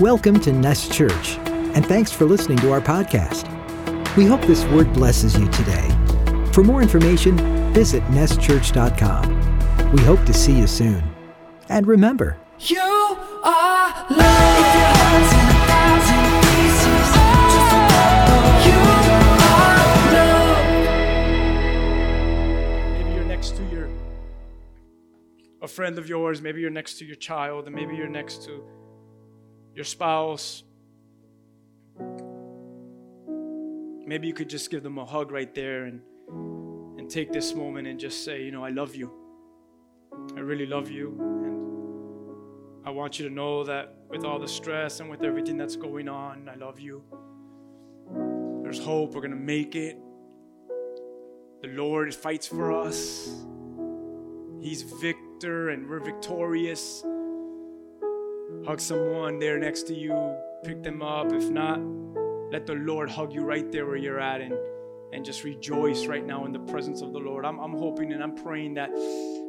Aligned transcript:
Welcome 0.00 0.40
to 0.40 0.52
Nest 0.52 0.92
Church, 0.92 1.36
and 1.46 1.84
thanks 1.84 2.10
for 2.10 2.24
listening 2.24 2.56
to 2.58 2.72
our 2.72 2.80
podcast. 2.80 3.46
We 4.16 4.24
hope 4.24 4.40
this 4.42 4.64
word 4.64 4.90
blesses 4.94 5.38
you 5.38 5.46
today. 5.50 5.88
For 6.54 6.64
more 6.64 6.80
information, 6.80 7.36
visit 7.74 8.02
nestchurch.com. 8.04 9.92
We 9.92 10.00
hope 10.02 10.24
to 10.24 10.32
see 10.32 10.56
you 10.58 10.66
soon. 10.66 11.02
And 11.68 11.86
remember, 11.86 12.38
You 12.60 12.80
are 12.80 13.92
love. 14.08 14.56
If 14.56 14.74
your 14.74 14.90
heart's 14.96 15.32
in 15.34 15.46
a 15.50 15.60
thousand 15.68 16.24
pieces, 16.48 17.08
just 17.52 17.70
remember 17.76 18.40
you 18.66 18.78
are 19.52 19.84
love. 20.14 20.64
Maybe 22.98 23.10
you're 23.14 23.24
next 23.28 23.50
to 23.56 23.62
your 23.64 23.88
a 25.60 25.68
friend 25.68 25.98
of 25.98 26.08
yours, 26.08 26.40
maybe 26.40 26.62
you're 26.62 26.70
next 26.70 26.98
to 27.00 27.04
your 27.04 27.16
child, 27.16 27.66
and 27.66 27.74
maybe 27.76 27.94
you're 27.94 28.08
next 28.08 28.44
to 28.44 28.64
your 29.74 29.84
spouse. 29.84 30.62
Maybe 34.06 34.26
you 34.26 34.34
could 34.34 34.48
just 34.48 34.70
give 34.70 34.82
them 34.82 34.98
a 34.98 35.04
hug 35.04 35.30
right 35.30 35.54
there 35.54 35.84
and 35.84 36.00
and 36.98 37.10
take 37.10 37.32
this 37.32 37.54
moment 37.54 37.88
and 37.88 37.98
just 37.98 38.24
say, 38.24 38.42
you 38.42 38.50
know, 38.50 38.64
I 38.64 38.70
love 38.70 38.94
you. 38.94 39.12
I 40.36 40.40
really 40.40 40.66
love 40.66 40.90
you 40.90 41.16
and 41.20 42.86
I 42.86 42.90
want 42.90 43.18
you 43.18 43.28
to 43.28 43.34
know 43.34 43.64
that 43.64 43.94
with 44.08 44.24
all 44.24 44.38
the 44.38 44.48
stress 44.48 45.00
and 45.00 45.10
with 45.10 45.22
everything 45.22 45.56
that's 45.56 45.76
going 45.76 46.08
on, 46.08 46.48
I 46.48 46.56
love 46.56 46.80
you. 46.80 47.02
There's 48.62 48.78
hope. 48.78 49.14
We're 49.14 49.20
going 49.20 49.32
to 49.32 49.36
make 49.36 49.74
it. 49.76 49.98
The 51.62 51.68
Lord 51.68 52.14
fights 52.14 52.46
for 52.46 52.72
us. 52.72 53.28
He's 54.60 54.82
victor 54.82 55.70
and 55.70 55.88
we're 55.88 56.00
victorious. 56.00 57.04
Hug 58.66 58.78
someone 58.80 59.38
there 59.38 59.58
next 59.58 59.84
to 59.84 59.94
you, 59.94 60.36
pick 60.64 60.82
them 60.82 61.02
up. 61.02 61.32
If 61.32 61.48
not, 61.48 61.80
let 62.52 62.66
the 62.66 62.74
Lord 62.74 63.10
hug 63.10 63.32
you 63.32 63.40
right 63.42 63.70
there 63.72 63.86
where 63.86 63.96
you're 63.96 64.20
at 64.20 64.42
and, 64.42 64.54
and 65.12 65.24
just 65.24 65.44
rejoice 65.44 66.06
right 66.06 66.24
now 66.24 66.44
in 66.44 66.52
the 66.52 66.58
presence 66.58 67.00
of 67.00 67.12
the 67.12 67.18
Lord. 67.18 67.46
I'm, 67.46 67.58
I'm 67.58 67.72
hoping 67.72 68.12
and 68.12 68.22
I'm 68.22 68.34
praying 68.34 68.74
that 68.74 68.90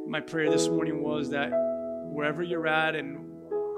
my 0.08 0.22
prayer 0.22 0.50
this 0.50 0.70
morning 0.70 1.04
was 1.04 1.30
that 1.32 1.52
wherever 2.06 2.42
you're 2.42 2.68
at 2.68 2.96
and 2.96 3.18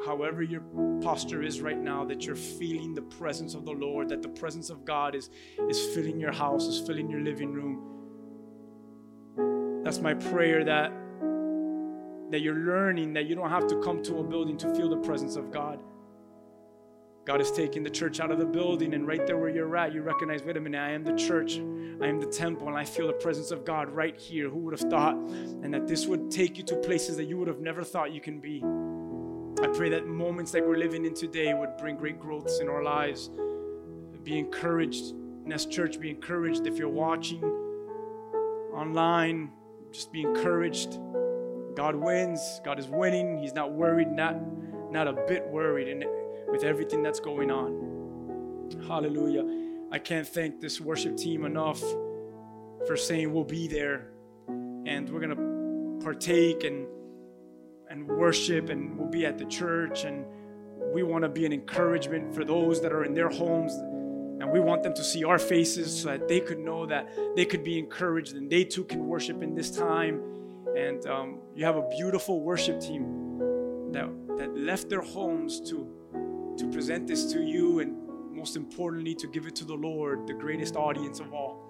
however 0.06 0.44
your 0.44 0.62
posture 1.02 1.42
is 1.42 1.62
right 1.62 1.80
now, 1.80 2.06
that 2.06 2.26
you're 2.26 2.36
feeling 2.36 2.94
the 2.94 3.02
presence 3.02 3.56
of 3.56 3.66
the 3.66 3.72
Lord, 3.72 4.10
that 4.10 4.22
the 4.22 4.30
presence 4.30 4.70
of 4.70 4.86
God 4.86 5.16
is, 5.16 5.30
is 5.70 5.80
filling 5.96 6.20
your 6.20 6.32
house, 6.32 6.66
is 6.66 6.86
filling 6.86 7.10
your 7.10 7.22
living 7.22 7.52
room. 7.54 7.90
That's 9.84 10.00
my 10.00 10.14
prayer 10.14 10.64
that 10.64 10.94
that 12.34 12.42
you're 12.42 12.56
learning 12.56 13.14
that 13.14 13.28
you 13.28 13.36
don't 13.36 13.52
have 13.52 13.68
to 13.68 13.80
come 13.82 14.02
to 14.02 14.18
a 14.18 14.24
building 14.24 14.58
to 14.58 14.74
feel 14.74 14.90
the 14.90 14.98
presence 14.98 15.36
of 15.36 15.52
God. 15.52 15.80
God 17.26 17.40
is 17.40 17.52
taking 17.52 17.84
the 17.84 17.92
church 17.92 18.20
out 18.20 18.32
of 18.32 18.40
the 18.40 18.46
building, 18.46 18.96
and 18.96 19.08
right 19.08 19.26
there 19.28 19.38
where 19.38 19.52
you're 19.52 19.78
at, 19.78 19.94
you 19.94 20.02
recognize, 20.02 20.42
wait 20.42 20.58
a 20.58 20.60
minute, 20.60 20.80
I 20.80 20.90
am 20.90 21.04
the 21.04 21.14
church, 21.14 21.58
I 21.58 22.08
am 22.08 22.20
the 22.20 22.26
temple, 22.26 22.68
and 22.70 22.76
I 22.76 22.86
feel 22.86 23.06
the 23.06 23.14
presence 23.14 23.52
of 23.52 23.64
God 23.64 23.88
right 23.92 24.20
here. 24.20 24.50
Who 24.50 24.58
would 24.62 24.74
have 24.78 24.90
thought? 24.90 25.14
And 25.14 25.72
that 25.76 25.88
this 25.88 26.08
would 26.08 26.32
take 26.32 26.58
you 26.58 26.64
to 26.64 26.76
places 26.78 27.18
that 27.18 27.26
you 27.26 27.38
would 27.38 27.48
have 27.48 27.62
never 27.62 27.84
thought 27.84 28.12
you 28.12 28.20
can 28.20 28.40
be. 28.40 28.64
I 29.64 29.68
pray 29.68 29.90
that 29.90 30.08
moments 30.08 30.56
like 30.56 30.64
we're 30.64 30.78
living 30.78 31.06
in 31.06 31.14
today 31.14 31.54
would 31.54 31.78
bring 31.78 31.98
great 31.98 32.20
growths 32.20 32.62
in 32.62 32.68
our 32.68 32.82
lives. 32.84 33.30
Be 34.24 34.40
encouraged. 34.40 35.14
Nest 35.46 35.72
Church, 35.72 36.00
be 36.00 36.10
encouraged. 36.10 36.66
If 36.66 36.80
you're 36.80 36.90
watching 36.90 37.44
online, 38.74 39.52
just 39.92 40.12
be 40.12 40.24
encouraged. 40.24 40.98
God 41.76 41.96
wins. 41.96 42.62
God 42.64 42.80
is 42.80 42.88
winning. 42.88 43.38
He's 43.38 43.54
not 43.54 43.74
worried, 43.74 44.12
not, 44.12 44.36
not 44.92 45.08
a 45.08 45.14
bit 45.28 45.48
worried 45.48 45.88
in, 45.88 46.04
with 46.52 46.64
everything 46.64 47.04
that's 47.04 47.20
going 47.20 47.52
on. 47.52 48.72
Hallelujah. 48.88 49.44
I 49.92 50.00
can't 50.00 50.28
thank 50.28 50.60
this 50.60 50.82
worship 50.82 51.18
team 51.18 51.46
enough 51.46 51.82
for 52.88 52.98
saying 52.98 53.32
we'll 53.32 53.44
be 53.44 53.68
there 53.68 54.10
and 54.48 55.10
we're 55.10 55.20
going 55.20 55.36
to 55.36 56.04
partake 56.04 56.64
and, 56.64 56.88
and 57.90 58.08
worship 58.08 58.70
and 58.70 58.98
we'll 58.98 59.10
be 59.10 59.26
at 59.26 59.38
the 59.38 59.46
church 59.46 60.04
and 60.04 60.26
we 60.94 61.04
want 61.04 61.24
to 61.24 61.30
be 61.30 61.46
an 61.46 61.54
encouragement 61.54 62.34
for 62.34 62.44
those 62.44 62.82
that 62.82 62.92
are 62.92 63.04
in 63.04 63.14
their 63.14 63.30
homes 63.30 63.74
and 63.74 64.52
we 64.52 64.60
want 64.60 64.84
them 64.84 64.94
to 64.94 65.04
see 65.04 65.24
our 65.24 65.40
faces 65.40 66.02
so 66.02 66.10
that 66.10 66.28
they 66.28 66.40
could 66.40 66.60
know 66.60 66.86
that 66.86 67.08
they 67.36 67.46
could 67.46 67.64
be 67.64 67.80
encouraged 67.80 68.36
and 68.36 68.50
they 68.50 68.64
too 68.64 68.84
can 68.84 69.08
worship 69.08 69.42
in 69.42 69.56
this 69.56 69.72
time 69.72 70.22
and 70.76 71.06
um, 71.06 71.40
you 71.56 71.66
have 71.66 71.76
a 71.76 71.88
beautiful 71.90 72.42
worship 72.42 72.80
team 72.80 73.40
that, 73.92 74.10
that 74.38 74.56
left 74.58 74.90
their 74.90 75.02
homes 75.02 75.60
to, 75.62 75.88
to 76.58 76.68
present 76.72 77.08
this 77.08 77.32
to 77.34 77.42
you 77.42 77.80
and 77.80 77.96
most 78.32 78.56
importantly 78.56 79.14
to 79.16 79.28
give 79.28 79.46
it 79.46 79.56
to 79.56 79.66
the 79.66 79.74
lord 79.74 80.28
the 80.28 80.34
greatest 80.34 80.76
audience 80.76 81.20
of 81.20 81.34
all. 81.34 81.70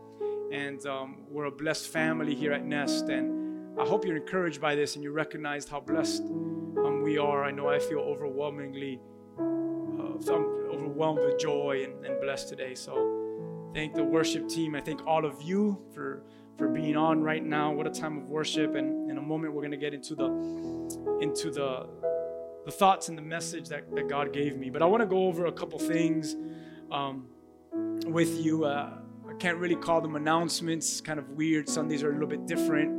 And 0.52 0.86
um, 0.86 1.18
we're 1.30 1.46
a 1.46 1.52
blessed 1.52 1.88
family 1.88 2.36
here 2.36 2.52
at 2.54 2.64
nest 2.66 3.10
and 3.10 3.80
i 3.80 3.86
hope 3.86 4.06
you're 4.06 4.18
encouraged 4.18 4.62
by 4.62 4.76
this 4.76 4.96
and 4.96 5.04
you 5.04 5.12
recognize 5.12 5.68
how 5.68 5.80
blessed 5.80 6.24
um, 6.24 7.02
we 7.04 7.18
are. 7.18 7.44
I 7.44 7.52
know 7.52 7.70
i 7.70 7.80
feel 7.80 8.00
overwhelmingly 8.00 9.02
uh, 9.40 10.32
overwhelmed 10.72 11.20
with 11.20 11.40
joy 11.40 11.84
and, 11.84 12.06
and 12.06 12.22
blessed 12.22 12.50
today. 12.50 12.76
So 12.76 13.23
thank 13.74 13.94
the 13.96 14.04
worship 14.04 14.48
team 14.48 14.76
i 14.76 14.82
thank 14.82 15.06
all 15.06 15.26
of 15.26 15.42
you 15.42 15.82
for 15.94 16.24
for 16.58 16.68
being 16.68 16.96
on 16.96 17.22
right 17.22 17.44
now. 17.44 17.72
What 17.72 17.88
a 17.88 17.90
time 17.90 18.18
of 18.18 18.24
worship! 18.26 18.76
And 18.76 19.10
in 19.10 19.18
a 19.18 19.22
moment, 19.22 19.54
we're 19.54 19.62
going 19.62 19.72
to 19.72 19.78
get 19.78 19.94
into 19.94 20.16
the 20.16 20.26
into 21.22 21.52
the 21.52 21.90
the 22.66 22.72
thoughts 22.72 23.10
and 23.10 23.18
the 23.18 23.22
message 23.22 23.68
that, 23.70 23.94
that 23.94 24.08
God 24.08 24.32
gave 24.32 24.58
me. 24.58 24.70
But 24.70 24.82
I 24.82 24.86
want 24.86 25.02
to 25.02 25.08
go 25.08 25.28
over 25.28 25.48
a 25.48 25.52
couple 25.52 25.80
things 25.80 26.36
um, 26.92 27.28
with 28.06 28.40
you. 28.40 28.66
Uh, 28.66 29.00
I 29.30 29.34
can't 29.34 29.58
really 29.58 29.76
call 29.76 30.00
them 30.00 30.16
announcements. 30.16 31.02
Kind 31.02 31.20
of 31.20 31.30
weird. 31.30 31.68
Sundays 31.68 32.04
are 32.04 32.10
a 32.10 32.14
little 32.14 32.28
bit 32.28 32.46
different, 32.46 32.92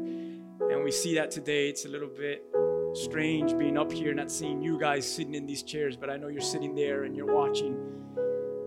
and 0.71 0.85
we 0.85 0.91
see 0.91 1.15
that 1.15 1.31
today. 1.31 1.69
It's 1.69 1.85
a 1.85 1.89
little 1.89 2.09
bit 2.09 2.45
strange 2.93 3.57
being 3.57 3.79
up 3.79 3.91
here, 3.91 4.13
not 4.15 4.31
seeing 4.31 4.63
you 4.63 4.79
guys 4.79 5.11
sitting 5.11 5.35
in 5.35 5.47
these 5.47 5.63
chairs. 5.63 5.97
But 5.97 6.11
I 6.11 6.17
know 6.17 6.29
you're 6.29 6.41
sitting 6.41 6.75
there 6.75 7.05
and 7.05 7.17
you're 7.17 7.33
watching. 7.33 8.04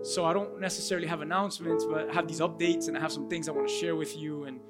So 0.08 0.24
I 0.24 0.32
don't 0.32 0.58
necessarily 0.58 1.06
have 1.06 1.20
announcements, 1.20 1.84
but 1.84 2.08
I 2.08 2.14
have 2.14 2.26
these 2.26 2.40
updates 2.40 2.88
and 2.88 2.96
I 2.96 3.00
have 3.00 3.12
some 3.12 3.28
things 3.28 3.46
I 3.46 3.52
want 3.52 3.68
to 3.68 3.74
share 3.74 3.94
with 3.94 4.16
you. 4.16 4.44
And 4.44 4.60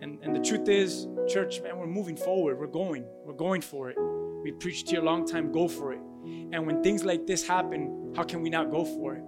and, 0.00 0.18
and 0.22 0.34
the 0.34 0.40
truth 0.40 0.68
is, 0.68 1.08
church, 1.28 1.60
man, 1.60 1.76
we're 1.76 1.86
moving 1.86 2.16
forward. 2.16 2.58
We're 2.58 2.66
going. 2.66 3.04
We're 3.24 3.32
going 3.32 3.60
for 3.60 3.90
it. 3.90 3.96
We 4.42 4.52
preached 4.52 4.90
here 4.90 5.00
a 5.00 5.04
long 5.04 5.26
time, 5.26 5.50
go 5.50 5.66
for 5.66 5.92
it. 5.92 6.00
And 6.52 6.66
when 6.66 6.82
things 6.82 7.04
like 7.04 7.26
this 7.26 7.46
happen, 7.46 8.12
how 8.16 8.22
can 8.22 8.42
we 8.42 8.50
not 8.50 8.70
go 8.70 8.84
for 8.84 9.14
it? 9.14 9.22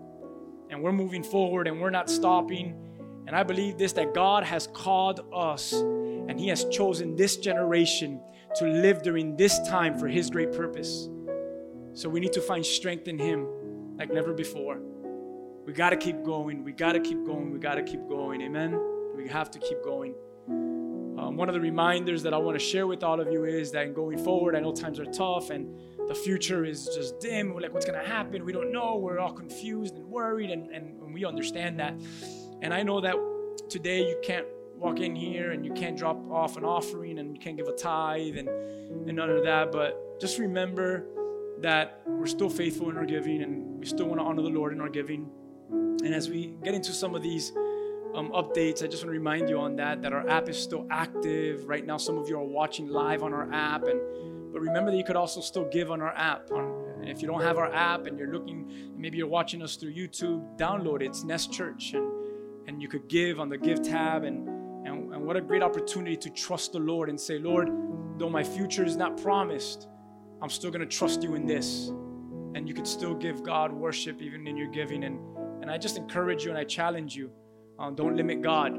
And 0.70 0.82
we're 0.82 0.92
moving 0.92 1.22
forward 1.22 1.66
and 1.66 1.80
we're 1.80 1.90
not 1.90 2.08
stopping. 2.08 2.74
And 3.26 3.34
I 3.34 3.42
believe 3.42 3.78
this 3.78 3.92
that 3.94 4.14
God 4.14 4.44
has 4.44 4.66
called 4.68 5.20
us 5.32 5.72
and 5.72 6.38
He 6.38 6.48
has 6.48 6.64
chosen 6.66 7.16
this 7.16 7.36
generation 7.36 8.20
to 8.56 8.66
live 8.66 9.02
during 9.02 9.36
this 9.36 9.58
time 9.68 9.98
for 9.98 10.08
His 10.08 10.30
great 10.30 10.52
purpose. 10.52 11.08
So 11.94 12.08
we 12.08 12.20
need 12.20 12.32
to 12.32 12.40
find 12.40 12.64
strength 12.64 13.08
in 13.08 13.18
Him 13.18 13.46
like 13.98 14.12
never 14.12 14.32
before. 14.32 14.80
We 15.66 15.72
got 15.72 15.90
to 15.90 15.96
keep 15.96 16.22
going. 16.24 16.64
We 16.64 16.72
got 16.72 16.92
to 16.92 17.00
keep 17.00 17.24
going. 17.24 17.52
We 17.52 17.58
got 17.58 17.74
to 17.74 17.82
keep 17.82 18.08
going. 18.08 18.42
Amen. 18.42 18.78
We 19.14 19.28
have 19.28 19.50
to 19.50 19.58
keep 19.58 19.82
going. 19.84 20.14
Um, 20.48 21.36
one 21.36 21.48
of 21.48 21.54
the 21.54 21.60
reminders 21.60 22.22
that 22.22 22.32
I 22.32 22.38
want 22.38 22.58
to 22.58 22.64
share 22.64 22.86
with 22.86 23.02
all 23.02 23.20
of 23.20 23.30
you 23.30 23.44
is 23.44 23.70
that 23.72 23.86
in 23.86 23.92
going 23.92 24.18
forward, 24.18 24.56
I 24.56 24.60
know 24.60 24.72
times 24.72 24.98
are 24.98 25.04
tough 25.04 25.50
and 25.50 25.68
the 26.08 26.14
future 26.14 26.64
is 26.64 26.86
just 26.86 27.20
dim. 27.20 27.52
We're 27.52 27.60
like, 27.60 27.74
what's 27.74 27.84
going 27.84 28.00
to 28.00 28.08
happen? 28.08 28.44
We 28.44 28.52
don't 28.52 28.72
know. 28.72 28.96
We're 28.96 29.18
all 29.18 29.32
confused 29.32 29.96
and 29.96 30.06
worried, 30.06 30.50
and, 30.50 30.70
and, 30.70 31.00
and 31.00 31.14
we 31.14 31.24
understand 31.24 31.78
that. 31.78 31.94
And 32.62 32.72
I 32.72 32.82
know 32.82 33.00
that 33.02 33.16
today 33.68 34.08
you 34.08 34.18
can't 34.22 34.46
walk 34.76 34.98
in 35.00 35.14
here 35.14 35.52
and 35.52 35.64
you 35.64 35.72
can't 35.74 35.96
drop 35.96 36.18
off 36.30 36.56
an 36.56 36.64
offering 36.64 37.18
and 37.18 37.36
you 37.36 37.40
can't 37.40 37.56
give 37.56 37.68
a 37.68 37.76
tithe 37.76 38.38
and, 38.38 38.48
and 38.48 39.14
none 39.14 39.30
of 39.30 39.44
that. 39.44 39.70
But 39.70 40.20
just 40.20 40.38
remember 40.38 41.06
that 41.60 42.02
we're 42.06 42.26
still 42.26 42.48
faithful 42.48 42.88
in 42.88 42.96
our 42.96 43.04
giving 43.04 43.42
and 43.42 43.78
we 43.78 43.86
still 43.86 44.06
want 44.06 44.20
to 44.20 44.24
honor 44.24 44.42
the 44.42 44.48
Lord 44.48 44.72
in 44.72 44.80
our 44.80 44.88
giving. 44.88 45.30
And 45.70 46.14
as 46.14 46.28
we 46.28 46.54
get 46.62 46.74
into 46.74 46.92
some 46.92 47.14
of 47.14 47.22
these 47.22 47.52
um, 48.14 48.30
updates, 48.32 48.82
I 48.82 48.86
just 48.86 49.04
want 49.04 49.14
to 49.14 49.18
remind 49.18 49.48
you 49.48 49.58
on 49.58 49.76
that 49.76 50.02
that 50.02 50.12
our 50.12 50.28
app 50.28 50.48
is 50.48 50.58
still 50.58 50.86
active. 50.90 51.68
Right 51.68 51.86
now, 51.86 51.96
some 51.96 52.18
of 52.18 52.28
you 52.28 52.36
are 52.36 52.44
watching 52.44 52.88
live 52.88 53.22
on 53.22 53.32
our 53.32 53.52
app, 53.52 53.84
and 53.84 54.00
but 54.52 54.60
remember 54.60 54.90
that 54.90 54.96
you 54.96 55.04
could 55.04 55.16
also 55.16 55.40
still 55.40 55.68
give 55.70 55.90
on 55.90 56.00
our 56.00 56.14
app. 56.16 56.50
On, 56.50 57.04
if 57.04 57.22
you 57.22 57.28
don't 57.28 57.42
have 57.42 57.58
our 57.58 57.72
app 57.72 58.06
and 58.06 58.18
you're 58.18 58.32
looking, 58.32 58.92
maybe 58.96 59.18
you're 59.18 59.26
watching 59.26 59.62
us 59.62 59.76
through 59.76 59.94
YouTube, 59.94 60.58
download 60.58 61.02
it. 61.02 61.06
It's 61.06 61.24
Nest 61.24 61.52
Church, 61.52 61.92
and 61.94 62.10
and 62.66 62.82
you 62.82 62.88
could 62.88 63.08
give 63.08 63.38
on 63.38 63.48
the 63.48 63.58
Give 63.58 63.82
tab, 63.82 64.24
and 64.24 64.48
and, 64.86 65.14
and 65.14 65.24
what 65.24 65.36
a 65.36 65.40
great 65.40 65.62
opportunity 65.62 66.16
to 66.16 66.30
trust 66.30 66.72
the 66.72 66.78
Lord 66.78 67.08
and 67.10 67.20
say, 67.20 67.38
Lord, 67.38 67.70
though 68.18 68.30
my 68.30 68.42
future 68.42 68.84
is 68.84 68.96
not 68.96 69.20
promised, 69.20 69.88
I'm 70.42 70.48
still 70.48 70.70
going 70.70 70.80
to 70.80 70.96
trust 70.96 71.22
you 71.22 71.34
in 71.34 71.46
this. 71.46 71.92
And 72.54 72.66
you 72.66 72.74
could 72.74 72.86
still 72.86 73.14
give 73.14 73.42
God 73.42 73.72
worship 73.72 74.20
even 74.20 74.46
in 74.46 74.56
your 74.56 74.68
giving. 74.68 75.04
And, 75.04 75.20
and 75.60 75.70
I 75.70 75.78
just 75.78 75.96
encourage 75.96 76.44
you 76.44 76.50
and 76.50 76.58
I 76.58 76.64
challenge 76.64 77.14
you 77.16 77.30
um, 77.80 77.94
don't 77.94 78.14
limit 78.14 78.42
God. 78.42 78.78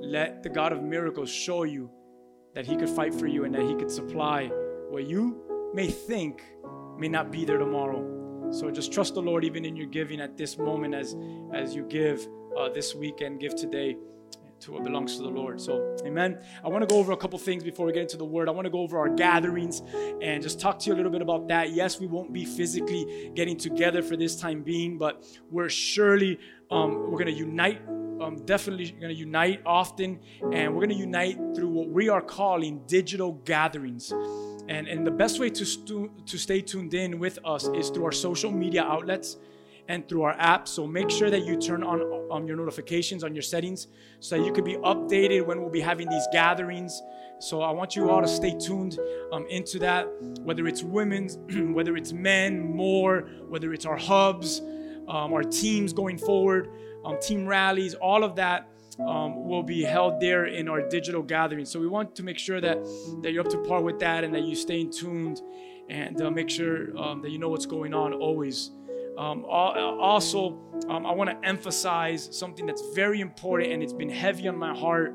Let 0.00 0.42
the 0.42 0.48
God 0.48 0.72
of 0.72 0.82
miracles 0.82 1.30
show 1.30 1.64
you 1.64 1.90
that 2.54 2.64
He 2.64 2.76
could 2.76 2.88
fight 2.88 3.14
for 3.14 3.26
you 3.26 3.44
and 3.44 3.54
that 3.54 3.62
He 3.62 3.74
could 3.74 3.90
supply 3.90 4.46
what 4.88 5.06
you 5.06 5.70
may 5.74 5.88
think 5.88 6.42
may 6.98 7.08
not 7.08 7.30
be 7.30 7.44
there 7.44 7.58
tomorrow. 7.58 8.50
So 8.50 8.70
just 8.70 8.90
trust 8.90 9.14
the 9.14 9.20
Lord 9.20 9.44
even 9.44 9.66
in 9.66 9.76
your 9.76 9.86
giving 9.86 10.20
at 10.20 10.38
this 10.38 10.56
moment 10.56 10.94
as 10.94 11.14
as 11.52 11.74
you 11.74 11.84
give 11.84 12.26
uh, 12.58 12.70
this 12.70 12.94
week 12.94 13.20
and 13.20 13.38
give 13.38 13.54
today 13.54 13.98
to 14.60 14.72
what 14.72 14.84
belongs 14.84 15.16
to 15.16 15.22
the 15.22 15.28
Lord. 15.28 15.60
So, 15.60 15.96
amen. 16.04 16.38
I 16.64 16.68
want 16.68 16.82
to 16.82 16.92
go 16.92 16.98
over 16.98 17.12
a 17.12 17.16
couple 17.16 17.38
things 17.38 17.62
before 17.62 17.86
we 17.86 17.92
get 17.92 18.02
into 18.02 18.16
the 18.16 18.24
word. 18.24 18.48
I 18.48 18.52
want 18.52 18.66
to 18.66 18.70
go 18.70 18.80
over 18.80 18.98
our 18.98 19.08
gatherings 19.08 19.82
and 20.20 20.42
just 20.42 20.60
talk 20.60 20.78
to 20.80 20.86
you 20.88 20.94
a 20.94 20.96
little 20.96 21.12
bit 21.12 21.22
about 21.22 21.48
that. 21.48 21.72
Yes, 21.72 22.00
we 22.00 22.06
won't 22.06 22.32
be 22.32 22.44
physically 22.44 23.30
getting 23.34 23.56
together 23.56 24.02
for 24.02 24.16
this 24.16 24.36
time 24.36 24.62
being, 24.62 24.98
but 24.98 25.24
we're 25.50 25.68
surely 25.68 26.38
um, 26.70 27.10
we're 27.10 27.18
going 27.18 27.26
to 27.26 27.32
unite. 27.32 27.80
Um, 28.20 28.44
definitely 28.44 28.90
going 28.90 29.14
to 29.14 29.18
unite 29.18 29.62
often, 29.64 30.18
and 30.52 30.74
we're 30.74 30.80
going 30.80 30.88
to 30.88 30.96
unite 30.96 31.38
through 31.54 31.68
what 31.68 31.88
we 31.88 32.08
are 32.08 32.20
calling 32.20 32.82
digital 32.88 33.34
gatherings. 33.44 34.12
And, 34.68 34.88
and 34.88 35.06
the 35.06 35.10
best 35.12 35.38
way 35.38 35.50
to, 35.50 35.64
stu- 35.64 36.10
to 36.26 36.36
stay 36.36 36.60
tuned 36.60 36.94
in 36.94 37.20
with 37.20 37.38
us 37.44 37.68
is 37.68 37.90
through 37.90 38.06
our 38.06 38.12
social 38.12 38.50
media 38.50 38.82
outlets 38.82 39.36
and 39.88 40.06
through 40.06 40.22
our 40.22 40.36
app. 40.38 40.68
So 40.68 40.86
make 40.86 41.10
sure 41.10 41.30
that 41.30 41.44
you 41.44 41.56
turn 41.56 41.82
on 41.82 42.28
um, 42.30 42.46
your 42.46 42.56
notifications 42.56 43.24
on 43.24 43.34
your 43.34 43.42
settings 43.42 43.88
so 44.20 44.36
that 44.36 44.44
you 44.44 44.52
can 44.52 44.64
be 44.64 44.74
updated 44.76 45.46
when 45.46 45.60
we'll 45.60 45.70
be 45.70 45.80
having 45.80 46.08
these 46.08 46.26
gatherings. 46.30 47.02
So 47.40 47.62
I 47.62 47.70
want 47.70 47.96
you 47.96 48.10
all 48.10 48.20
to 48.20 48.28
stay 48.28 48.56
tuned 48.58 48.98
um, 49.32 49.46
into 49.48 49.78
that, 49.78 50.06
whether 50.40 50.66
it's 50.66 50.82
women's, 50.82 51.38
whether 51.74 51.96
it's 51.96 52.12
men, 52.12 52.60
more, 52.60 53.28
whether 53.48 53.72
it's 53.72 53.86
our 53.86 53.96
hubs, 53.96 54.60
um, 55.08 55.32
our 55.32 55.42
teams 55.42 55.92
going 55.92 56.18
forward, 56.18 56.68
um, 57.04 57.18
team 57.20 57.46
rallies, 57.46 57.94
all 57.94 58.24
of 58.24 58.36
that. 58.36 58.68
Um, 58.98 59.44
will 59.46 59.62
be 59.62 59.84
held 59.84 60.20
there 60.20 60.46
in 60.46 60.68
our 60.68 60.88
digital 60.88 61.22
gathering. 61.22 61.64
So 61.66 61.78
we 61.78 61.86
want 61.86 62.16
to 62.16 62.24
make 62.24 62.36
sure 62.36 62.60
that 62.60 62.78
that 63.22 63.30
you're 63.30 63.44
up 63.46 63.50
to 63.52 63.58
par 63.58 63.80
with 63.80 64.00
that 64.00 64.24
and 64.24 64.34
that 64.34 64.42
you 64.42 64.56
stay 64.56 64.86
tuned 64.86 65.40
and 65.88 66.20
uh, 66.20 66.32
make 66.32 66.50
sure 66.50 66.98
um, 66.98 67.22
that 67.22 67.30
you 67.30 67.38
know 67.38 67.48
what's 67.48 67.64
going 67.64 67.94
on 67.94 68.12
always. 68.12 68.72
Um, 69.18 69.44
also, 69.46 70.56
um, 70.88 71.04
I 71.04 71.12
want 71.12 71.28
to 71.28 71.48
emphasize 71.48 72.28
something 72.30 72.66
that's 72.66 72.82
very 72.94 73.20
important 73.20 73.72
and 73.72 73.82
it's 73.82 73.92
been 73.92 74.08
heavy 74.08 74.46
on 74.46 74.56
my 74.56 74.72
heart 74.78 75.10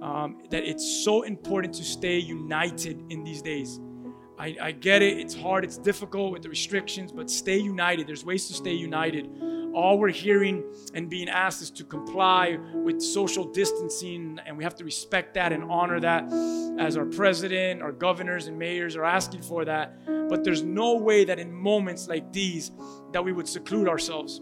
um, 0.00 0.38
that 0.50 0.62
it's 0.62 1.04
so 1.04 1.22
important 1.22 1.74
to 1.74 1.84
stay 1.84 2.18
united 2.18 3.02
in 3.10 3.24
these 3.24 3.42
days. 3.42 3.80
I, 4.38 4.56
I 4.60 4.72
get 4.72 5.02
it, 5.02 5.18
it's 5.18 5.34
hard, 5.34 5.64
it's 5.64 5.78
difficult 5.78 6.32
with 6.32 6.42
the 6.42 6.48
restrictions, 6.48 7.12
but 7.12 7.30
stay 7.30 7.58
united. 7.58 8.06
There's 8.06 8.24
ways 8.24 8.48
to 8.48 8.54
stay 8.54 8.72
united 8.72 9.28
all 9.74 9.98
we're 9.98 10.10
hearing 10.10 10.62
and 10.94 11.08
being 11.08 11.28
asked 11.28 11.62
is 11.62 11.70
to 11.70 11.84
comply 11.84 12.58
with 12.74 13.00
social 13.00 13.44
distancing, 13.44 14.38
and 14.44 14.56
we 14.56 14.64
have 14.64 14.74
to 14.76 14.84
respect 14.84 15.34
that 15.34 15.52
and 15.52 15.64
honor 15.64 15.98
that 16.00 16.24
as 16.78 16.96
our 16.96 17.06
president, 17.06 17.82
our 17.82 17.92
governors, 17.92 18.46
and 18.46 18.58
mayors 18.58 18.96
are 18.96 19.04
asking 19.04 19.42
for 19.42 19.64
that. 19.64 19.94
But 20.28 20.44
there's 20.44 20.62
no 20.62 20.96
way 20.96 21.24
that 21.24 21.38
in 21.38 21.52
moments 21.52 22.08
like 22.08 22.32
these 22.32 22.70
that 23.12 23.24
we 23.24 23.32
would 23.32 23.48
seclude 23.48 23.88
ourselves, 23.88 24.40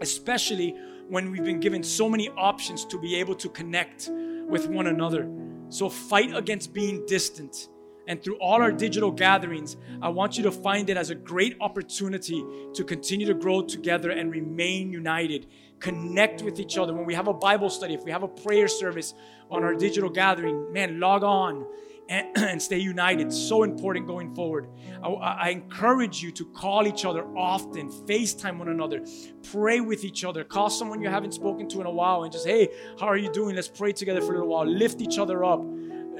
especially 0.00 0.74
when 1.08 1.30
we've 1.30 1.44
been 1.44 1.60
given 1.60 1.82
so 1.82 2.08
many 2.08 2.28
options 2.30 2.84
to 2.86 2.98
be 2.98 3.16
able 3.16 3.34
to 3.36 3.48
connect 3.48 4.10
with 4.48 4.66
one 4.66 4.88
another. 4.88 5.28
So 5.68 5.88
fight 5.88 6.34
against 6.34 6.72
being 6.72 7.04
distant 7.06 7.68
and 8.06 8.22
through 8.22 8.36
all 8.36 8.62
our 8.62 8.72
digital 8.72 9.10
gatherings, 9.10 9.76
I 10.00 10.08
want 10.08 10.36
you 10.36 10.44
to 10.44 10.52
find 10.52 10.88
it 10.88 10.96
as 10.96 11.10
a 11.10 11.14
great 11.14 11.56
opportunity 11.60 12.44
to 12.74 12.84
continue 12.84 13.26
to 13.26 13.34
grow 13.34 13.62
together 13.62 14.10
and 14.10 14.30
remain 14.30 14.92
united. 14.92 15.48
Connect 15.80 16.42
with 16.42 16.60
each 16.60 16.78
other. 16.78 16.94
When 16.94 17.04
we 17.04 17.14
have 17.14 17.28
a 17.28 17.34
Bible 17.34 17.68
study, 17.68 17.94
if 17.94 18.04
we 18.04 18.12
have 18.12 18.22
a 18.22 18.28
prayer 18.28 18.68
service 18.68 19.14
on 19.50 19.64
our 19.64 19.74
digital 19.74 20.08
gathering, 20.08 20.72
man, 20.72 21.00
log 21.00 21.24
on 21.24 21.66
and, 22.08 22.28
and 22.36 22.62
stay 22.62 22.78
united. 22.78 23.32
So 23.32 23.64
important 23.64 24.06
going 24.06 24.34
forward. 24.36 24.68
I, 25.02 25.08
I 25.08 25.48
encourage 25.50 26.22
you 26.22 26.30
to 26.30 26.44
call 26.46 26.86
each 26.86 27.04
other 27.04 27.24
often, 27.36 27.90
FaceTime 27.90 28.58
one 28.58 28.68
another, 28.68 29.04
pray 29.50 29.80
with 29.80 30.04
each 30.04 30.24
other, 30.24 30.44
call 30.44 30.70
someone 30.70 31.02
you 31.02 31.08
haven't 31.08 31.34
spoken 31.34 31.68
to 31.70 31.80
in 31.80 31.86
a 31.86 31.90
while 31.90 32.22
and 32.22 32.32
just, 32.32 32.46
hey, 32.46 32.68
how 33.00 33.06
are 33.06 33.16
you 33.16 33.32
doing? 33.32 33.56
Let's 33.56 33.68
pray 33.68 33.92
together 33.92 34.20
for 34.20 34.28
a 34.28 34.38
little 34.38 34.48
while. 34.48 34.64
Lift 34.64 35.00
each 35.00 35.18
other 35.18 35.44
up, 35.44 35.60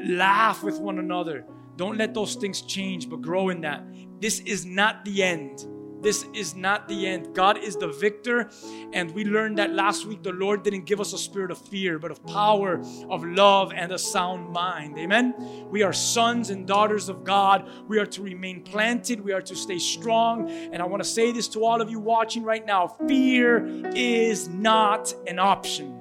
laugh 0.02 0.64
with 0.64 0.80
one 0.80 0.98
another 0.98 1.46
don't 1.76 1.98
let 1.98 2.14
those 2.14 2.34
things 2.34 2.62
change, 2.62 3.08
but 3.08 3.22
grow 3.22 3.50
in 3.50 3.60
that. 3.62 3.84
This 4.20 4.40
is 4.40 4.64
not 4.64 5.04
the 5.04 5.22
end. 5.22 5.66
This 6.00 6.24
is 6.34 6.54
not 6.54 6.88
the 6.88 7.06
end. 7.06 7.34
God 7.34 7.58
is 7.58 7.76
the 7.76 7.88
victor. 7.88 8.50
And 8.92 9.10
we 9.12 9.24
learned 9.24 9.58
that 9.58 9.72
last 9.72 10.06
week. 10.06 10.22
The 10.22 10.32
Lord 10.32 10.62
didn't 10.62 10.84
give 10.84 11.00
us 11.00 11.12
a 11.12 11.18
spirit 11.18 11.50
of 11.50 11.58
fear, 11.58 11.98
but 11.98 12.10
of 12.10 12.24
power, 12.26 12.80
of 13.08 13.24
love, 13.24 13.72
and 13.74 13.92
a 13.92 13.98
sound 13.98 14.50
mind. 14.50 14.98
Amen. 14.98 15.34
We 15.70 15.82
are 15.82 15.92
sons 15.92 16.50
and 16.50 16.66
daughters 16.66 17.08
of 17.08 17.24
God. 17.24 17.68
We 17.88 17.98
are 17.98 18.06
to 18.06 18.22
remain 18.22 18.62
planted. 18.62 19.20
We 19.20 19.32
are 19.32 19.42
to 19.42 19.56
stay 19.56 19.78
strong. 19.78 20.50
And 20.50 20.82
I 20.82 20.86
want 20.86 21.02
to 21.02 21.08
say 21.08 21.32
this 21.32 21.48
to 21.48 21.64
all 21.64 21.80
of 21.80 21.90
you 21.90 21.98
watching 21.98 22.42
right 22.42 22.64
now 22.64 22.96
fear 23.08 23.66
is 23.94 24.48
not 24.48 25.12
an 25.26 25.38
option. 25.38 26.00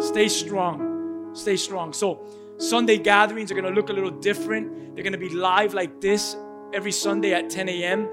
Stay 0.00 0.28
strong. 0.28 1.32
Stay 1.34 1.56
strong. 1.56 1.92
So, 1.92 2.26
Sunday 2.62 2.96
gatherings 2.96 3.50
are 3.50 3.54
going 3.54 3.64
to 3.64 3.72
look 3.72 3.90
a 3.90 3.92
little 3.92 4.10
different. 4.10 4.94
They're 4.94 5.02
going 5.02 5.12
to 5.12 5.18
be 5.18 5.30
live 5.30 5.74
like 5.74 6.00
this 6.00 6.36
every 6.72 6.92
Sunday 6.92 7.34
at 7.34 7.50
10 7.50 7.68
a.m. 7.68 8.08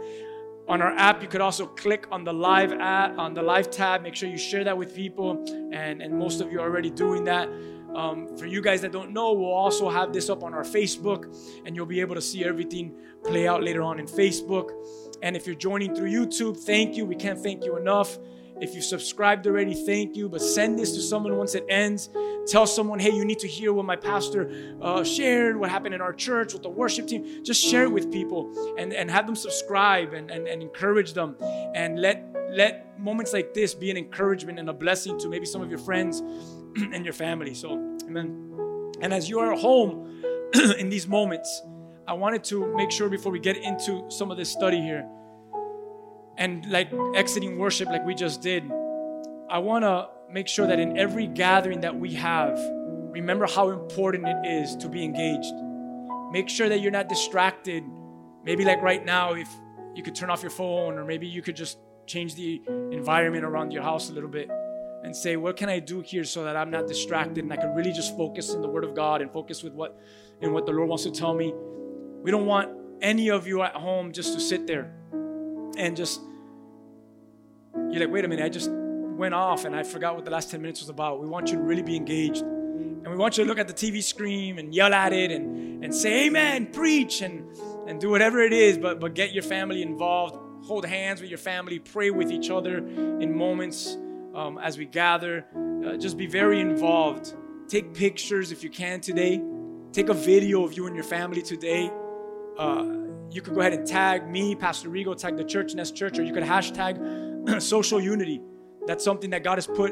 On 0.67 0.81
our 0.81 0.91
app, 0.93 1.21
you 1.21 1.27
could 1.27 1.39
also 1.39 1.67
click 1.67 2.07
on 2.11 2.23
the 2.23 2.33
live 2.33 2.73
app, 2.73 3.15
on 3.19 3.35
the 3.35 3.43
live 3.43 3.69
tab. 3.69 4.01
Make 4.01 4.15
sure 4.15 4.27
you 4.27 4.39
share 4.39 4.63
that 4.63 4.75
with 4.75 4.95
people, 4.95 5.45
and, 5.71 6.01
and 6.01 6.17
most 6.17 6.41
of 6.41 6.51
you 6.51 6.59
are 6.61 6.63
already 6.63 6.89
doing 6.89 7.25
that. 7.25 7.47
Um, 7.93 8.35
for 8.37 8.47
you 8.47 8.59
guys 8.59 8.81
that 8.81 8.91
don't 8.91 9.13
know, 9.13 9.33
we'll 9.33 9.53
also 9.53 9.87
have 9.87 10.13
this 10.13 10.31
up 10.31 10.43
on 10.43 10.55
our 10.55 10.63
Facebook, 10.63 11.31
and 11.65 11.75
you'll 11.75 11.85
be 11.85 12.01
able 12.01 12.15
to 12.15 12.21
see 12.21 12.43
everything 12.43 12.95
play 13.23 13.47
out 13.47 13.63
later 13.63 13.83
on 13.83 13.99
in 13.99 14.07
Facebook. 14.07 14.71
And 15.21 15.35
if 15.35 15.45
you're 15.45 15.55
joining 15.55 15.93
through 15.93 16.09
YouTube, 16.09 16.57
thank 16.57 16.97
you. 16.97 17.05
We 17.05 17.15
can't 17.15 17.39
thank 17.39 17.63
you 17.65 17.77
enough. 17.77 18.17
If 18.61 18.75
you 18.75 18.81
subscribed 18.81 19.47
already, 19.47 19.73
thank 19.73 20.15
you. 20.15 20.27
But 20.27 20.41
send 20.41 20.77
this 20.77 20.93
to 20.95 21.01
someone 21.01 21.37
once 21.37 21.55
it 21.55 21.65
ends. 21.69 22.09
Tell 22.47 22.67
someone, 22.67 22.99
hey, 22.99 23.11
you 23.11 23.23
need 23.23 23.39
to 23.39 23.47
hear 23.47 23.71
what 23.73 23.85
my 23.85 23.95
pastor 23.95 24.51
uh, 24.81 25.03
shared, 25.03 25.57
what 25.57 25.69
happened 25.69 25.95
in 25.95 26.01
our 26.01 26.13
church 26.13 26.53
with 26.53 26.63
the 26.63 26.69
worship 26.69 27.07
team. 27.07 27.43
Just 27.43 27.63
share 27.63 27.83
it 27.83 27.91
with 27.91 28.11
people 28.11 28.51
and, 28.77 28.93
and 28.93 29.09
have 29.09 29.25
them 29.25 29.35
subscribe 29.35 30.13
and, 30.13 30.29
and, 30.29 30.47
and 30.47 30.61
encourage 30.61 31.13
them. 31.13 31.35
And 31.73 31.99
let, 31.99 32.25
let 32.51 32.99
moments 32.99 33.33
like 33.33 33.53
this 33.53 33.73
be 33.73 33.91
an 33.91 33.97
encouragement 33.97 34.59
and 34.59 34.69
a 34.69 34.73
blessing 34.73 35.17
to 35.19 35.29
maybe 35.29 35.45
some 35.45 35.61
of 35.61 35.69
your 35.69 35.79
friends 35.79 36.19
and 36.75 37.05
your 37.05 37.13
family. 37.13 37.53
So, 37.53 37.73
amen. 38.05 38.93
And 39.01 39.13
as 39.13 39.29
you 39.29 39.39
are 39.39 39.55
home 39.55 40.23
in 40.77 40.89
these 40.89 41.07
moments, 41.07 41.61
I 42.07 42.13
wanted 42.13 42.43
to 42.45 42.75
make 42.75 42.91
sure 42.91 43.07
before 43.07 43.31
we 43.31 43.39
get 43.39 43.57
into 43.57 44.09
some 44.09 44.31
of 44.31 44.37
this 44.37 44.51
study 44.51 44.81
here 44.81 45.07
and 46.39 46.65
like 46.71 46.89
exiting 47.15 47.59
worship 47.59 47.89
like 47.89 48.05
we 48.05 48.15
just 48.15 48.41
did, 48.41 48.63
I 49.49 49.59
want 49.59 49.83
to 49.83 50.07
make 50.31 50.47
sure 50.47 50.65
that 50.65 50.79
in 50.79 50.97
every 50.97 51.27
gathering 51.27 51.81
that 51.81 51.99
we 51.99 52.13
have, 52.13 52.57
remember 53.11 53.45
how 53.45 53.69
important 53.69 54.25
it 54.27 54.45
is 54.45 54.75
to 54.77 54.89
be 54.89 55.03
engaged. 55.03 55.53
Make 56.31 56.47
sure 56.47 56.69
that 56.69 56.79
you're 56.79 56.91
not 56.91 57.09
distracted. 57.09 57.83
Maybe 58.45 58.63
like 58.63 58.81
right 58.81 59.03
now, 59.03 59.33
if 59.33 59.49
you 59.95 60.01
could 60.01 60.15
turn 60.15 60.29
off 60.29 60.41
your 60.41 60.51
phone, 60.51 60.97
or 60.97 61.03
maybe 61.03 61.27
you 61.27 61.41
could 61.41 61.57
just 61.57 61.77
change 62.07 62.35
the 62.35 62.61
environment 62.91 63.43
around 63.43 63.71
your 63.71 63.83
house 63.83 64.09
a 64.09 64.13
little 64.13 64.29
bit 64.29 64.49
and 65.03 65.15
say, 65.15 65.35
what 65.35 65.57
can 65.57 65.67
I 65.67 65.79
do 65.79 65.99
here 65.99 66.23
so 66.23 66.43
that 66.45 66.55
I'm 66.55 66.71
not 66.71 66.87
distracted 66.87 67.43
and 67.43 67.51
I 67.51 67.57
can 67.57 67.75
really 67.75 67.91
just 67.91 68.15
focus 68.15 68.53
in 68.53 68.61
the 68.61 68.67
Word 68.67 68.83
of 68.83 68.95
God 68.95 69.21
and 69.21 69.31
focus 69.31 69.61
with 69.61 69.73
what 69.73 69.99
in 70.41 70.53
what 70.53 70.65
the 70.65 70.71
Lord 70.71 70.87
wants 70.87 71.03
to 71.03 71.11
tell 71.11 71.33
me. 71.33 71.53
We 72.23 72.31
don't 72.31 72.45
want 72.45 72.69
any 73.01 73.29
of 73.29 73.45
you 73.45 73.61
at 73.61 73.73
home 73.73 74.13
just 74.13 74.33
to 74.33 74.39
sit 74.39 74.67
there 74.67 74.93
and 75.77 75.95
just 75.97 76.21
you're 77.91 78.01
like, 78.01 78.11
wait 78.11 78.25
a 78.25 78.27
minute, 78.27 78.45
I 78.45 78.49
just 78.49 78.69
went 78.71 79.33
off 79.33 79.65
and 79.65 79.75
I 79.75 79.83
forgot 79.83 80.15
what 80.15 80.25
the 80.25 80.31
last 80.31 80.49
10 80.51 80.61
minutes 80.61 80.79
was 80.81 80.89
about. 80.89 81.21
We 81.21 81.27
want 81.27 81.51
you 81.51 81.57
to 81.57 81.63
really 81.63 81.83
be 81.83 81.95
engaged. 81.95 82.41
And 82.41 83.07
we 83.07 83.15
want 83.15 83.37
you 83.37 83.43
to 83.43 83.47
look 83.47 83.59
at 83.59 83.67
the 83.67 83.73
TV 83.73 84.03
screen 84.03 84.59
and 84.59 84.73
yell 84.73 84.93
at 84.93 85.13
it 85.13 85.31
and, 85.31 85.83
and 85.83 85.93
say, 85.93 86.27
Amen, 86.27 86.67
preach 86.67 87.21
and, 87.21 87.45
and 87.87 87.99
do 87.99 88.09
whatever 88.09 88.39
it 88.39 88.53
is, 88.53 88.77
but, 88.77 88.99
but 88.99 89.13
get 89.13 89.33
your 89.33 89.43
family 89.43 89.81
involved. 89.81 90.37
Hold 90.65 90.85
hands 90.85 91.21
with 91.21 91.29
your 91.29 91.39
family, 91.39 91.79
pray 91.79 92.11
with 92.11 92.31
each 92.31 92.49
other 92.49 92.77
in 92.77 93.35
moments 93.35 93.97
um, 94.35 94.57
as 94.57 94.77
we 94.77 94.85
gather. 94.85 95.45
Uh, 95.55 95.97
just 95.97 96.17
be 96.17 96.27
very 96.27 96.59
involved. 96.59 97.33
Take 97.67 97.93
pictures 97.93 98.51
if 98.51 98.63
you 98.63 98.69
can 98.69 99.01
today. 99.01 99.41
Take 99.91 100.09
a 100.09 100.13
video 100.13 100.63
of 100.63 100.73
you 100.73 100.85
and 100.87 100.95
your 100.95 101.03
family 101.03 101.41
today. 101.41 101.91
Uh, 102.57 102.83
you 103.31 103.41
could 103.41 103.53
go 103.53 103.61
ahead 103.61 103.73
and 103.73 103.87
tag 103.87 104.27
me, 104.27 104.55
Pastor 104.55 104.89
Rigo, 104.89 105.15
tag 105.17 105.37
the 105.37 105.43
church, 105.43 105.73
Nest 105.75 105.95
Church, 105.95 106.19
or 106.19 106.23
you 106.23 106.33
could 106.33 106.43
hashtag 106.43 106.97
social 107.59 107.99
unity. 107.99 108.41
That's 108.85 109.03
something 109.03 109.29
that 109.31 109.43
God 109.43 109.55
has 109.55 109.67
put 109.67 109.91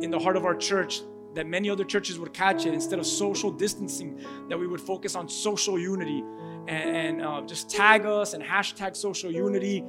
in 0.00 0.10
the 0.10 0.18
heart 0.18 0.36
of 0.36 0.44
our 0.44 0.54
church 0.54 1.02
that 1.34 1.46
many 1.46 1.70
other 1.70 1.84
churches 1.84 2.18
would 2.18 2.32
catch 2.32 2.66
it 2.66 2.74
instead 2.74 2.98
of 2.98 3.06
social 3.06 3.52
distancing, 3.52 4.20
that 4.48 4.58
we 4.58 4.66
would 4.66 4.80
focus 4.80 5.14
on 5.14 5.28
social 5.28 5.78
unity 5.78 6.24
and, 6.66 6.96
and 6.96 7.22
uh, 7.22 7.40
just 7.42 7.70
tag 7.70 8.04
us 8.04 8.34
and 8.34 8.42
hashtag 8.42 8.96
social 8.96 9.30
unity 9.30 9.84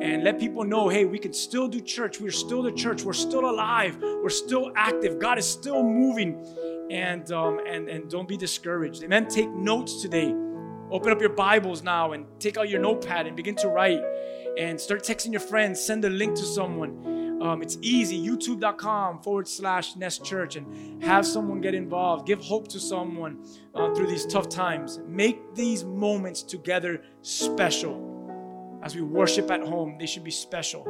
and 0.00 0.22
let 0.22 0.38
people 0.38 0.64
know 0.64 0.88
hey, 0.88 1.04
we 1.04 1.18
can 1.18 1.32
still 1.32 1.66
do 1.66 1.80
church. 1.80 2.20
We're 2.20 2.30
still 2.30 2.62
the 2.62 2.72
church. 2.72 3.02
We're 3.02 3.12
still 3.12 3.50
alive. 3.50 3.98
We're 4.00 4.28
still 4.28 4.72
active. 4.76 5.18
God 5.18 5.38
is 5.38 5.48
still 5.48 5.82
moving. 5.82 6.46
And, 6.90 7.30
um, 7.32 7.60
and, 7.66 7.88
and 7.88 8.10
don't 8.10 8.28
be 8.28 8.36
discouraged. 8.36 9.02
Amen. 9.02 9.26
Take 9.26 9.50
notes 9.50 10.02
today. 10.02 10.34
Open 10.90 11.10
up 11.10 11.20
your 11.20 11.30
Bibles 11.30 11.82
now 11.82 12.12
and 12.12 12.26
take 12.38 12.56
out 12.56 12.68
your 12.68 12.80
notepad 12.80 13.26
and 13.26 13.34
begin 13.36 13.56
to 13.56 13.68
write 13.68 14.02
and 14.58 14.80
start 14.80 15.02
texting 15.02 15.32
your 15.32 15.40
friends. 15.40 15.80
Send 15.80 16.04
a 16.04 16.10
link 16.10 16.34
to 16.36 16.42
someone. 16.42 17.40
Um, 17.42 17.62
it's 17.62 17.78
easy. 17.80 18.18
YouTube.com 18.18 19.22
forward 19.22 19.48
slash 19.48 19.96
Nest 19.96 20.24
Church 20.24 20.56
and 20.56 21.02
have 21.02 21.26
someone 21.26 21.60
get 21.60 21.74
involved. 21.74 22.26
Give 22.26 22.40
hope 22.40 22.68
to 22.68 22.78
someone 22.78 23.44
uh, 23.74 23.92
through 23.94 24.06
these 24.06 24.26
tough 24.26 24.48
times. 24.48 25.00
Make 25.06 25.54
these 25.54 25.84
moments 25.84 26.42
together 26.42 27.02
special. 27.22 28.10
As 28.82 28.94
we 28.94 29.02
worship 29.02 29.50
at 29.50 29.62
home, 29.62 29.96
they 29.98 30.06
should 30.06 30.24
be 30.24 30.30
special. 30.30 30.84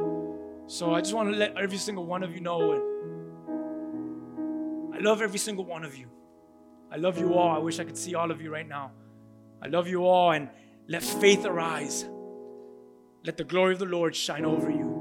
So 0.67 0.93
I 0.93 1.01
just 1.01 1.13
want 1.13 1.31
to 1.31 1.37
let 1.37 1.57
every 1.57 1.77
single 1.77 2.05
one 2.05 2.21
of 2.23 2.33
you 2.33 2.41
know. 2.41 2.73
I 4.93 4.99
love 4.99 5.21
every 5.21 5.39
single 5.39 5.65
one 5.65 5.83
of 5.83 5.97
you. 5.97 6.09
I 6.91 6.97
love 6.97 7.17
you 7.17 7.33
all. 7.33 7.55
I 7.55 7.59
wish 7.59 7.79
I 7.79 7.83
could 7.85 7.97
see 7.97 8.15
all 8.15 8.31
of 8.31 8.41
you 8.41 8.51
right 8.51 8.67
now. 8.67 8.91
I 9.61 9.67
love 9.67 9.87
you 9.87 10.05
all 10.05 10.31
and 10.31 10.49
let 10.87 11.03
faith 11.03 11.45
arise. 11.45 12.05
Let 13.23 13.37
the 13.37 13.43
glory 13.43 13.73
of 13.73 13.79
the 13.79 13.85
Lord 13.85 14.15
shine 14.15 14.45
over 14.45 14.69
you. 14.69 14.95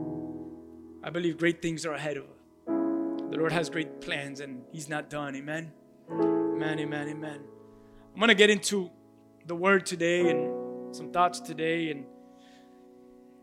I 1.02 1.10
believe 1.10 1.36
great 1.36 1.60
things 1.60 1.84
are 1.84 1.92
ahead 1.92 2.16
of 2.16 2.24
us. 2.24 2.30
The 2.66 3.36
Lord 3.38 3.52
has 3.52 3.68
great 3.68 4.00
plans 4.00 4.40
and 4.40 4.62
He's 4.72 4.88
not 4.88 5.10
done. 5.10 5.36
Amen. 5.36 5.72
Amen, 6.10 6.78
amen, 6.78 7.08
amen. 7.08 7.40
I'm 8.12 8.20
going 8.20 8.28
to 8.28 8.34
get 8.34 8.48
into 8.48 8.90
the 9.46 9.54
word 9.54 9.84
today 9.84 10.30
and 10.30 10.94
some 10.94 11.10
thoughts 11.10 11.40
today 11.40 11.90
and 11.90 12.06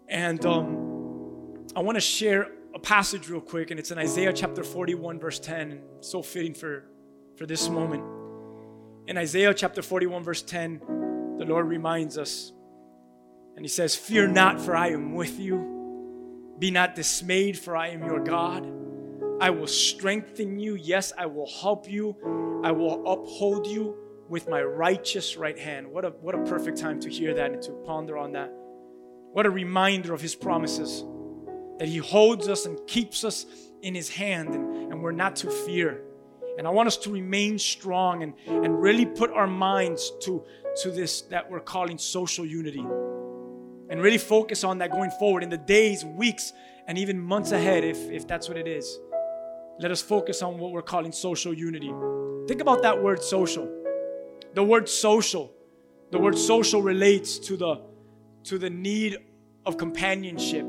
and 0.07 0.45
um, 0.45 1.67
I 1.75 1.81
want 1.81 1.95
to 1.95 2.01
share 2.01 2.47
a 2.73 2.79
passage 2.79 3.29
real 3.29 3.41
quick 3.41 3.71
and 3.71 3.79
it's 3.79 3.91
in 3.91 3.97
Isaiah 3.97 4.33
chapter 4.33 4.63
41 4.63 5.19
verse 5.19 5.39
10 5.39 5.71
and 5.71 5.81
so 5.99 6.21
fitting 6.21 6.53
for 6.53 6.85
for 7.37 7.45
this 7.45 7.69
moment. 7.69 8.03
In 9.07 9.17
Isaiah 9.17 9.53
chapter 9.53 9.81
41 9.81 10.23
verse 10.23 10.41
10, 10.41 10.81
the 11.41 11.47
Lord 11.47 11.65
reminds 11.65 12.19
us 12.19 12.53
and 13.55 13.65
he 13.65 13.67
says, 13.67 13.95
Fear 13.95 14.27
not, 14.27 14.61
for 14.61 14.75
I 14.75 14.89
am 14.89 15.15
with 15.15 15.39
you. 15.39 16.53
Be 16.59 16.69
not 16.69 16.93
dismayed, 16.93 17.57
for 17.57 17.75
I 17.75 17.87
am 17.87 18.05
your 18.05 18.19
God. 18.19 18.71
I 19.41 19.49
will 19.49 19.65
strengthen 19.65 20.59
you. 20.59 20.75
Yes, 20.75 21.11
I 21.17 21.25
will 21.25 21.49
help 21.49 21.89
you. 21.89 22.15
I 22.63 22.71
will 22.71 23.11
uphold 23.11 23.65
you 23.65 23.95
with 24.29 24.47
my 24.47 24.61
righteous 24.61 25.35
right 25.35 25.57
hand. 25.57 25.91
What 25.91 26.05
a, 26.05 26.09
what 26.09 26.35
a 26.35 26.43
perfect 26.43 26.77
time 26.77 26.99
to 26.99 27.09
hear 27.09 27.33
that 27.33 27.51
and 27.51 27.61
to 27.63 27.71
ponder 27.87 28.19
on 28.19 28.33
that. 28.33 28.53
What 29.33 29.47
a 29.47 29.49
reminder 29.49 30.13
of 30.13 30.21
his 30.21 30.35
promises 30.35 31.03
that 31.79 31.87
he 31.87 31.97
holds 31.97 32.47
us 32.49 32.67
and 32.67 32.79
keeps 32.85 33.23
us 33.23 33.47
in 33.81 33.95
his 33.95 34.09
hand 34.09 34.49
and, 34.49 34.91
and 34.91 35.01
we're 35.01 35.11
not 35.11 35.37
to 35.37 35.49
fear. 35.49 36.03
And 36.57 36.67
I 36.67 36.69
want 36.69 36.87
us 36.87 36.97
to 36.97 37.09
remain 37.11 37.57
strong 37.57 38.23
and, 38.23 38.33
and 38.47 38.81
really 38.81 39.05
put 39.05 39.31
our 39.31 39.47
minds 39.47 40.11
to, 40.21 40.43
to 40.83 40.91
this 40.91 41.21
that 41.23 41.49
we're 41.49 41.59
calling 41.59 41.97
social 41.97 42.45
unity 42.45 42.85
and 43.89 44.01
really 44.01 44.17
focus 44.17 44.63
on 44.63 44.77
that 44.79 44.91
going 44.91 45.11
forward 45.11 45.43
in 45.43 45.49
the 45.49 45.57
days, 45.57 46.05
weeks, 46.05 46.53
and 46.87 46.97
even 46.97 47.19
months 47.19 47.51
ahead, 47.51 47.83
if, 47.83 47.97
if 48.09 48.27
that's 48.27 48.47
what 48.47 48.57
it 48.57 48.67
is. 48.67 48.99
Let 49.79 49.91
us 49.91 50.01
focus 50.01 50.41
on 50.41 50.59
what 50.59 50.71
we're 50.71 50.81
calling 50.81 51.11
social 51.11 51.53
unity. 51.53 51.91
Think 52.47 52.61
about 52.61 52.81
that 52.83 53.01
word 53.01 53.23
social. 53.23 53.69
The 54.53 54.63
word 54.63 54.89
social, 54.89 55.53
the 56.11 56.19
word 56.19 56.37
social 56.37 56.81
relates 56.81 57.39
to 57.39 57.57
the 57.57 57.81
to 58.43 58.57
the 58.57 58.69
need 58.69 59.17
of 59.65 59.77
companionship. 59.77 60.65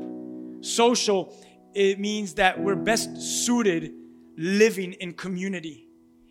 Social, 0.61 1.35
it 1.73 1.99
means 1.99 2.35
that 2.35 2.59
we're 2.59 2.75
best 2.75 3.21
suited 3.21 3.91
living 4.37 4.93
in 4.93 5.13
community. 5.13 5.87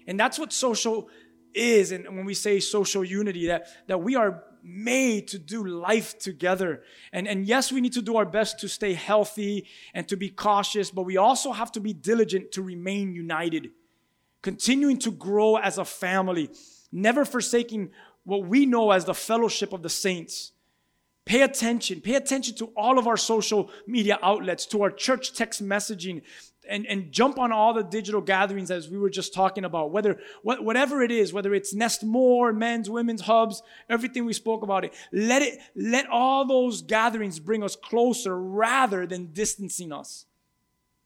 And 0.07 0.19
that's 0.19 0.39
what 0.39 0.53
social 0.53 1.09
is. 1.55 1.93
And 1.93 2.05
when 2.07 2.25
we 2.25 2.35
say 2.35 2.61
social 2.61 3.05
unity, 3.05 3.47
that, 3.49 3.67
that 3.87 4.03
we 4.03 4.17
are 4.17 4.45
made 4.63 5.29
to 5.29 5.39
do 5.39 5.67
life 5.67 6.19
together. 6.19 6.83
And, 7.13 7.27
and 7.27 7.47
yes, 7.47 7.73
we 7.73 7.81
need 7.81 7.93
to 7.95 8.03
do 8.03 8.17
our 8.17 8.25
best 8.25 8.61
to 8.61 8.69
stay 8.69 8.95
healthy 8.95 9.67
and 9.93 10.07
to 10.09 10.17
be 10.17 10.29
cautious, 10.29 10.91
but 10.91 11.03
we 11.03 11.17
also 11.17 11.53
have 11.53 11.73
to 11.73 11.81
be 11.81 11.93
diligent 11.93 12.53
to 12.53 12.63
remain 12.63 13.15
united, 13.15 13.71
continuing 14.41 14.99
to 14.99 15.11
grow 15.11 15.57
as 15.57 15.79
a 15.79 15.85
family, 15.85 16.51
never 16.93 17.25
forsaking 17.25 17.91
what 18.25 18.47
we 18.47 18.67
know 18.67 18.93
as 18.93 19.05
the 19.05 19.15
fellowship 19.15 19.73
of 19.73 19.83
the 19.83 19.91
saints. 19.91 20.53
Pay 21.25 21.43
attention. 21.43 22.01
Pay 22.01 22.15
attention 22.15 22.55
to 22.57 22.67
all 22.77 22.99
of 22.99 23.07
our 23.07 23.17
social 23.17 23.71
media 23.87 24.19
outlets, 24.23 24.67
to 24.67 24.83
our 24.83 24.91
church 24.91 25.33
text 25.33 25.63
messaging, 25.65 26.23
and, 26.73 26.87
and 26.87 27.12
jump 27.12 27.38
on 27.38 27.52
all 27.52 27.75
the 27.75 27.85
digital 27.85 28.23
gatherings 28.23 28.71
as 28.71 28.88
we 28.88 28.97
were 28.97 29.11
just 29.11 29.35
talking 29.35 29.64
about. 29.64 29.91
Whether 29.91 30.19
what, 30.43 30.64
whatever 30.64 31.02
it 31.02 31.11
is, 31.11 31.31
whether 31.33 31.55
it's 31.55 31.75
Nest 31.75 32.02
More, 32.02 32.52
men's, 32.52 32.88
women's 32.88 33.21
hubs, 33.21 33.62
everything 33.91 34.25
we 34.25 34.33
spoke 34.33 34.62
about 34.62 34.85
it. 34.85 34.95
Let 35.12 35.43
it 35.43 35.59
let 35.76 36.09
all 36.09 36.47
those 36.47 36.81
gatherings 36.81 37.38
bring 37.38 37.62
us 37.62 37.76
closer 37.76 38.37
rather 38.41 39.07
than 39.07 39.33
distancing 39.33 39.93
us. 39.93 40.25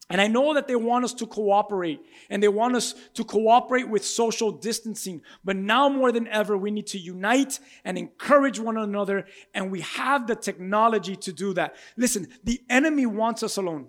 And 0.09 0.21
I 0.21 0.27
know 0.27 0.53
that 0.53 0.69
they 0.69 0.75
want 0.77 1.03
us 1.03 1.13
to 1.15 1.27
cooperate 1.27 1.99
and 2.29 2.41
they 2.41 2.47
want 2.47 2.77
us 2.77 2.95
to 3.15 3.25
cooperate 3.25 3.89
with 3.89 4.05
social 4.05 4.53
distancing. 4.53 5.21
But 5.43 5.57
now 5.57 5.89
more 5.89 6.13
than 6.13 6.29
ever, 6.29 6.57
we 6.57 6.71
need 6.71 6.87
to 6.87 6.97
unite 6.97 7.59
and 7.83 7.97
encourage 7.97 8.57
one 8.57 8.77
another. 8.77 9.25
And 9.53 9.69
we 9.69 9.81
have 9.81 10.27
the 10.27 10.35
technology 10.37 11.17
to 11.17 11.33
do 11.33 11.53
that. 11.55 11.75
Listen, 11.97 12.29
the 12.45 12.61
enemy 12.69 13.05
wants 13.05 13.43
us 13.43 13.57
alone. 13.57 13.87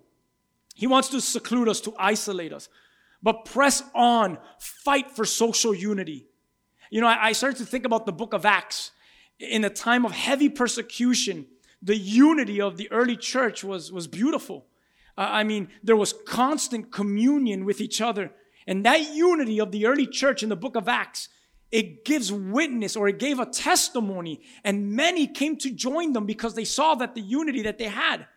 He 0.79 0.87
wants 0.87 1.09
to 1.09 1.21
seclude 1.21 1.69
us, 1.69 1.81
to 1.81 1.95
isolate 1.99 2.53
us. 2.53 2.69
But 3.21 3.45
press 3.45 3.83
on, 3.97 4.39
fight 4.61 5.11
for 5.11 5.25
social 5.25 5.75
unity. 5.75 6.29
You 6.89 7.01
know, 7.01 7.09
I, 7.09 7.33
started 7.33 7.59
to 7.59 7.67
think 7.67 7.85
about 7.85 8.07
the 8.07 8.13
book 8.13 8.33
of 8.33 8.47
Acts. 8.47 8.93
In 9.41 9.65
a 9.65 9.71
time 9.71 10.07
of 10.07 10.13
heavy 10.13 10.49
persecution, 10.49 11.47
the 11.83 11.97
unity 11.97 12.61
of 12.61 12.77
the 12.77 12.89
early 12.93 13.17
church 13.17 13.65
was, 13.65 13.91
was 13.91 14.07
beautiful. 14.07 14.67
Uh, 15.17 15.27
I 15.29 15.43
mean, 15.43 15.67
there 15.83 15.97
was 15.97 16.15
constant 16.25 16.93
communion 16.93 17.65
with 17.65 17.81
each 17.81 18.01
other. 18.01 18.31
And 18.69 18.87
that 18.87 19.13
unity 19.13 19.61
of 19.61 19.73
the 19.73 19.85
early 19.85 20.07
church 20.07 20.45
in 20.45 20.49
the 20.49 20.55
book 20.55 20.77
of 20.77 20.87
Acts, 20.87 21.29
it 21.73 22.05
gives 22.05 22.31
witness 22.31 22.95
or 22.95 23.09
it 23.09 23.19
gave 23.19 23.41
a 23.41 23.47
testimony. 23.47 24.43
And 24.63 24.93
many 24.93 25.27
came 25.27 25.57
to 25.57 25.73
join 25.73 26.13
them 26.13 26.25
because 26.25 26.55
they 26.55 26.65
saw 26.65 26.95
that 26.95 27.17
the 27.17 27.21
unity 27.21 27.63
that 27.63 27.79
they 27.79 27.89
had. 27.89 28.29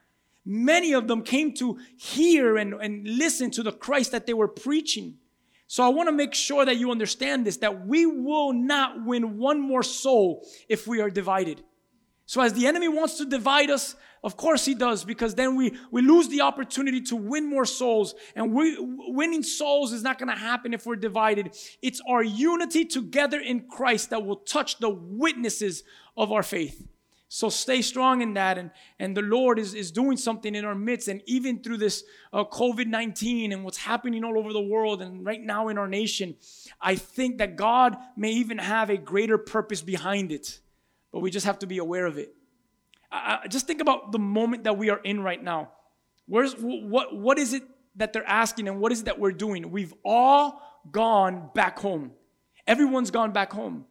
Many 0.46 0.94
of 0.94 1.08
them 1.08 1.24
came 1.24 1.54
to 1.56 1.78
hear 1.98 2.58
and, 2.58 2.74
and 2.74 3.08
listen 3.08 3.52
to 3.52 3.64
the 3.64 3.72
Christ 3.72 4.12
that 4.12 4.26
they 4.26 4.34
were 4.34 4.48
preaching. 4.48 5.18
So 5.68 5.84
I 5.86 5.90
want 5.90 6.10
to 6.10 6.14
make 6.14 6.34
sure 6.34 6.66
that 6.66 6.78
you 6.78 6.92
understand 6.92 7.46
this 7.46 7.58
that 7.58 7.88
we 7.88 8.06
will 8.06 8.52
not 8.52 9.06
win 9.06 9.38
one 9.38 9.62
more 9.62 9.84
soul 9.84 10.46
if 10.68 10.88
we 10.88 11.00
are 11.00 11.10
divided. 11.10 11.64
So 12.26 12.42
as 12.42 12.54
the 12.54 12.68
enemy 12.68 12.88
wants 12.88 13.18
to 13.18 13.26
divide 13.26 13.70
us, 13.70 13.96
of 14.24 14.38
course 14.38 14.66
he 14.66 14.76
does, 14.76 15.04
because 15.04 15.36
then 15.36 15.56
we, 15.56 15.78
we 15.90 16.02
lose 16.02 16.28
the 16.28 16.42
opportunity 16.42 17.02
to 17.02 17.16
win 17.16 17.50
more 17.50 17.66
souls. 17.66 18.16
And 18.36 18.54
we, 18.54 18.78
winning 18.80 19.44
souls 19.44 19.94
is 19.94 20.04
not 20.04 20.20
going 20.20 20.30
to 20.30 20.36
happen 20.36 20.74
if 20.74 20.86
we're 20.86 20.96
divided. 20.96 21.58
It's 21.82 22.02
our 22.08 22.24
unity 22.24 22.86
together 22.86 23.40
in 23.40 23.68
Christ 23.68 24.12
that 24.12 24.26
will 24.26 24.38
touch 24.38 24.78
the 24.78 24.90
witnesses 24.90 25.84
of 26.16 26.32
our 26.32 26.44
faith. 26.44 26.88
So 27.34 27.48
stay 27.48 27.82
strong 27.82 28.22
in 28.22 28.34
that. 28.34 28.58
And, 28.58 28.72
and 29.00 29.16
the 29.16 29.22
Lord 29.22 29.58
is, 29.58 29.74
is 29.74 29.90
doing 29.90 30.18
something 30.18 30.54
in 30.54 30.66
our 30.66 30.76
midst. 30.76 31.08
And 31.08 31.22
even 31.26 31.64
through 31.64 31.78
this 31.78 32.04
uh, 32.34 32.44
COVID 32.44 32.88
19 32.88 33.54
and 33.54 33.64
what's 33.64 33.78
happening 33.78 34.26
all 34.26 34.38
over 34.38 34.52
the 34.52 34.62
world 34.62 35.02
and 35.02 35.26
right 35.26 35.40
now 35.42 35.70
in 35.70 35.78
our 35.78 35.88
nation, 35.88 36.36
I 36.82 36.96
think 36.96 37.38
that 37.38 37.56
God 37.56 37.96
may 38.18 38.32
even 38.32 38.58
have 38.58 38.90
a 38.90 38.98
greater 38.98 39.38
purpose 39.38 39.82
behind 39.82 40.34
it. 40.34 40.60
But 41.14 41.22
we 41.22 41.32
just 41.32 41.46
have 41.46 41.60
to 41.60 41.68
be 41.68 41.78
aware 41.78 42.06
of 42.06 42.18
it. 42.18 42.36
I, 43.10 43.48
just 43.48 43.66
think 43.66 43.80
about 43.80 44.12
the 44.12 44.20
moment 44.20 44.66
that 44.66 44.78
we 44.78 44.90
are 44.90 45.00
in 45.00 45.24
right 45.24 45.42
now. 45.42 45.72
Where's, 46.26 46.54
what, 46.56 47.16
what 47.16 47.40
is 47.40 47.54
it 47.54 47.64
that 47.96 48.12
they're 48.12 48.28
asking 48.28 48.68
and 48.68 48.82
what 48.82 48.92
is 48.92 49.04
it 49.04 49.06
that 49.06 49.20
we're 49.20 49.32
doing? 49.32 49.72
We've 49.72 49.94
all 50.04 50.62
gone 50.92 51.50
back 51.56 51.80
home. 51.80 52.12
Everyone's 52.68 53.10
gone 53.10 53.32
back 53.32 53.54
home. 53.54 53.86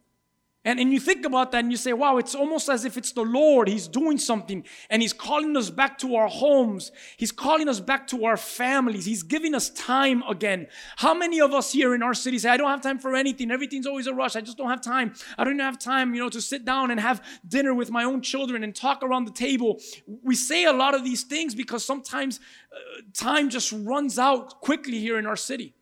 And, 0.63 0.79
and 0.79 0.93
you 0.93 0.99
think 0.99 1.25
about 1.25 1.51
that 1.53 1.63
and 1.63 1.71
you 1.71 1.77
say, 1.77 1.91
wow, 1.91 2.17
it's 2.17 2.35
almost 2.35 2.69
as 2.69 2.85
if 2.85 2.95
it's 2.95 3.13
the 3.13 3.23
Lord. 3.23 3.67
He's 3.67 3.87
doing 3.87 4.19
something 4.19 4.63
and 4.91 5.01
He's 5.01 5.13
calling 5.13 5.57
us 5.57 5.71
back 5.71 5.97
to 5.99 6.15
our 6.15 6.27
homes. 6.27 6.91
He's 7.17 7.31
calling 7.31 7.67
us 7.67 7.79
back 7.79 8.05
to 8.07 8.25
our 8.25 8.37
families. 8.37 9.05
He's 9.05 9.23
giving 9.23 9.55
us 9.55 9.71
time 9.71 10.21
again. 10.29 10.67
How 10.97 11.15
many 11.15 11.41
of 11.41 11.51
us 11.51 11.71
here 11.71 11.95
in 11.95 12.03
our 12.03 12.13
city 12.13 12.37
say, 12.37 12.49
I 12.49 12.57
don't 12.57 12.69
have 12.69 12.81
time 12.81 12.99
for 12.99 13.15
anything. 13.15 13.49
Everything's 13.49 13.87
always 13.87 14.05
a 14.05 14.13
rush. 14.13 14.35
I 14.35 14.41
just 14.41 14.57
don't 14.57 14.69
have 14.69 14.81
time. 14.81 15.15
I 15.35 15.43
don't 15.45 15.57
have 15.57 15.79
time, 15.79 16.13
you 16.13 16.21
know, 16.21 16.29
to 16.29 16.41
sit 16.41 16.63
down 16.63 16.91
and 16.91 16.99
have 16.99 17.25
dinner 17.47 17.73
with 17.73 17.89
my 17.89 18.03
own 18.03 18.21
children 18.21 18.63
and 18.63 18.75
talk 18.75 19.01
around 19.01 19.25
the 19.25 19.31
table. 19.31 19.79
We 20.23 20.35
say 20.35 20.65
a 20.65 20.73
lot 20.73 20.93
of 20.93 21.03
these 21.03 21.23
things 21.23 21.55
because 21.55 21.83
sometimes 21.83 22.39
uh, 22.71 23.01
time 23.15 23.49
just 23.49 23.71
runs 23.71 24.19
out 24.19 24.61
quickly 24.61 24.99
here 24.99 25.17
in 25.17 25.25
our 25.25 25.35
city. 25.35 25.73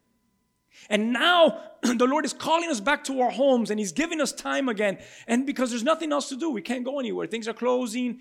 And 0.90 1.12
now 1.12 1.62
the 1.82 2.06
Lord 2.06 2.26
is 2.26 2.34
calling 2.34 2.70
us 2.70 2.80
back 2.80 3.04
to 3.06 3.22
our 3.22 3.32
homes 3.32 3.70
and 3.70 3.80
He's 3.80 3.92
giving 3.92 4.22
us 4.22 4.32
time 4.32 4.70
again. 4.70 5.00
And 5.28 5.46
because 5.46 5.70
there's 5.70 5.84
nothing 5.84 6.12
else 6.12 6.30
to 6.30 6.36
do, 6.36 6.50
we 6.50 6.62
can't 6.62 6.86
go 6.86 7.00
anywhere. 7.00 7.28
Things 7.28 7.48
are 7.48 7.54
closing, 7.54 8.20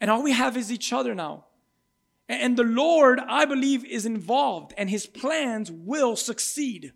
and 0.00 0.10
all 0.10 0.22
we 0.22 0.32
have 0.32 0.56
is 0.56 0.72
each 0.72 0.92
other 0.92 1.14
now. 1.14 1.46
And 2.28 2.56
the 2.56 2.64
Lord, 2.64 3.20
I 3.20 3.46
believe, 3.46 3.84
is 3.84 4.04
involved, 4.04 4.74
and 4.76 4.90
His 4.90 5.06
plans 5.06 5.70
will 5.70 6.14
succeed. 6.14 6.92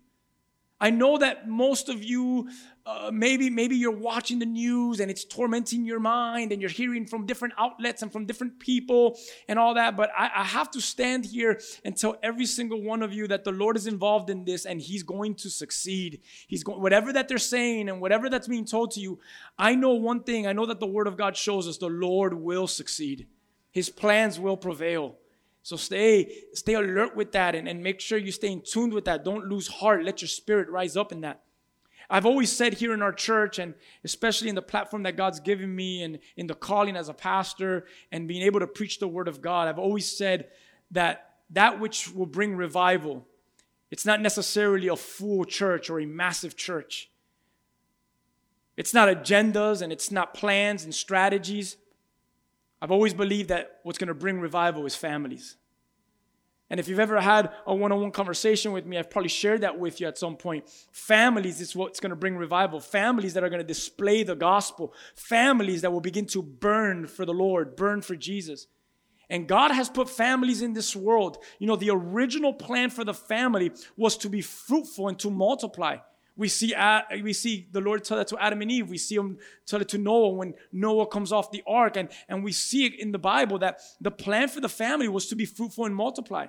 I 0.79 0.89
know 0.89 1.17
that 1.17 1.47
most 1.47 1.87
of 1.87 2.03
you, 2.03 2.49
uh, 2.85 3.09
maybe 3.13 3.49
maybe 3.49 3.77
you're 3.77 3.91
watching 3.91 4.39
the 4.39 4.45
news 4.45 4.99
and 4.99 5.09
it's 5.09 5.23
tormenting 5.23 5.85
your 5.85 5.99
mind, 5.99 6.51
and 6.51 6.61
you're 6.61 6.69
hearing 6.69 7.05
from 7.05 7.25
different 7.25 7.53
outlets 7.57 8.01
and 8.01 8.11
from 8.11 8.25
different 8.25 8.59
people 8.59 9.17
and 9.47 9.57
all 9.57 9.75
that. 9.75 9.95
But 9.95 10.09
I, 10.17 10.29
I 10.35 10.43
have 10.43 10.69
to 10.71 10.81
stand 10.81 11.25
here 11.25 11.61
and 11.85 11.95
tell 11.95 12.17
every 12.21 12.45
single 12.45 12.81
one 12.81 13.01
of 13.01 13.13
you 13.13 13.27
that 13.27 13.45
the 13.45 13.51
Lord 13.51 13.77
is 13.77 13.87
involved 13.87 14.29
in 14.29 14.43
this, 14.43 14.65
and 14.65 14.81
He's 14.81 15.03
going 15.03 15.35
to 15.35 15.49
succeed. 15.49 16.21
He's 16.47 16.63
going 16.63 16.81
whatever 16.81 17.13
that 17.13 17.29
they're 17.29 17.37
saying 17.37 17.87
and 17.87 18.01
whatever 18.01 18.29
that's 18.29 18.47
being 18.47 18.65
told 18.65 18.91
to 18.91 18.99
you. 18.99 19.19
I 19.57 19.75
know 19.75 19.91
one 19.91 20.23
thing. 20.23 20.47
I 20.47 20.53
know 20.53 20.65
that 20.65 20.79
the 20.79 20.87
Word 20.87 21.07
of 21.07 21.15
God 21.15 21.37
shows 21.37 21.67
us 21.67 21.77
the 21.77 21.87
Lord 21.87 22.33
will 22.33 22.67
succeed. 22.67 23.27
His 23.71 23.89
plans 23.89 24.39
will 24.39 24.57
prevail. 24.57 25.15
So 25.63 25.77
stay, 25.77 26.43
stay 26.53 26.73
alert 26.73 27.15
with 27.15 27.31
that 27.31 27.55
and, 27.55 27.67
and 27.67 27.81
make 27.81 28.01
sure 28.01 28.17
you 28.17 28.33
stay 28.33 28.51
in 28.51 28.61
tune 28.61 28.91
with 28.91 29.05
that. 29.05 29.23
Don't 29.23 29.47
lose 29.47 29.67
heart. 29.67 30.03
Let 30.03 30.21
your 30.21 30.27
spirit 30.27 30.69
rise 30.69 30.97
up 30.97 31.13
in 31.13 31.21
that. 31.21 31.41
I've 32.09 32.25
always 32.25 32.51
said 32.51 32.73
here 32.73 32.93
in 32.93 33.01
our 33.01 33.13
church, 33.13 33.59
and 33.59 33.73
especially 34.03 34.49
in 34.49 34.55
the 34.55 34.61
platform 34.61 35.03
that 35.03 35.15
God's 35.15 35.39
given 35.39 35.73
me 35.73 36.03
and 36.03 36.19
in 36.35 36.47
the 36.47 36.53
calling 36.53 36.97
as 36.97 37.07
a 37.07 37.13
pastor 37.13 37.85
and 38.11 38.27
being 38.27 38.41
able 38.41 38.59
to 38.59 38.67
preach 38.67 38.99
the 38.99 39.07
word 39.07 39.29
of 39.29 39.41
God, 39.41 39.69
I've 39.69 39.79
always 39.79 40.05
said 40.05 40.49
that 40.91 41.35
that 41.49 41.79
which 41.79 42.13
will 42.13 42.25
bring 42.25 42.57
revival, 42.57 43.25
it's 43.89 44.05
not 44.05 44.21
necessarily 44.21 44.89
a 44.89 44.97
full 44.97 45.45
church 45.45 45.89
or 45.89 46.01
a 46.01 46.05
massive 46.05 46.57
church. 46.57 47.09
It's 48.75 48.93
not 48.93 49.07
agendas 49.07 49.81
and 49.81 49.93
it's 49.93 50.11
not 50.11 50.33
plans 50.33 50.83
and 50.83 50.93
strategies. 50.93 51.77
I've 52.83 52.91
always 52.91 53.13
believed 53.13 53.47
that 53.47 53.79
what's 53.83 53.97
going 53.97 54.09
to 54.09 54.13
bring 54.13 54.41
revival 54.41 54.85
is 54.85 54.93
families. 54.93 55.55
And 56.69 56.81
if 56.81 56.89
you've 56.89 56.99
ever 56.99 57.21
had 57.21 57.49
a 57.65 57.73
one 57.73 57.93
on 57.93 58.01
one 58.01 58.11
conversation 58.11 58.73
with 58.73 58.85
me, 58.85 58.97
I've 58.97 59.09
probably 59.09 59.29
shared 59.29 59.61
that 59.61 59.79
with 59.79 60.01
you 60.01 60.07
at 60.07 60.17
some 60.17 60.35
point. 60.35 60.69
Families 60.91 61.61
is 61.61 61.77
what's 61.77 62.01
going 62.01 62.09
to 62.09 62.17
bring 62.17 62.35
revival. 62.35 62.81
Families 62.81 63.35
that 63.35 63.43
are 63.43 63.47
going 63.47 63.61
to 63.61 63.65
display 63.65 64.23
the 64.23 64.35
gospel. 64.35 64.93
Families 65.15 65.81
that 65.83 65.93
will 65.93 66.01
begin 66.01 66.25
to 66.25 66.41
burn 66.41 67.07
for 67.07 67.23
the 67.23 67.33
Lord, 67.33 67.77
burn 67.77 68.01
for 68.01 68.17
Jesus. 68.17 68.67
And 69.29 69.47
God 69.47 69.71
has 69.71 69.89
put 69.89 70.09
families 70.09 70.61
in 70.61 70.73
this 70.73 70.93
world. 70.93 71.37
You 71.59 71.67
know, 71.67 71.77
the 71.77 71.91
original 71.91 72.53
plan 72.53 72.89
for 72.89 73.05
the 73.05 73.13
family 73.13 73.71
was 73.95 74.17
to 74.17 74.29
be 74.29 74.41
fruitful 74.41 75.07
and 75.07 75.17
to 75.19 75.31
multiply. 75.31 75.99
We 76.35 76.47
see, 76.47 76.73
we 77.21 77.33
see 77.33 77.67
the 77.71 77.81
Lord 77.81 78.03
tell 78.03 78.17
that 78.17 78.27
to 78.29 78.37
Adam 78.39 78.61
and 78.61 78.71
Eve. 78.71 78.89
We 78.89 78.97
see 78.97 79.15
him 79.15 79.37
tell 79.67 79.81
it 79.81 79.89
to 79.89 79.99
Noah 79.99 80.29
when 80.29 80.55
Noah 80.71 81.05
comes 81.05 81.31
off 81.31 81.51
the 81.51 81.63
ark. 81.67 81.95
And, 81.95 82.09
and 82.27 82.43
we 82.43 82.51
see 82.51 82.85
it 82.85 82.99
in 82.99 83.11
the 83.11 83.19
Bible 83.19 83.59
that 83.59 83.81
the 84.01 84.09
plan 84.09 84.47
for 84.47 84.59
the 84.59 84.69
family 84.69 85.07
was 85.07 85.27
to 85.27 85.35
be 85.35 85.45
fruitful 85.45 85.85
and 85.85 85.95
multiply. 85.95 86.47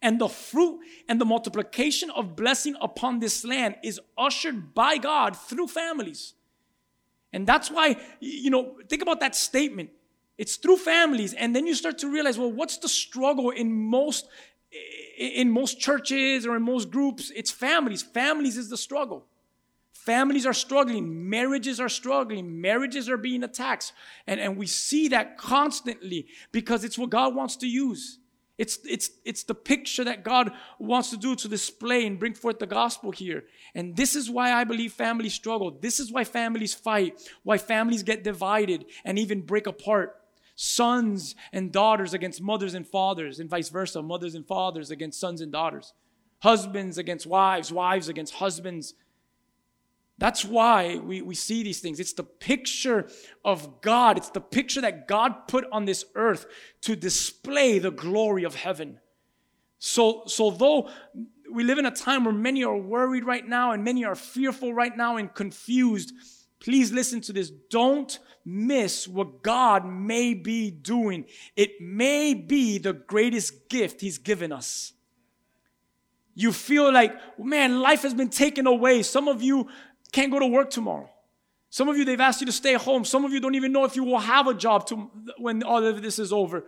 And 0.00 0.18
the 0.18 0.28
fruit 0.28 0.80
and 1.06 1.20
the 1.20 1.26
multiplication 1.26 2.10
of 2.10 2.34
blessing 2.34 2.76
upon 2.80 3.20
this 3.20 3.44
land 3.44 3.76
is 3.82 4.00
ushered 4.16 4.74
by 4.74 4.96
God 4.96 5.36
through 5.36 5.68
families. 5.68 6.34
And 7.32 7.46
that's 7.46 7.70
why, 7.70 7.96
you 8.20 8.50
know, 8.50 8.76
think 8.88 9.02
about 9.02 9.20
that 9.20 9.34
statement. 9.34 9.90
It's 10.38 10.56
through 10.56 10.78
families. 10.78 11.34
And 11.34 11.54
then 11.54 11.66
you 11.66 11.74
start 11.74 11.98
to 11.98 12.10
realize, 12.10 12.38
well, 12.38 12.50
what's 12.50 12.78
the 12.78 12.88
struggle 12.88 13.50
in 13.50 13.72
most 13.72 14.26
in 15.16 15.50
most 15.50 15.80
churches 15.80 16.46
or 16.46 16.56
in 16.56 16.62
most 16.62 16.90
groups, 16.90 17.30
it's 17.34 17.50
families. 17.50 18.02
Families 18.02 18.56
is 18.56 18.68
the 18.68 18.76
struggle. 18.76 19.24
Families 19.92 20.44
are 20.44 20.52
struggling. 20.52 21.30
Marriages 21.30 21.80
are 21.80 21.88
struggling. 21.88 22.60
Marriages 22.60 23.08
are 23.08 23.16
being 23.16 23.42
attacked. 23.42 23.92
And, 24.26 24.38
and 24.38 24.56
we 24.56 24.66
see 24.66 25.08
that 25.08 25.38
constantly 25.38 26.26
because 26.52 26.84
it's 26.84 26.98
what 26.98 27.10
God 27.10 27.34
wants 27.34 27.56
to 27.56 27.66
use. 27.66 28.18
It's, 28.58 28.78
it's, 28.84 29.10
it's 29.24 29.42
the 29.42 29.54
picture 29.54 30.04
that 30.04 30.22
God 30.22 30.52
wants 30.78 31.10
to 31.10 31.16
do 31.16 31.34
to 31.36 31.48
display 31.48 32.06
and 32.06 32.18
bring 32.18 32.34
forth 32.34 32.58
the 32.58 32.66
gospel 32.66 33.10
here. 33.10 33.44
And 33.74 33.96
this 33.96 34.14
is 34.14 34.30
why 34.30 34.52
I 34.52 34.64
believe 34.64 34.92
families 34.92 35.34
struggle. 35.34 35.70
This 35.70 35.98
is 35.98 36.12
why 36.12 36.24
families 36.24 36.74
fight, 36.74 37.20
why 37.42 37.58
families 37.58 38.02
get 38.02 38.22
divided 38.22 38.84
and 39.04 39.18
even 39.18 39.40
break 39.40 39.66
apart 39.66 40.20
sons 40.54 41.34
and 41.52 41.72
daughters 41.72 42.14
against 42.14 42.40
mothers 42.40 42.74
and 42.74 42.86
fathers, 42.86 43.40
and 43.40 43.50
vice 43.50 43.68
versa, 43.68 44.02
mothers 44.02 44.34
and 44.34 44.46
fathers 44.46 44.90
against 44.90 45.18
sons 45.20 45.40
and 45.40 45.52
daughters, 45.52 45.92
husbands 46.40 46.98
against 46.98 47.26
wives, 47.26 47.72
wives 47.72 48.08
against 48.08 48.34
husbands. 48.34 48.94
That's 50.18 50.44
why 50.44 50.96
we, 50.98 51.22
we 51.22 51.34
see 51.34 51.64
these 51.64 51.80
things. 51.80 51.98
It's 51.98 52.12
the 52.12 52.22
picture 52.22 53.08
of 53.44 53.80
God. 53.80 54.16
It's 54.16 54.30
the 54.30 54.40
picture 54.40 54.80
that 54.80 55.08
God 55.08 55.48
put 55.48 55.64
on 55.72 55.86
this 55.86 56.04
earth 56.14 56.46
to 56.82 56.94
display 56.94 57.80
the 57.80 57.90
glory 57.90 58.44
of 58.44 58.54
heaven. 58.54 59.00
So, 59.80 60.22
so 60.26 60.50
though 60.50 60.88
we 61.52 61.64
live 61.64 61.78
in 61.78 61.86
a 61.86 61.90
time 61.90 62.24
where 62.24 62.32
many 62.32 62.62
are 62.62 62.76
worried 62.76 63.24
right 63.24 63.46
now 63.46 63.72
and 63.72 63.82
many 63.82 64.04
are 64.04 64.14
fearful 64.14 64.72
right 64.72 64.96
now 64.96 65.16
and 65.16 65.34
confused, 65.34 66.12
Please 66.64 66.92
listen 66.92 67.20
to 67.20 67.32
this. 67.34 67.50
Don't 67.50 68.18
miss 68.44 69.08
what 69.08 69.42
God 69.42 69.86
may 69.86 70.34
be 70.34 70.70
doing. 70.70 71.26
It 71.56 71.80
may 71.80 72.34
be 72.34 72.78
the 72.78 72.92
greatest 72.92 73.68
gift 73.68 74.00
He's 74.00 74.18
given 74.18 74.52
us. 74.52 74.92
You 76.34 76.52
feel 76.52 76.92
like, 76.92 77.14
man, 77.38 77.80
life 77.80 78.02
has 78.02 78.12
been 78.14 78.30
taken 78.30 78.66
away. 78.66 79.02
Some 79.02 79.28
of 79.28 79.42
you 79.42 79.68
can't 80.12 80.32
go 80.32 80.38
to 80.38 80.46
work 80.46 80.70
tomorrow. 80.70 81.08
Some 81.70 81.88
of 81.88 81.96
you, 81.96 82.04
they've 82.04 82.20
asked 82.20 82.40
you 82.40 82.46
to 82.46 82.52
stay 82.52 82.74
home. 82.74 83.04
Some 83.04 83.24
of 83.24 83.32
you 83.32 83.40
don't 83.40 83.54
even 83.54 83.72
know 83.72 83.84
if 83.84 83.96
you 83.96 84.04
will 84.04 84.18
have 84.18 84.46
a 84.46 84.54
job 84.54 84.86
to, 84.88 85.10
when 85.38 85.62
all 85.62 85.84
of 85.84 86.02
this 86.02 86.18
is 86.18 86.32
over. 86.32 86.64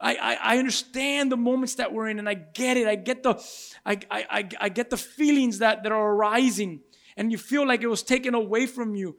I, 0.00 0.14
I, 0.14 0.34
I, 0.54 0.58
understand 0.58 1.30
the 1.30 1.36
moments 1.36 1.74
that 1.74 1.92
we're 1.92 2.08
in 2.08 2.18
and 2.18 2.28
I 2.28 2.34
get 2.34 2.78
it. 2.78 2.86
I 2.86 2.94
get 2.94 3.22
the, 3.22 3.34
I, 3.84 3.98
I, 4.10 4.48
I 4.58 4.68
get 4.70 4.88
the 4.88 4.96
feelings 4.96 5.58
that, 5.58 5.82
that 5.82 5.92
are 5.92 6.12
arising 6.14 6.80
and 7.16 7.30
you 7.30 7.38
feel 7.38 7.66
like 7.66 7.82
it 7.82 7.86
was 7.86 8.02
taken 8.02 8.34
away 8.34 8.66
from 8.66 8.94
you. 8.94 9.16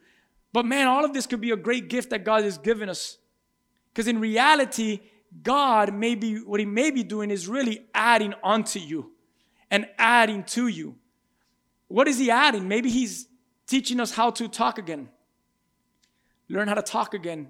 But 0.54 0.66
man, 0.66 0.88
all 0.88 1.06
of 1.06 1.14
this 1.14 1.26
could 1.26 1.42
be 1.42 1.52
a 1.52 1.58
great 1.58 1.90
gift 1.90 2.10
that 2.10 2.26
God 2.26 2.44
has 2.44 2.58
given 2.58 2.90
us. 2.90 3.18
Because 3.92 4.08
in 4.08 4.20
reality, 4.20 5.00
God 5.44 5.94
may 5.94 6.16
be, 6.16 6.38
what 6.38 6.60
He 6.60 6.66
may 6.66 6.92
be 6.92 7.04
doing 7.04 7.32
is 7.32 7.48
really 7.48 7.86
adding 7.94 8.34
onto 8.44 8.80
you 8.80 9.12
and 9.70 9.88
adding 9.98 10.44
to 10.46 10.68
you. 10.68 10.96
What 11.88 12.08
is 12.08 12.18
He 12.18 12.30
adding? 12.30 12.68
Maybe 12.68 12.90
He's 12.90 13.28
teaching 13.68 14.00
us 14.00 14.12
how 14.12 14.32
to 14.32 14.48
talk 14.48 14.78
again, 14.78 15.10
learn 16.50 16.68
how 16.68 16.74
to 16.74 16.82
talk 16.82 17.14
again 17.14 17.48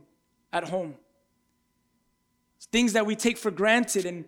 at 0.53 0.69
home. 0.69 0.95
Things 2.71 2.93
that 2.93 3.05
we 3.05 3.15
take 3.15 3.37
for 3.37 3.49
granted, 3.49 4.05
and, 4.05 4.25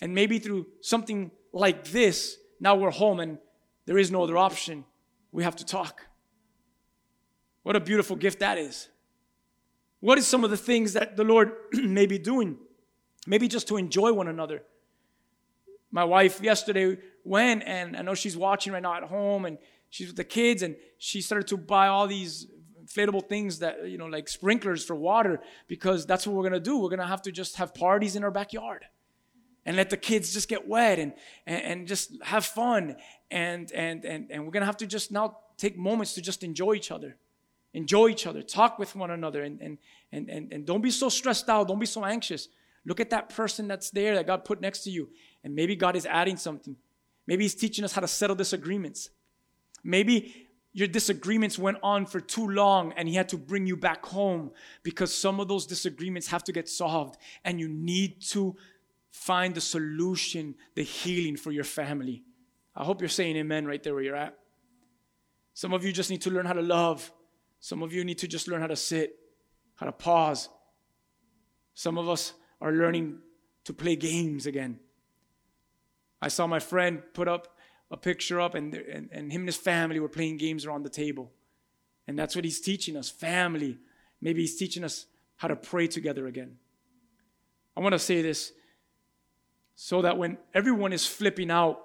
and 0.00 0.14
maybe 0.14 0.38
through 0.38 0.66
something 0.80 1.32
like 1.52 1.84
this, 1.88 2.38
now 2.60 2.76
we're 2.76 2.90
home 2.90 3.18
and 3.18 3.38
there 3.86 3.98
is 3.98 4.12
no 4.12 4.22
other 4.22 4.36
option. 4.36 4.84
We 5.32 5.42
have 5.42 5.56
to 5.56 5.66
talk. 5.66 6.06
What 7.62 7.76
a 7.76 7.80
beautiful 7.80 8.16
gift 8.16 8.40
that 8.40 8.58
is. 8.58 8.88
What 10.00 10.18
is 10.18 10.26
some 10.26 10.42
of 10.42 10.50
the 10.50 10.56
things 10.56 10.94
that 10.94 11.16
the 11.16 11.24
Lord 11.24 11.52
may 11.72 12.06
be 12.06 12.18
doing? 12.18 12.58
Maybe 13.26 13.46
just 13.46 13.68
to 13.68 13.76
enjoy 13.76 14.12
one 14.12 14.28
another. 14.28 14.62
My 15.92 16.04
wife 16.04 16.40
yesterday 16.42 16.98
went, 17.22 17.62
and 17.64 17.96
I 17.96 18.02
know 18.02 18.14
she's 18.14 18.36
watching 18.36 18.72
right 18.72 18.82
now 18.82 18.94
at 18.94 19.04
home, 19.04 19.44
and 19.44 19.58
she's 19.90 20.08
with 20.08 20.16
the 20.16 20.24
kids, 20.24 20.62
and 20.62 20.74
she 20.98 21.20
started 21.20 21.46
to 21.48 21.56
buy 21.56 21.86
all 21.86 22.08
these 22.08 22.48
inflatable 22.82 23.28
things 23.28 23.60
that, 23.60 23.88
you 23.88 23.96
know, 23.96 24.06
like 24.06 24.28
sprinklers 24.28 24.84
for 24.84 24.96
water, 24.96 25.40
because 25.68 26.04
that's 26.04 26.26
what 26.26 26.34
we're 26.34 26.42
gonna 26.42 26.58
do. 26.58 26.78
We're 26.78 26.90
gonna 26.90 27.06
have 27.06 27.22
to 27.22 27.32
just 27.32 27.56
have 27.56 27.72
parties 27.74 28.16
in 28.16 28.24
our 28.24 28.30
backyard 28.30 28.86
and 29.64 29.76
let 29.76 29.90
the 29.90 29.96
kids 29.96 30.32
just 30.32 30.48
get 30.48 30.66
wet 30.66 30.98
and, 30.98 31.12
and, 31.46 31.62
and 31.62 31.86
just 31.86 32.20
have 32.24 32.44
fun. 32.44 32.96
And, 33.30 33.70
and, 33.70 34.04
and, 34.04 34.30
and 34.30 34.44
we're 34.44 34.50
gonna 34.50 34.66
have 34.66 34.78
to 34.78 34.86
just 34.86 35.12
now 35.12 35.38
take 35.58 35.78
moments 35.78 36.14
to 36.14 36.22
just 36.22 36.42
enjoy 36.42 36.74
each 36.74 36.90
other 36.90 37.16
enjoy 37.74 38.08
each 38.08 38.26
other, 38.26 38.42
talk 38.42 38.78
with 38.78 38.94
one 38.94 39.10
another, 39.10 39.42
and, 39.42 39.60
and, 39.60 39.78
and, 40.12 40.28
and, 40.28 40.52
and 40.52 40.66
don't 40.66 40.82
be 40.82 40.90
so 40.90 41.08
stressed 41.08 41.48
out, 41.48 41.68
don't 41.68 41.78
be 41.78 41.86
so 41.86 42.04
anxious. 42.04 42.48
Look 42.84 43.00
at 43.00 43.10
that 43.10 43.28
person 43.28 43.68
that's 43.68 43.90
there 43.90 44.14
that 44.16 44.26
God 44.26 44.44
put 44.44 44.60
next 44.60 44.80
to 44.84 44.90
you, 44.90 45.08
and 45.44 45.54
maybe 45.54 45.76
God 45.76 45.96
is 45.96 46.06
adding 46.06 46.36
something. 46.36 46.76
Maybe 47.26 47.44
He's 47.44 47.54
teaching 47.54 47.84
us 47.84 47.92
how 47.92 48.00
to 48.00 48.08
settle 48.08 48.36
disagreements. 48.36 49.10
Maybe 49.84 50.48
your 50.72 50.88
disagreements 50.88 51.58
went 51.58 51.78
on 51.82 52.06
for 52.06 52.18
too 52.20 52.48
long 52.48 52.92
and 52.96 53.08
He 53.08 53.14
had 53.14 53.28
to 53.30 53.36
bring 53.36 53.66
you 53.66 53.76
back 53.76 54.04
home 54.06 54.50
because 54.82 55.14
some 55.14 55.38
of 55.38 55.48
those 55.48 55.66
disagreements 55.66 56.28
have 56.28 56.44
to 56.44 56.52
get 56.52 56.68
solved, 56.68 57.16
and 57.44 57.60
you 57.60 57.68
need 57.68 58.20
to 58.22 58.56
find 59.10 59.54
the 59.54 59.60
solution, 59.60 60.54
the 60.74 60.82
healing 60.82 61.36
for 61.36 61.52
your 61.52 61.64
family. 61.64 62.22
I 62.74 62.84
hope 62.84 63.00
you're 63.00 63.08
saying 63.08 63.36
amen 63.36 63.66
right 63.66 63.82
there 63.82 63.94
where 63.94 64.02
you're 64.02 64.16
at. 64.16 64.36
Some 65.54 65.74
of 65.74 65.84
you 65.84 65.92
just 65.92 66.10
need 66.10 66.22
to 66.22 66.30
learn 66.30 66.46
how 66.46 66.54
to 66.54 66.62
love. 66.62 67.12
Some 67.62 67.82
of 67.82 67.94
you 67.94 68.02
need 68.04 68.18
to 68.18 68.28
just 68.28 68.48
learn 68.48 68.60
how 68.60 68.66
to 68.66 68.76
sit, 68.76 69.14
how 69.76 69.86
to 69.86 69.92
pause. 69.92 70.50
Some 71.74 71.96
of 71.96 72.08
us 72.08 72.34
are 72.60 72.72
learning 72.72 73.20
to 73.64 73.72
play 73.72 73.96
games 73.96 74.46
again. 74.46 74.80
I 76.20 76.26
saw 76.26 76.46
my 76.46 76.58
friend 76.58 77.02
put 77.14 77.28
up 77.28 77.56
a 77.90 77.96
picture 77.96 78.40
up, 78.40 78.54
and, 78.54 78.74
and, 78.74 79.08
and 79.12 79.32
him 79.32 79.42
and 79.42 79.48
his 79.48 79.56
family 79.56 80.00
were 80.00 80.08
playing 80.08 80.38
games 80.38 80.66
around 80.66 80.82
the 80.82 80.90
table. 80.90 81.30
And 82.08 82.18
that's 82.18 82.34
what 82.34 82.44
he's 82.44 82.60
teaching 82.60 82.96
us 82.96 83.08
family. 83.08 83.78
Maybe 84.20 84.40
he's 84.40 84.56
teaching 84.56 84.82
us 84.82 85.06
how 85.36 85.46
to 85.48 85.56
pray 85.56 85.86
together 85.86 86.26
again. 86.26 86.56
I 87.76 87.80
want 87.80 87.92
to 87.92 87.98
say 87.98 88.22
this 88.22 88.52
so 89.76 90.02
that 90.02 90.18
when 90.18 90.36
everyone 90.52 90.92
is 90.92 91.06
flipping 91.06 91.50
out 91.50 91.80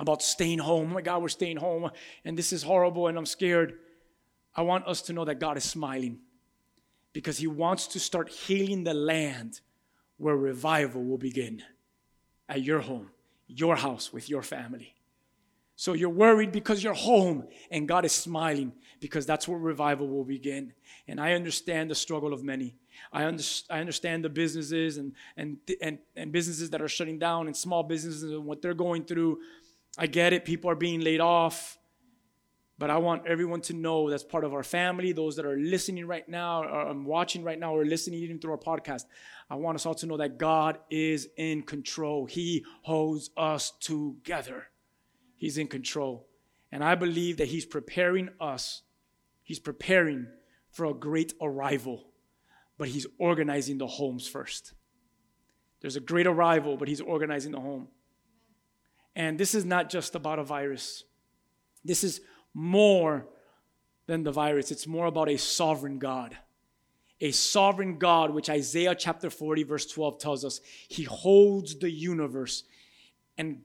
about 0.00 0.22
staying 0.22 0.58
home. 0.58 0.90
Oh 0.90 0.94
my 0.94 1.02
God, 1.02 1.22
we're 1.22 1.28
staying 1.28 1.58
home 1.58 1.90
and 2.24 2.36
this 2.36 2.52
is 2.52 2.62
horrible 2.62 3.08
and 3.08 3.18
I'm 3.18 3.26
scared. 3.26 3.74
I 4.54 4.62
want 4.62 4.86
us 4.86 5.02
to 5.02 5.12
know 5.12 5.24
that 5.24 5.40
God 5.40 5.56
is 5.56 5.64
smiling 5.64 6.18
because 7.12 7.38
He 7.38 7.46
wants 7.46 7.86
to 7.88 8.00
start 8.00 8.28
healing 8.28 8.84
the 8.84 8.94
land 8.94 9.60
where 10.18 10.36
revival 10.36 11.02
will 11.02 11.18
begin 11.18 11.62
at 12.48 12.62
your 12.62 12.80
home, 12.80 13.10
your 13.48 13.76
house, 13.76 14.12
with 14.12 14.28
your 14.28 14.42
family. 14.42 14.94
So 15.74 15.94
you're 15.94 16.10
worried 16.10 16.52
because 16.52 16.84
you're 16.84 16.94
home, 16.94 17.48
and 17.70 17.88
God 17.88 18.04
is 18.04 18.12
smiling 18.12 18.72
because 19.00 19.26
that's 19.26 19.48
where 19.48 19.58
revival 19.58 20.06
will 20.06 20.24
begin. 20.24 20.72
And 21.08 21.20
I 21.20 21.32
understand 21.32 21.90
the 21.90 21.94
struggle 21.94 22.32
of 22.32 22.44
many. 22.44 22.76
I, 23.12 23.24
under, 23.24 23.42
I 23.68 23.80
understand 23.80 24.24
the 24.24 24.28
businesses 24.28 24.98
and, 24.98 25.12
and, 25.36 25.56
and, 25.80 25.98
and 26.14 26.30
businesses 26.30 26.70
that 26.70 26.80
are 26.82 26.88
shutting 26.88 27.18
down 27.18 27.46
and 27.46 27.56
small 27.56 27.82
businesses 27.82 28.30
and 28.30 28.44
what 28.44 28.62
they're 28.62 28.74
going 28.74 29.04
through. 29.04 29.40
I 29.98 30.06
get 30.06 30.32
it. 30.32 30.44
People 30.44 30.70
are 30.70 30.76
being 30.76 31.00
laid 31.00 31.20
off. 31.20 31.78
But 32.78 32.90
I 32.90 32.98
want 32.98 33.26
everyone 33.26 33.60
to 33.62 33.74
know 33.74 34.10
that's 34.10 34.24
part 34.24 34.44
of 34.44 34.54
our 34.54 34.62
family, 34.62 35.12
those 35.12 35.36
that 35.36 35.46
are 35.46 35.56
listening 35.56 36.06
right 36.06 36.28
now, 36.28 36.64
or 36.64 36.88
um, 36.88 37.04
watching 37.04 37.44
right 37.44 37.58
now, 37.58 37.74
or 37.74 37.84
listening 37.84 38.20
even 38.20 38.38
through 38.38 38.52
our 38.52 38.58
podcast. 38.58 39.04
I 39.50 39.56
want 39.56 39.76
us 39.76 39.86
all 39.86 39.94
to 39.96 40.06
know 40.06 40.16
that 40.16 40.38
God 40.38 40.78
is 40.90 41.28
in 41.36 41.62
control. 41.62 42.26
He 42.26 42.64
holds 42.82 43.30
us 43.36 43.72
together. 43.80 44.68
He's 45.36 45.58
in 45.58 45.68
control. 45.68 46.26
And 46.72 46.82
I 46.82 46.94
believe 46.94 47.36
that 47.36 47.48
He's 47.48 47.66
preparing 47.66 48.30
us, 48.40 48.82
He's 49.42 49.58
preparing 49.58 50.26
for 50.70 50.86
a 50.86 50.94
great 50.94 51.34
arrival, 51.40 52.08
but 52.78 52.88
He's 52.88 53.06
organizing 53.18 53.76
the 53.76 53.86
homes 53.86 54.26
first. 54.26 54.72
There's 55.82 55.96
a 55.96 56.00
great 56.00 56.26
arrival, 56.26 56.76
but 56.76 56.88
He's 56.88 57.00
organizing 57.00 57.52
the 57.52 57.60
home. 57.60 57.88
And 59.14 59.38
this 59.38 59.54
is 59.54 59.66
not 59.66 59.90
just 59.90 60.14
about 60.14 60.38
a 60.38 60.44
virus, 60.44 61.04
this 61.84 62.02
is 62.02 62.22
more 62.54 63.26
than 64.06 64.22
the 64.22 64.32
virus, 64.32 64.70
it's 64.70 64.86
more 64.86 65.06
about 65.06 65.28
a 65.28 65.38
sovereign 65.38 65.98
God. 65.98 66.36
A 67.20 67.30
sovereign 67.30 67.98
God, 67.98 68.32
which 68.32 68.50
Isaiah 68.50 68.96
chapter 68.96 69.30
40, 69.30 69.62
verse 69.62 69.86
12 69.86 70.18
tells 70.18 70.44
us, 70.44 70.60
He 70.88 71.04
holds 71.04 71.78
the 71.78 71.90
universe 71.90 72.64
and, 73.38 73.62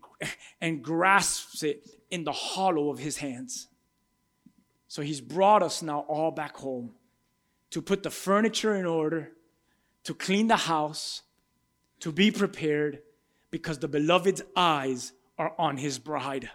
and 0.62 0.84
grasps 0.84 1.64
it 1.64 1.88
in 2.10 2.24
the 2.24 2.32
hollow 2.32 2.90
of 2.90 3.00
his 3.00 3.18
hands. 3.18 3.68
So 4.88 5.02
he's 5.02 5.22
brought 5.22 5.64
us 5.64 5.82
now 5.82 6.00
all 6.02 6.32
back 6.32 6.56
home 6.56 6.92
to 7.72 7.82
put 7.82 8.04
the 8.04 8.10
furniture 8.10 8.76
in 8.76 8.86
order, 8.86 9.32
to 10.06 10.14
clean 10.14 10.48
the 10.48 10.56
house, 10.56 11.24
to 12.00 12.12
be 12.12 12.32
prepared, 12.32 13.00
because 13.52 13.80
the 13.80 13.88
beloved's 13.88 14.42
eyes 14.56 15.14
are 15.38 15.54
on 15.58 15.78
his 15.78 16.00
bride. 16.00 16.50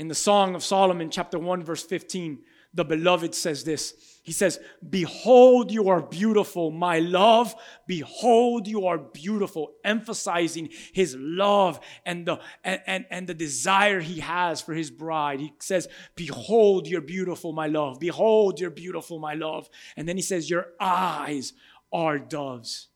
In 0.00 0.08
the 0.08 0.14
Song 0.14 0.54
of 0.54 0.64
Solomon, 0.64 1.10
chapter 1.10 1.38
1, 1.38 1.62
verse 1.62 1.82
15, 1.82 2.38
the 2.72 2.86
beloved 2.86 3.34
says 3.34 3.64
this 3.64 4.18
He 4.22 4.32
says, 4.32 4.58
Behold, 4.88 5.70
you 5.70 5.90
are 5.90 6.00
beautiful, 6.00 6.70
my 6.70 7.00
love. 7.00 7.54
Behold, 7.86 8.66
you 8.66 8.86
are 8.86 8.96
beautiful, 8.96 9.74
emphasizing 9.84 10.70
his 10.94 11.14
love 11.18 11.80
and 12.06 12.24
the, 12.24 12.40
and, 12.64 12.80
and, 12.86 13.04
and 13.10 13.26
the 13.26 13.34
desire 13.34 14.00
he 14.00 14.20
has 14.20 14.62
for 14.62 14.72
his 14.72 14.90
bride. 14.90 15.38
He 15.38 15.52
says, 15.58 15.86
Behold, 16.16 16.88
you're 16.88 17.02
beautiful, 17.02 17.52
my 17.52 17.66
love. 17.66 18.00
Behold, 18.00 18.58
you're 18.58 18.70
beautiful, 18.70 19.18
my 19.18 19.34
love. 19.34 19.68
And 19.98 20.08
then 20.08 20.16
he 20.16 20.22
says, 20.22 20.48
Your 20.48 20.68
eyes 20.80 21.52
are 21.92 22.18
doves. 22.18 22.88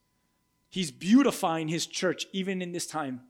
He's 0.71 0.91
beautifying 0.91 1.69
his 1.69 1.87
church 1.87 2.25
even 2.33 2.63
in 2.63 2.73
this 2.73 2.87
time. 2.87 3.21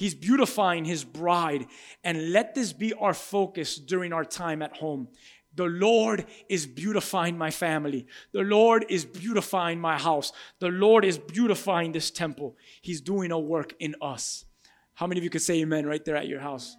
He's 0.00 0.14
beautifying 0.14 0.86
his 0.86 1.04
bride. 1.04 1.66
And 2.02 2.32
let 2.32 2.54
this 2.54 2.72
be 2.72 2.94
our 2.94 3.12
focus 3.12 3.76
during 3.76 4.14
our 4.14 4.24
time 4.24 4.62
at 4.62 4.78
home. 4.78 5.08
The 5.56 5.66
Lord 5.66 6.24
is 6.48 6.66
beautifying 6.66 7.36
my 7.36 7.50
family. 7.50 8.06
The 8.32 8.40
Lord 8.40 8.86
is 8.88 9.04
beautifying 9.04 9.78
my 9.78 9.98
house. 9.98 10.32
The 10.58 10.70
Lord 10.70 11.04
is 11.04 11.18
beautifying 11.18 11.92
this 11.92 12.10
temple. 12.10 12.56
He's 12.80 13.02
doing 13.02 13.30
a 13.30 13.38
work 13.38 13.74
in 13.78 13.94
us. 14.00 14.46
How 14.94 15.06
many 15.06 15.18
of 15.18 15.24
you 15.24 15.28
could 15.28 15.42
say 15.42 15.60
amen 15.60 15.84
right 15.84 16.02
there 16.02 16.16
at 16.16 16.28
your 16.28 16.40
house? 16.40 16.78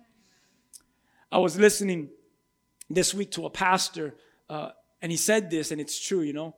I 1.31 1.37
was 1.37 1.59
listening 1.59 2.09
this 2.89 3.13
week 3.13 3.29
to 3.33 3.45
a 3.45 3.51
pastor, 3.51 4.15
uh, 4.49 4.71
and 4.99 5.11
he 5.11 5.17
said 5.17 5.51
this, 5.51 5.69
and 5.69 5.79
it's 5.79 6.03
true, 6.03 6.21
you 6.21 6.33
know, 6.33 6.55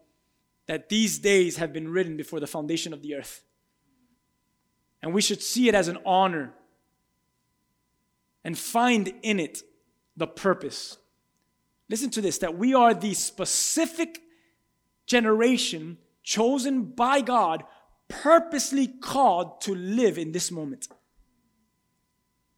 that 0.68 0.88
these 0.88 1.20
days 1.20 1.58
have 1.58 1.74
been 1.74 1.90
written 1.90 2.16
before 2.16 2.40
the 2.40 2.48
foundation 2.48 2.94
of 2.94 3.02
the 3.02 3.16
earth. 3.16 3.44
And 5.04 5.14
we 5.14 5.22
should 5.22 5.44
see 5.44 5.70
it 5.70 5.76
as 5.76 5.88
an 5.88 6.00
honor 6.04 6.52
and 8.44 8.58
find 8.58 9.14
in 9.22 9.40
it 9.40 9.62
the 10.18 10.26
purpose 10.26 10.98
Listen 11.94 12.10
to 12.10 12.22
this 12.22 12.40
that 12.40 12.58
we 12.58 12.74
are 12.74 12.94
the 12.94 13.14
specific 13.14 14.20
generation 15.06 15.98
chosen 16.24 16.86
by 16.86 17.22
God, 17.22 17.64
purposely 18.08 18.88
called 18.88 19.62
to 19.62 19.76
live 19.76 20.18
in 20.18 20.32
this 20.32 20.52
moment. 20.52 20.88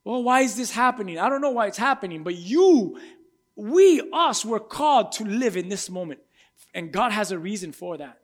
Well, 0.05 0.23
why 0.23 0.41
is 0.41 0.55
this 0.55 0.71
happening? 0.71 1.19
I 1.19 1.27
don't 1.27 1.41
know 1.41 1.51
why 1.51 1.67
it's 1.67 1.77
happening, 1.77 2.23
but 2.23 2.35
you, 2.35 2.99
we, 3.57 4.09
us, 4.13 4.45
were 4.45 4.59
called 4.61 5.11
to 5.13 5.25
live 5.25 5.57
in 5.57 5.67
this 5.67 5.89
moment. 5.89 6.21
And 6.73 6.91
God 6.91 7.11
has 7.11 7.31
a 7.31 7.37
reason 7.39 7.71
for 7.73 7.97
that. 7.97 8.19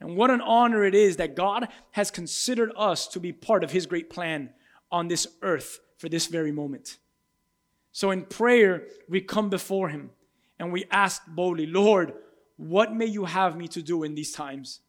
And 0.00 0.16
what 0.16 0.30
an 0.30 0.40
honor 0.40 0.84
it 0.84 0.94
is 0.94 1.16
that 1.16 1.36
God 1.36 1.68
has 1.92 2.10
considered 2.10 2.72
us 2.76 3.06
to 3.08 3.20
be 3.20 3.32
part 3.32 3.64
of 3.64 3.70
His 3.70 3.86
great 3.86 4.10
plan 4.10 4.50
on 4.90 5.08
this 5.08 5.26
earth 5.42 5.80
for 5.98 6.08
this 6.08 6.26
very 6.26 6.52
moment. 6.52 6.98
So 7.92 8.10
in 8.10 8.24
prayer, 8.24 8.86
we 9.08 9.20
come 9.22 9.48
before 9.48 9.88
Him 9.88 10.10
and 10.58 10.72
we 10.72 10.84
ask 10.90 11.22
boldly, 11.26 11.66
Lord, 11.66 12.12
what 12.56 12.94
may 12.94 13.06
you 13.06 13.24
have 13.24 13.56
me 13.56 13.68
to 13.68 13.82
do 13.82 14.02
in 14.02 14.14
these 14.14 14.32
times? 14.32 14.80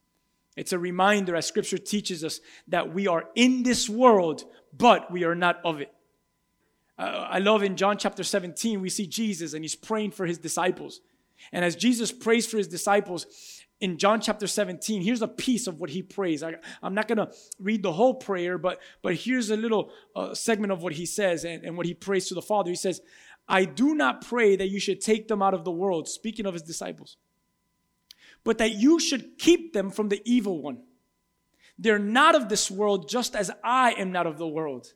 It's 0.55 0.73
a 0.73 0.79
reminder, 0.79 1.35
as 1.35 1.45
scripture 1.45 1.77
teaches 1.77 2.23
us, 2.23 2.39
that 2.67 2.93
we 2.93 3.07
are 3.07 3.25
in 3.35 3.63
this 3.63 3.87
world, 3.87 4.43
but 4.75 5.11
we 5.11 5.23
are 5.23 5.35
not 5.35 5.61
of 5.63 5.79
it. 5.79 5.93
Uh, 6.97 7.27
I 7.29 7.39
love 7.39 7.61
in 7.61 7.77
John 7.77 7.97
chapter 7.97 8.23
17, 8.23 8.81
we 8.81 8.89
see 8.89 9.05
Jesus 9.05 9.53
and 9.53 9.63
he's 9.63 9.75
praying 9.75 10.11
for 10.11 10.25
his 10.25 10.39
disciples. 10.39 11.01
And 11.51 11.63
as 11.63 11.75
Jesus 11.75 12.11
prays 12.11 12.47
for 12.47 12.57
his 12.57 12.67
disciples 12.67 13.27
in 13.79 13.97
John 13.97 14.21
chapter 14.21 14.47
17, 14.47 15.01
here's 15.01 15.21
a 15.21 15.27
piece 15.27 15.67
of 15.67 15.79
what 15.79 15.91
he 15.91 16.01
prays. 16.01 16.41
I, 16.41 16.55
am 16.81 16.95
not 16.95 17.07
going 17.07 17.19
to 17.19 17.31
read 17.59 17.83
the 17.83 17.91
whole 17.91 18.15
prayer, 18.15 18.57
but, 18.57 18.79
but 19.03 19.15
here's 19.15 19.51
a 19.51 19.57
little 19.57 19.91
uh, 20.15 20.33
segment 20.33 20.71
of 20.71 20.81
what 20.81 20.93
he 20.93 21.05
says 21.05 21.45
and, 21.45 21.63
and 21.63 21.77
what 21.77 21.85
he 21.85 21.93
prays 21.93 22.27
to 22.29 22.33
the 22.33 22.41
Father. 22.41 22.69
He 22.69 22.75
says, 22.75 23.01
I 23.47 23.65
do 23.65 23.93
not 23.93 24.25
pray 24.27 24.55
that 24.55 24.69
you 24.69 24.79
should 24.79 24.99
take 24.99 25.27
them 25.27 25.41
out 25.41 25.53
of 25.53 25.63
the 25.63 25.71
world, 25.71 26.07
speaking 26.07 26.45
of 26.45 26.53
his 26.53 26.63
disciples, 26.63 27.17
but 28.43 28.57
that 28.57 28.71
you 28.71 28.99
should 28.99 29.37
keep 29.37 29.73
them 29.73 29.91
from 29.91 30.09
the 30.09 30.21
evil 30.25 30.61
one. 30.61 30.81
They're 31.77 31.99
not 31.99 32.33
of 32.33 32.49
this 32.49 32.71
world, 32.71 33.07
just 33.07 33.35
as 33.35 33.51
I 33.63 33.91
am 33.91 34.11
not 34.11 34.25
of 34.25 34.39
the 34.39 34.47
world. 34.47 34.93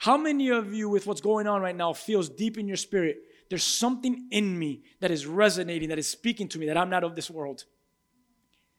How 0.00 0.16
many 0.16 0.48
of 0.50 0.74
you, 0.74 0.88
with 0.88 1.06
what's 1.06 1.20
going 1.20 1.46
on 1.46 1.62
right 1.62 1.76
now, 1.76 1.92
feels 1.92 2.28
deep 2.28 2.58
in 2.58 2.66
your 2.66 2.76
spirit, 2.76 3.18
there's 3.48 3.62
something 3.62 4.26
in 4.32 4.58
me 4.58 4.82
that 4.98 5.12
is 5.12 5.26
resonating, 5.26 5.90
that 5.90 5.98
is 5.98 6.08
speaking 6.08 6.48
to 6.48 6.58
me, 6.58 6.66
that 6.66 6.76
I'm 6.76 6.90
not 6.90 7.04
of 7.04 7.14
this 7.14 7.30
world? 7.30 7.64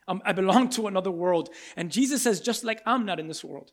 Um, 0.07 0.21
I 0.25 0.33
belong 0.33 0.69
to 0.71 0.87
another 0.87 1.11
world. 1.11 1.49
And 1.75 1.91
Jesus 1.91 2.23
says, 2.23 2.41
just 2.41 2.63
like 2.63 2.81
I'm 2.85 3.05
not 3.05 3.19
in 3.19 3.27
this 3.27 3.43
world 3.43 3.71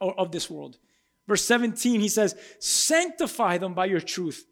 or 0.00 0.18
of 0.18 0.32
this 0.32 0.50
world. 0.50 0.78
Verse 1.26 1.44
17, 1.44 2.00
he 2.00 2.08
says, 2.08 2.36
Sanctify 2.60 3.58
them 3.58 3.74
by 3.74 3.86
your 3.86 4.00
truth. 4.00 4.46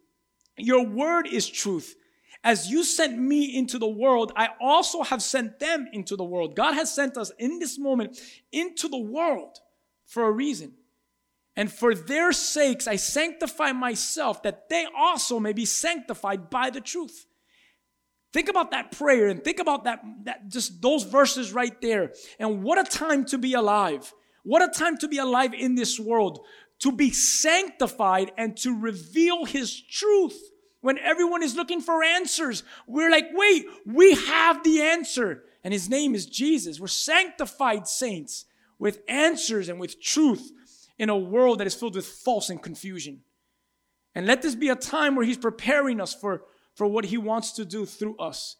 Your 0.57 0.85
word 0.85 1.27
is 1.27 1.49
truth. 1.49 1.95
As 2.43 2.71
you 2.71 2.85
sent 2.85 3.19
me 3.19 3.57
into 3.57 3.79
the 3.79 3.89
world, 3.89 4.33
I 4.37 4.51
also 4.61 5.03
have 5.03 5.23
sent 5.23 5.61
them 5.61 5.89
into 5.93 6.15
the 6.15 6.25
world. 6.25 6.55
God 6.55 6.75
has 6.75 6.95
sent 6.95 7.17
us 7.17 7.33
in 7.39 7.59
this 7.59 7.79
moment 7.79 8.21
into 8.53 8.89
the 8.89 8.99
world 8.99 9.59
for 10.05 10.27
a 10.27 10.31
reason. 10.31 10.75
And 11.57 11.73
for 11.73 11.95
their 11.95 12.33
sakes, 12.33 12.87
I 12.87 12.97
sanctify 12.97 13.73
myself 13.73 14.43
that 14.43 14.69
they 14.69 14.87
also 14.97 15.39
may 15.39 15.53
be 15.53 15.65
sanctified 15.65 16.51
by 16.51 16.71
the 16.71 16.81
truth. 16.81 17.27
Think 18.35 18.49
about 18.49 18.73
that 18.73 18.91
prayer 18.91 19.29
and 19.29 19.45
think 19.45 19.61
about 19.61 19.85
that, 19.85 20.01
that 20.25 20.49
just 20.49 20.83
those 20.83 21.05
verses 21.05 21.53
right 21.53 21.81
there. 21.81 22.13
And 22.41 22.65
what 22.65 22.79
a 22.79 22.85
time 22.85 23.25
to 23.27 23.39
be 23.39 23.55
alive. 23.55 24.13
What 24.43 24.61
a 24.61 24.77
time 24.77 24.99
to 24.99 25.09
be 25.09 25.19
alive 25.19 25.55
in 25.55 25.77
this 25.77 26.01
world 26.01 26.45
to 26.81 26.91
be 26.91 27.11
sanctified 27.11 28.33
and 28.37 28.57
to 28.57 28.77
reveal 28.77 29.45
his 29.45 29.81
truth. 29.81 30.37
When 30.81 30.99
everyone 30.99 31.45
is 31.45 31.55
looking 31.55 31.81
for 31.81 32.03
answers, 32.03 32.65
we're 32.89 33.09
like, 33.09 33.29
wait, 33.33 33.67
we 33.87 34.17
have 34.17 34.65
the 34.65 34.83
answer. 34.83 35.45
And 35.63 35.73
his 35.73 35.89
name 35.89 36.17
is 36.17 36.27
Jesus. 36.27 36.81
We're 36.81 36.89
sanctified 36.89 37.87
saints 37.87 38.47
with 38.81 38.99
answers 39.07 39.69
and 39.69 39.79
with 39.79 40.03
truth 40.03 40.51
in 40.99 41.09
a 41.09 41.17
world 41.17 41.61
that 41.61 41.69
is 41.69 41.75
filled 41.77 41.95
with 41.95 42.05
false 42.05 42.51
and 42.51 42.61
confusion. 42.61 43.21
And 44.13 44.27
let 44.27 44.43
this 44.43 44.57
be 44.57 44.71
a 44.71 44.77
time 44.77 45.15
where 45.15 45.25
he's 45.25 45.39
preparing 45.39 46.01
us 46.01 46.15
for, 46.15 46.43
for 46.75 46.87
what 46.87 47.07
he 47.07 47.19
wants 47.19 47.53
to 47.53 47.65
do 47.65 47.87
through 47.87 48.17
us. 48.19 48.57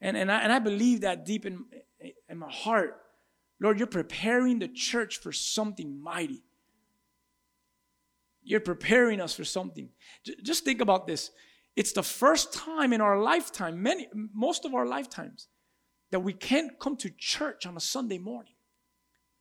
And, 0.00 0.16
and, 0.16 0.30
I, 0.30 0.40
and 0.40 0.52
I 0.52 0.58
believe 0.58 1.00
that 1.02 1.24
deep 1.24 1.46
in, 1.46 1.64
in 2.28 2.38
my 2.38 2.50
heart. 2.50 3.00
Lord, 3.60 3.78
you're 3.78 3.86
preparing 3.86 4.58
the 4.58 4.68
church 4.68 5.18
for 5.18 5.32
something 5.32 6.00
mighty. 6.00 6.42
You're 8.42 8.60
preparing 8.60 9.20
us 9.20 9.34
for 9.34 9.44
something. 9.44 9.88
J- 10.24 10.36
just 10.42 10.64
think 10.64 10.80
about 10.80 11.06
this. 11.06 11.30
It's 11.76 11.92
the 11.92 12.02
first 12.02 12.52
time 12.52 12.92
in 12.92 13.00
our 13.00 13.20
lifetime, 13.20 13.82
many, 13.82 14.08
most 14.34 14.64
of 14.64 14.74
our 14.74 14.86
lifetimes, 14.86 15.48
that 16.10 16.20
we 16.20 16.32
can't 16.32 16.78
come 16.78 16.96
to 16.98 17.10
church 17.16 17.66
on 17.66 17.76
a 17.76 17.80
Sunday 17.80 18.18
morning. 18.18 18.54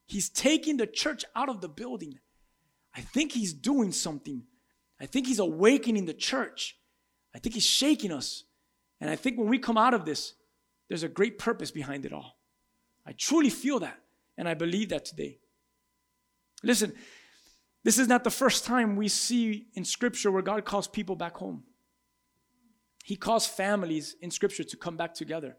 He's 0.07 0.29
taking 0.29 0.77
the 0.77 0.87
church 0.87 1.25
out 1.35 1.49
of 1.49 1.61
the 1.61 1.69
building. 1.69 2.19
I 2.95 3.01
think 3.01 3.33
he's 3.33 3.53
doing 3.53 3.91
something. 3.91 4.43
I 4.99 5.05
think 5.05 5.27
he's 5.27 5.39
awakening 5.39 6.05
the 6.05 6.13
church. 6.13 6.77
I 7.35 7.39
think 7.39 7.55
he's 7.55 7.65
shaking 7.65 8.11
us. 8.11 8.43
And 9.01 9.09
I 9.09 9.15
think 9.15 9.37
when 9.37 9.49
we 9.49 9.59
come 9.59 9.77
out 9.77 9.93
of 9.93 10.05
this, 10.05 10.33
there's 10.87 11.03
a 11.03 11.09
great 11.09 11.37
purpose 11.37 11.71
behind 11.71 12.05
it 12.05 12.13
all. 12.13 12.37
I 13.05 13.13
truly 13.13 13.49
feel 13.49 13.79
that. 13.79 13.99
And 14.37 14.47
I 14.47 14.53
believe 14.53 14.89
that 14.89 15.05
today. 15.05 15.39
Listen, 16.63 16.93
this 17.83 17.99
is 17.99 18.07
not 18.07 18.23
the 18.23 18.31
first 18.31 18.65
time 18.65 18.95
we 18.95 19.07
see 19.07 19.67
in 19.73 19.83
Scripture 19.83 20.31
where 20.31 20.41
God 20.41 20.63
calls 20.65 20.87
people 20.87 21.15
back 21.15 21.37
home. 21.37 21.63
He 23.03 23.15
calls 23.15 23.45
families 23.45 24.15
in 24.21 24.31
Scripture 24.31 24.63
to 24.63 24.77
come 24.77 24.95
back 24.95 25.13
together. 25.13 25.57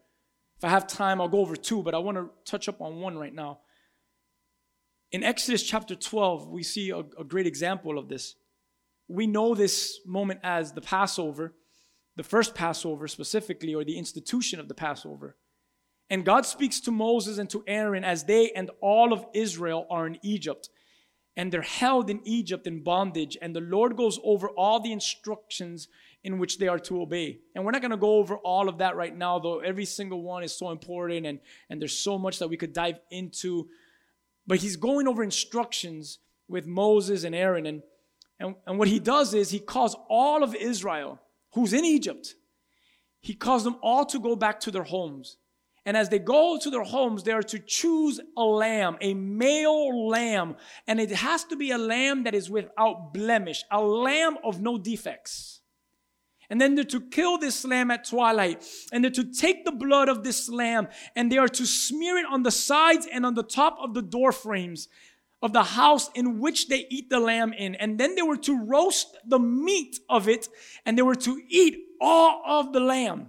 If 0.57 0.65
I 0.65 0.71
have 0.71 0.87
time, 0.87 1.21
I'll 1.21 1.29
go 1.29 1.41
over 1.41 1.57
two, 1.57 1.83
but 1.83 1.95
I 1.95 1.99
want 1.99 2.17
to 2.17 2.31
touch 2.51 2.69
up 2.69 2.81
on 2.81 3.01
one 3.01 3.19
right 3.19 3.35
now. 3.35 3.59
In 5.13 5.23
Exodus 5.23 5.63
chapter 5.63 5.95
12, 5.95 6.49
we 6.49 6.63
see 6.63 6.91
a, 6.91 6.99
a 6.99 7.25
great 7.25 7.47
example 7.47 7.99
of 7.99 8.09
this. 8.09 8.35
We 9.07 9.27
know 9.27 9.55
this 9.55 10.01
moment 10.07 10.41
as 10.43 10.73
the 10.73 10.81
Passover, 10.81 11.53
the 12.17 12.23
first 12.23 12.55
Passover 12.55 13.09
specifically, 13.09 13.75
or 13.75 13.85
the 13.85 13.99
institution 13.99 14.61
of 14.61 14.69
the 14.69 14.75
Passover. 14.75 15.37
And 16.11 16.25
God 16.25 16.47
speaks 16.47 16.81
to 16.81 16.91
Moses 16.91 17.39
and 17.39 17.49
to 17.51 17.65
Aaron 17.67 18.05
as 18.05 18.25
they 18.25 18.51
and 18.53 18.71
all 18.81 19.13
of 19.13 19.25
Israel 19.35 19.87
are 19.91 20.07
in 20.07 20.19
Egypt 20.23 20.69
and 21.37 21.51
they're 21.51 21.63
held 21.63 22.11
in 22.11 22.21
Egypt 22.25 22.67
in 22.67 22.83
bondage. 22.83 23.37
And 23.41 23.55
the 23.55 23.61
Lord 23.61 23.97
goes 23.97 24.21
over 24.23 24.49
all 24.51 24.81
the 24.81 24.93
instructions 24.93 25.89
in 26.23 26.39
which 26.39 26.59
they 26.59 26.69
are 26.69 26.79
to 26.81 27.03
obey. 27.03 27.41
And 27.55 27.65
we're 27.65 27.73
not 27.73 27.81
going 27.81 27.91
to 27.91 27.97
go 27.97 28.17
over 28.17 28.37
all 28.37 28.69
of 28.69 28.79
that 28.79 28.97
right 28.97 29.15
now, 29.15 29.39
though 29.39 29.59
every 29.59 29.85
single 29.85 30.23
one 30.23 30.43
is 30.43 30.57
so 30.57 30.71
important 30.71 31.27
and, 31.27 31.41
and 31.69 31.81
there's 31.81 31.99
so 31.99 32.19
much 32.19 32.39
that 32.39 32.49
we 32.49 32.57
could 32.57 32.73
dive 32.73 33.01
into. 33.11 33.69
But 34.47 34.59
he's 34.59 34.77
going 34.77 35.09
over 35.09 35.23
instructions 35.23 36.19
with 36.49 36.67
Moses 36.67 37.25
and 37.25 37.35
Aaron. 37.35 37.67
And, 37.67 37.83
and, 38.39 38.55
and 38.67 38.79
what 38.79 38.89
he 38.89 39.01
does 39.01 39.35
is 39.35 39.51
he 39.51 39.59
calls 39.59 39.97
all 40.09 40.43
of 40.43 40.55
Israel 40.55 41.21
who's 41.55 41.73
in 41.73 41.85
Egypt, 41.85 42.35
he 43.21 43.35
calls 43.35 43.65
them 43.65 43.77
all 43.83 44.05
to 44.07 44.19
go 44.19 44.37
back 44.37 44.61
to 44.61 44.71
their 44.71 44.83
homes. 44.83 45.39
And 45.87 45.97
as 45.97 46.09
they 46.09 46.19
go 46.19 46.59
to 46.59 46.71
their 46.71 46.83
homes, 46.83 47.23
they 47.23 47.33
are 47.33 47.43
to 47.43 47.59
choose 47.59 48.21
a 48.37 48.43
lamb, 48.43 48.97
a 49.01 49.13
male 49.13 50.09
lamb. 50.09 50.57
And 50.87 50.99
it 50.99 51.11
has 51.11 51.45
to 51.45 51.57
be 51.57 51.71
a 51.71 51.79
lamb 51.79 52.25
that 52.25 52.35
is 52.35 52.51
without 52.51 53.13
blemish, 53.13 53.65
a 53.71 53.83
lamb 53.83 54.39
of 54.43 54.61
no 54.61 54.79
defects. 54.79 55.61
And 56.51 56.61
then 56.61 56.75
they're 56.75 56.85
to 56.85 57.01
kill 57.01 57.39
this 57.39 57.65
lamb 57.65 57.91
at 57.91 58.09
twilight. 58.09 58.65
And 58.93 59.05
they're 59.05 59.11
to 59.13 59.25
take 59.25 59.65
the 59.65 59.73
blood 59.73 60.09
of 60.09 60.25
this 60.25 60.49
lamb 60.49 60.89
and 61.17 61.31
they 61.31 61.39
are 61.39 61.49
to 61.49 61.67
smear 61.67 62.17
it 62.19 62.27
on 62.31 62.43
the 62.43 62.51
sides 62.51 63.07
and 63.11 63.27
on 63.27 63.35
the 63.35 63.43
top 63.43 63.77
of 63.81 63.95
the 63.95 64.03
door 64.03 64.33
frames 64.33 64.89
of 65.45 65.53
the 65.53 65.63
house 65.63 66.09
in 66.15 66.41
which 66.41 66.69
they 66.69 66.87
eat 66.89 67.11
the 67.11 67.21
lamb 67.21 67.53
in. 67.53 67.75
And 67.75 68.01
then 68.01 68.15
they 68.15 68.23
were 68.23 68.39
to 68.39 68.65
roast 68.65 69.15
the 69.27 69.39
meat 69.39 70.01
of 70.09 70.27
it 70.27 70.49
and 70.87 70.97
they 70.97 71.03
were 71.03 71.15
to 71.17 71.39
eat 71.51 71.77
all 72.01 72.43
of 72.47 72.73
the 72.73 72.81
lamb. 72.81 73.29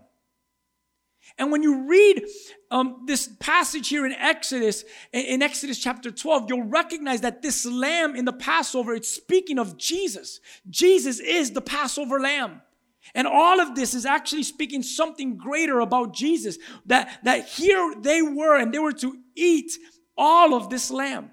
And 1.37 1.51
when 1.51 1.61
you 1.61 1.89
read 1.89 2.23
um, 2.71 3.03
this 3.05 3.27
passage 3.41 3.89
here 3.89 4.05
in 4.05 4.13
Exodus, 4.13 4.85
in 5.11 5.41
Exodus 5.41 5.77
chapter 5.77 6.09
12, 6.09 6.45
you'll 6.47 6.63
recognize 6.63 7.19
that 7.21 7.41
this 7.41 7.65
lamb 7.65 8.15
in 8.15 8.23
the 8.23 8.31
Passover, 8.31 8.95
it's 8.95 9.09
speaking 9.09 9.59
of 9.59 9.75
Jesus. 9.75 10.39
Jesus 10.69 11.19
is 11.19 11.51
the 11.51 11.61
Passover 11.61 12.21
lamb. 12.21 12.61
And 13.13 13.27
all 13.27 13.59
of 13.59 13.75
this 13.75 13.93
is 13.93 14.05
actually 14.05 14.43
speaking 14.43 14.83
something 14.83 15.35
greater 15.35 15.81
about 15.81 16.13
Jesus. 16.13 16.57
That, 16.85 17.19
that 17.25 17.49
here 17.49 17.93
they 17.99 18.21
were 18.21 18.57
and 18.57 18.73
they 18.73 18.79
were 18.79 18.93
to 18.93 19.17
eat 19.35 19.73
all 20.17 20.53
of 20.53 20.69
this 20.69 20.89
lamb. 20.89 21.31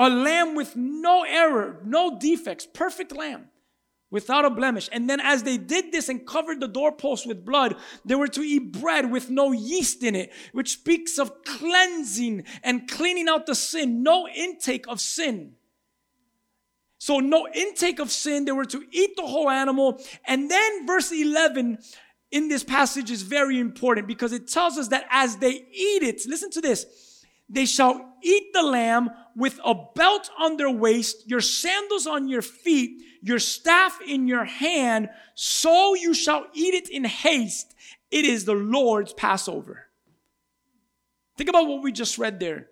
A 0.00 0.08
lamb 0.08 0.54
with 0.54 0.76
no 0.76 1.24
error, 1.24 1.78
no 1.84 2.18
defects, 2.18 2.66
perfect 2.66 3.14
lamb 3.14 3.50
without 4.10 4.46
a 4.46 4.50
blemish. 4.50 4.88
And 4.90 5.10
then 5.10 5.20
as 5.20 5.42
they 5.42 5.58
did 5.58 5.92
this 5.92 6.08
and 6.08 6.26
covered 6.26 6.58
the 6.58 6.68
doorpost 6.68 7.26
with 7.26 7.44
blood, 7.44 7.76
they 8.06 8.14
were 8.14 8.28
to 8.28 8.40
eat 8.40 8.72
bread 8.80 9.10
with 9.10 9.28
no 9.28 9.52
yeast 9.52 10.02
in 10.02 10.14
it, 10.14 10.32
which 10.52 10.70
speaks 10.70 11.18
of 11.18 11.44
cleansing 11.44 12.44
and 12.62 12.88
cleaning 12.88 13.28
out 13.28 13.44
the 13.44 13.54
sin, 13.54 14.02
no 14.02 14.26
intake 14.26 14.88
of 14.88 15.00
sin. 15.00 15.52
So 16.96 17.18
no 17.18 17.46
intake 17.54 17.98
of 17.98 18.10
sin. 18.10 18.46
They 18.46 18.52
were 18.52 18.64
to 18.64 18.82
eat 18.90 19.16
the 19.16 19.26
whole 19.26 19.50
animal. 19.50 20.02
And 20.26 20.50
then 20.50 20.86
verse 20.86 21.12
11 21.12 21.76
in 22.30 22.48
this 22.48 22.64
passage 22.64 23.10
is 23.10 23.20
very 23.20 23.60
important 23.60 24.06
because 24.06 24.32
it 24.32 24.48
tells 24.48 24.78
us 24.78 24.88
that 24.88 25.04
as 25.10 25.36
they 25.36 25.52
eat 25.52 26.02
it, 26.02 26.22
listen 26.26 26.50
to 26.52 26.62
this, 26.62 26.86
they 27.50 27.66
shall 27.66 28.09
eat 28.22 28.52
the 28.52 28.62
lamb 28.62 29.10
with 29.36 29.60
a 29.64 29.74
belt 29.94 30.30
on 30.38 30.56
their 30.56 30.70
waist, 30.70 31.28
your 31.28 31.40
sandals 31.40 32.06
on 32.06 32.28
your 32.28 32.42
feet, 32.42 33.02
your 33.22 33.38
staff 33.38 33.98
in 34.06 34.26
your 34.26 34.44
hand, 34.44 35.08
so 35.34 35.94
you 35.94 36.14
shall 36.14 36.46
eat 36.54 36.74
it 36.74 36.88
in 36.88 37.04
haste. 37.04 37.74
It 38.10 38.24
is 38.24 38.44
the 38.44 38.54
Lord's 38.54 39.12
Passover. 39.12 39.86
Think 41.36 41.50
about 41.50 41.68
what 41.68 41.82
we 41.82 41.92
just 41.92 42.18
read 42.18 42.40
there. 42.40 42.68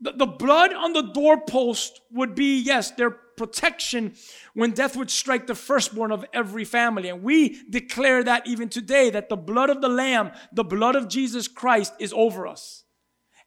The, 0.00 0.12
the 0.12 0.26
blood 0.26 0.72
on 0.72 0.92
the 0.92 1.12
doorpost 1.12 2.00
would 2.10 2.34
be, 2.34 2.60
yes, 2.60 2.90
their 2.92 3.10
protection 3.10 4.14
when 4.54 4.72
death 4.72 4.96
would 4.96 5.10
strike 5.10 5.46
the 5.46 5.54
firstborn 5.54 6.12
of 6.12 6.24
every 6.32 6.64
family. 6.64 7.08
And 7.08 7.22
we 7.22 7.62
declare 7.68 8.22
that 8.24 8.46
even 8.46 8.68
today, 8.68 9.10
that 9.10 9.28
the 9.28 9.36
blood 9.36 9.70
of 9.70 9.80
the 9.80 9.88
Lamb, 9.88 10.32
the 10.52 10.64
blood 10.64 10.96
of 10.96 11.08
Jesus 11.08 11.48
Christ 11.48 11.92
is 11.98 12.12
over 12.12 12.46
us. 12.46 12.84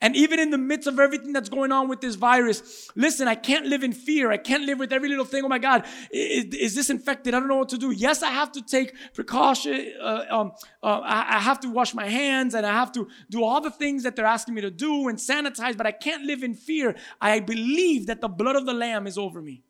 And 0.01 0.15
even 0.15 0.39
in 0.39 0.51
the 0.51 0.57
midst 0.57 0.87
of 0.87 0.99
everything 0.99 1.33
that's 1.33 1.49
going 1.49 1.71
on 1.71 1.87
with 1.87 2.01
this 2.01 2.15
virus, 2.15 2.89
listen, 2.95 3.27
I 3.27 3.35
can't 3.35 3.65
live 3.65 3.83
in 3.83 3.93
fear. 3.93 4.31
I 4.31 4.37
can't 4.37 4.63
live 4.63 4.79
with 4.79 4.91
every 4.91 5.09
little 5.09 5.25
thing. 5.25 5.43
Oh 5.45 5.47
my 5.47 5.57
God, 5.57 5.85
is, 6.11 6.45
is 6.53 6.75
this 6.75 6.89
infected? 6.89 7.33
I 7.33 7.39
don't 7.39 7.47
know 7.47 7.57
what 7.57 7.69
to 7.69 7.77
do. 7.77 7.91
Yes, 7.91 8.21
I 8.21 8.31
have 8.31 8.51
to 8.53 8.61
take 8.61 8.93
precaution. 9.13 9.93
Uh, 10.01 10.25
um, 10.29 10.51
uh, 10.83 10.99
I, 11.03 11.37
I 11.37 11.39
have 11.39 11.59
to 11.61 11.69
wash 11.69 11.93
my 11.93 12.07
hands 12.07 12.53
and 12.55 12.65
I 12.65 12.73
have 12.73 12.91
to 12.93 13.07
do 13.29 13.43
all 13.43 13.61
the 13.61 13.71
things 13.71 14.03
that 14.03 14.15
they're 14.15 14.25
asking 14.25 14.53
me 14.53 14.61
to 14.61 14.71
do 14.71 15.07
and 15.07 15.17
sanitize, 15.17 15.77
but 15.77 15.85
I 15.85 15.91
can't 15.91 16.23
live 16.23 16.43
in 16.43 16.53
fear. 16.53 16.95
I 17.21 17.39
believe 17.39 18.07
that 18.07 18.21
the 18.21 18.27
blood 18.27 18.55
of 18.55 18.65
the 18.65 18.73
Lamb 18.73 19.07
is 19.07 19.17
over 19.17 19.41
me. 19.41 19.63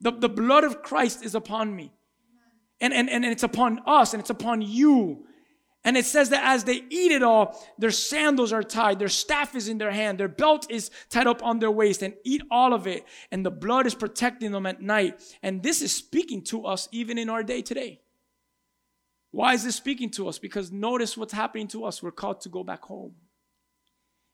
The, 0.00 0.10
the 0.10 0.28
blood 0.28 0.64
of 0.64 0.82
Christ 0.82 1.24
is 1.24 1.34
upon 1.34 1.74
me. 1.74 1.92
And, 2.80 2.92
and, 2.92 3.08
and 3.08 3.24
it's 3.24 3.44
upon 3.44 3.80
us 3.86 4.12
and 4.12 4.20
it's 4.20 4.30
upon 4.30 4.60
you. 4.60 5.24
And 5.84 5.96
it 5.96 6.06
says 6.06 6.28
that 6.28 6.44
as 6.44 6.64
they 6.64 6.84
eat 6.90 7.10
it 7.10 7.22
all, 7.22 7.60
their 7.76 7.90
sandals 7.90 8.52
are 8.52 8.62
tied, 8.62 9.00
their 9.00 9.08
staff 9.08 9.56
is 9.56 9.68
in 9.68 9.78
their 9.78 9.90
hand, 9.90 10.18
their 10.18 10.28
belt 10.28 10.70
is 10.70 10.90
tied 11.10 11.26
up 11.26 11.42
on 11.42 11.58
their 11.58 11.72
waist, 11.72 12.02
and 12.02 12.14
eat 12.24 12.42
all 12.50 12.72
of 12.72 12.86
it. 12.86 13.04
And 13.32 13.44
the 13.44 13.50
blood 13.50 13.86
is 13.86 13.94
protecting 13.94 14.52
them 14.52 14.66
at 14.66 14.80
night. 14.80 15.20
And 15.42 15.62
this 15.62 15.82
is 15.82 15.92
speaking 15.92 16.42
to 16.44 16.66
us 16.66 16.88
even 16.92 17.18
in 17.18 17.28
our 17.28 17.42
day 17.42 17.62
today. 17.62 18.00
Why 19.32 19.54
is 19.54 19.64
this 19.64 19.76
speaking 19.76 20.10
to 20.10 20.28
us? 20.28 20.38
Because 20.38 20.70
notice 20.70 21.16
what's 21.16 21.32
happening 21.32 21.66
to 21.68 21.84
us. 21.84 22.02
We're 22.02 22.12
called 22.12 22.42
to 22.42 22.48
go 22.48 22.62
back 22.62 22.82
home. 22.82 23.14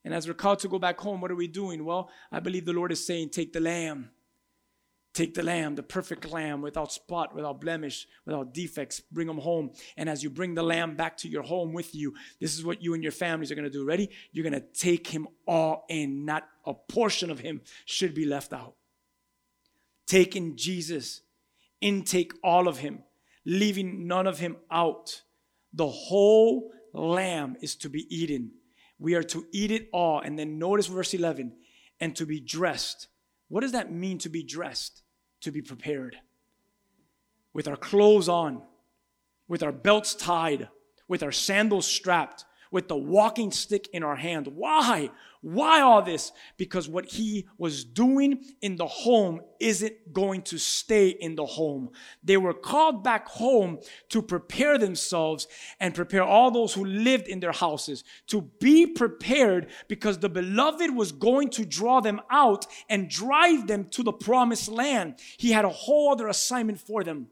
And 0.04 0.12
as 0.12 0.28
we're 0.28 0.34
called 0.34 0.58
to 0.61 0.68
go 0.68 0.78
back 0.78 1.00
home, 1.00 1.20
what 1.20 1.30
are 1.30 1.37
we 1.37 1.48
doing? 1.48 1.84
Well, 1.84 2.11
I 2.30 2.40
believe 2.40 2.66
the 2.66 2.72
Lord 2.72 2.92
is 2.92 3.06
saying, 3.06 3.30
Take 3.30 3.52
the 3.52 3.61
lamb 3.61 4.11
Take 5.14 5.35
the 5.35 5.42
lamb, 5.42 5.75
the 5.75 5.83
perfect 5.83 6.31
lamb, 6.31 6.61
without 6.61 6.92
spot, 6.92 7.35
without 7.35 7.61
blemish, 7.61 8.07
without 8.25 8.55
defects, 8.55 9.01
bring 9.01 9.27
them 9.27 9.38
home. 9.38 9.73
And 9.97 10.09
as 10.09 10.23
you 10.23 10.31
bring 10.31 10.55
the 10.55 10.62
lamb 10.62 10.97
back 10.97 11.16
to 11.18 11.29
your 11.29 11.42
home 11.42 11.73
with 11.73 11.94
you, 11.94 12.14
this 12.40 12.57
is 12.57 12.64
what 12.64 12.83
you 12.83 12.94
and 12.94 13.03
your 13.03 13.12
families 13.12 13.51
are 13.51 13.57
going 13.57 13.64
to 13.64 13.71
do. 13.71 13.85
Ready? 13.85 14.11
You're 14.33 14.49
going 14.49 14.61
to 14.61 14.66
take 14.79 15.09
him 15.09 15.27
all 15.47 15.85
in, 15.88 16.25
not 16.25 16.49
a 16.64 16.75
portion 16.75 17.31
of 17.31 17.40
him 17.40 17.62
should 17.85 18.14
be 18.14 18.27
left 18.27 18.53
out. 18.53 18.75
Take 20.07 20.37
in 20.37 20.57
Jesus, 20.57 21.23
intake 21.81 22.33
all 22.42 22.68
of 22.68 22.79
him, 22.79 23.03
leaving 23.44 24.07
none 24.07 24.27
of 24.27 24.38
him 24.38 24.57
out. 24.71 25.23
The 25.73 25.88
whole 25.88 26.71
lamb 26.92 27.57
is 27.61 27.75
to 27.77 27.88
be 27.88 28.07
eaten. 28.14 28.53
We 28.99 29.14
are 29.14 29.23
to 29.25 29.47
eat 29.53 29.71
it 29.71 29.88
all. 29.92 30.21
And 30.21 30.38
then 30.38 30.59
notice 30.59 30.87
verse 30.87 31.14
11 31.14 31.53
and 32.01 32.16
to 32.16 32.27
be 32.27 32.40
dressed. 32.40 33.09
What 33.48 33.62
does 33.62 33.72
that 33.72 33.92
mean 33.92 34.18
to 34.18 34.28
be 34.28 34.42
dressed? 34.42 35.02
to 35.40 35.50
be 35.50 35.62
prepared. 35.62 36.16
With 37.52 37.68
our 37.68 37.76
clothes 37.76 38.28
on, 38.28 38.62
with 39.46 39.62
our 39.62 39.72
belts 39.72 40.14
tied, 40.14 40.68
with 41.06 41.22
our 41.22 41.32
sandals 41.32 41.87
strapped, 41.87 42.44
with 42.70 42.88
the 42.88 42.96
walking 42.96 43.50
stick 43.50 43.88
in 43.92 44.02
our 44.02 44.16
hand. 44.16 44.48
Why? 44.48 45.11
Why 45.40 45.81
all 45.83 46.02
this? 46.02 46.33
Because 46.57 46.88
what 46.88 47.07
he 47.07 47.46
was 47.59 47.85
doing 47.85 48.42
in 48.61 48.76
the 48.76 48.87
home 48.87 49.40
isn't 49.61 50.12
going 50.12 50.42
to 50.42 50.59
stay 50.59 51.09
in 51.09 51.37
the 51.37 51.46
home. 51.46 51.90
They 52.24 52.37
were 52.37 52.54
called 52.54 53.04
back 53.04 53.28
home 53.28 53.78
to 54.09 54.20
prepare 54.20 54.78
themselves 54.78 55.46
and 55.78 55.94
prepare 55.94 56.24
all 56.24 56.50
those 56.50 56.74
who 56.74 56.85
lived 56.85 57.28
in 57.28 57.38
their 57.38 57.52
houses 57.52 58.02
to 58.28 58.42
be 58.59 58.87
prepared 58.87 59.68
because 59.87 60.18
the 60.18 60.28
beloved 60.28 60.94
was 60.94 61.12
going 61.12 61.50
to 61.50 61.64
draw 61.64 62.00
them 62.00 62.20
out 62.31 62.66
and 62.88 63.09
drive 63.09 63.68
them 63.68 63.85
to 63.90 64.02
the 64.02 64.12
promised 64.12 64.68
land. 64.68 65.14
He 65.37 65.52
had 65.52 65.64
a 65.64 65.70
whole 65.70 66.11
other 66.11 66.26
assignment 66.26 66.81
for 66.81 67.04
them. 67.04 67.28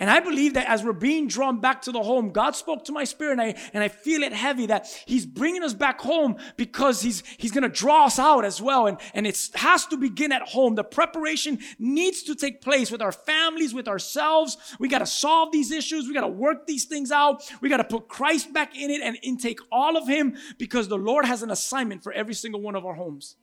And 0.00 0.08
I 0.08 0.20
believe 0.20 0.54
that 0.54 0.68
as 0.68 0.84
we're 0.84 0.92
being 0.92 1.26
drawn 1.26 1.60
back 1.60 1.82
to 1.82 1.92
the 1.92 2.02
home, 2.02 2.30
God 2.30 2.54
spoke 2.54 2.84
to 2.84 2.92
my 2.92 3.02
spirit 3.02 3.32
and 3.32 3.40
I, 3.40 3.54
and 3.74 3.82
I 3.82 3.88
feel 3.88 4.22
it 4.22 4.32
heavy 4.32 4.66
that 4.66 4.86
he's 5.06 5.26
bringing 5.26 5.64
us 5.64 5.74
back 5.74 6.00
home 6.00 6.36
because 6.56 7.02
he's, 7.02 7.24
he's 7.36 7.50
going 7.50 7.64
to 7.64 7.68
draw 7.68 8.06
us 8.06 8.16
out 8.16 8.44
as 8.44 8.62
well. 8.62 8.86
And, 8.86 8.98
and 9.12 9.26
it 9.26 9.50
has 9.56 9.86
to 9.86 9.96
begin 9.96 10.30
at 10.30 10.42
home. 10.42 10.76
The 10.76 10.84
preparation 10.84 11.58
needs 11.80 12.22
to 12.24 12.36
take 12.36 12.60
place 12.60 12.92
with 12.92 13.02
our 13.02 13.10
families, 13.10 13.74
with 13.74 13.88
ourselves. 13.88 14.56
We 14.78 14.86
got 14.88 15.00
to 15.00 15.06
solve 15.06 15.50
these 15.50 15.72
issues. 15.72 16.06
We 16.06 16.14
got 16.14 16.20
to 16.20 16.28
work 16.28 16.68
these 16.68 16.84
things 16.84 17.10
out. 17.10 17.50
We 17.60 17.68
got 17.68 17.78
to 17.78 17.84
put 17.84 18.06
Christ 18.06 18.52
back 18.52 18.76
in 18.76 18.92
it 18.92 19.00
and 19.02 19.18
intake 19.24 19.58
all 19.72 19.96
of 19.96 20.06
him 20.06 20.36
because 20.58 20.86
the 20.86 20.96
Lord 20.96 21.24
has 21.24 21.42
an 21.42 21.50
assignment 21.50 22.04
for 22.04 22.12
every 22.12 22.34
single 22.34 22.60
one 22.60 22.76
of 22.76 22.86
our 22.86 22.94
homes. 22.94 23.34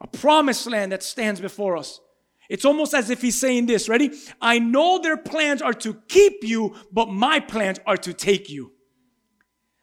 A 0.00 0.06
promised 0.06 0.68
land 0.68 0.92
that 0.92 1.02
stands 1.02 1.40
before 1.40 1.76
us. 1.76 2.00
It's 2.52 2.66
almost 2.66 2.92
as 2.92 3.08
if 3.08 3.22
he's 3.22 3.40
saying 3.40 3.64
this, 3.64 3.88
ready? 3.88 4.10
I 4.38 4.58
know 4.58 4.98
their 4.98 5.16
plans 5.16 5.62
are 5.62 5.72
to 5.72 5.94
keep 6.06 6.44
you, 6.44 6.74
but 6.92 7.08
my 7.08 7.40
plans 7.40 7.80
are 7.86 7.96
to 7.96 8.12
take 8.12 8.50
you. 8.50 8.72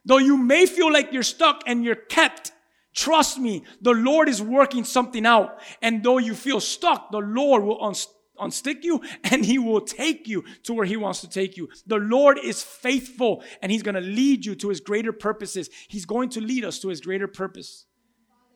Though 0.04 0.18
you 0.18 0.36
may 0.36 0.66
feel 0.66 0.92
like 0.92 1.12
you're 1.12 1.24
stuck 1.24 1.64
and 1.66 1.84
you're 1.84 1.96
kept, 1.96 2.52
trust 2.94 3.40
me, 3.40 3.64
the 3.80 3.90
Lord 3.90 4.28
is 4.28 4.40
working 4.40 4.84
something 4.84 5.26
out. 5.26 5.60
And 5.82 6.04
though 6.04 6.18
you 6.18 6.32
feel 6.32 6.60
stuck, 6.60 7.10
the 7.10 7.18
Lord 7.18 7.64
will 7.64 7.80
unst- 7.80 8.06
unstick 8.38 8.84
you 8.84 9.02
and 9.24 9.44
he 9.44 9.58
will 9.58 9.80
take 9.80 10.28
you 10.28 10.44
to 10.62 10.72
where 10.72 10.86
he 10.86 10.96
wants 10.96 11.22
to 11.22 11.28
take 11.28 11.56
you. 11.56 11.68
The 11.88 11.98
Lord 11.98 12.38
is 12.38 12.62
faithful 12.62 13.42
and 13.62 13.72
he's 13.72 13.82
going 13.82 13.96
to 13.96 14.00
lead 14.00 14.46
you 14.46 14.54
to 14.54 14.68
his 14.68 14.78
greater 14.78 15.12
purposes. 15.12 15.70
He's 15.88 16.06
going 16.06 16.28
to 16.30 16.40
lead 16.40 16.64
us 16.64 16.78
to 16.82 16.88
his 16.88 17.00
greater 17.00 17.26
purpose 17.26 17.86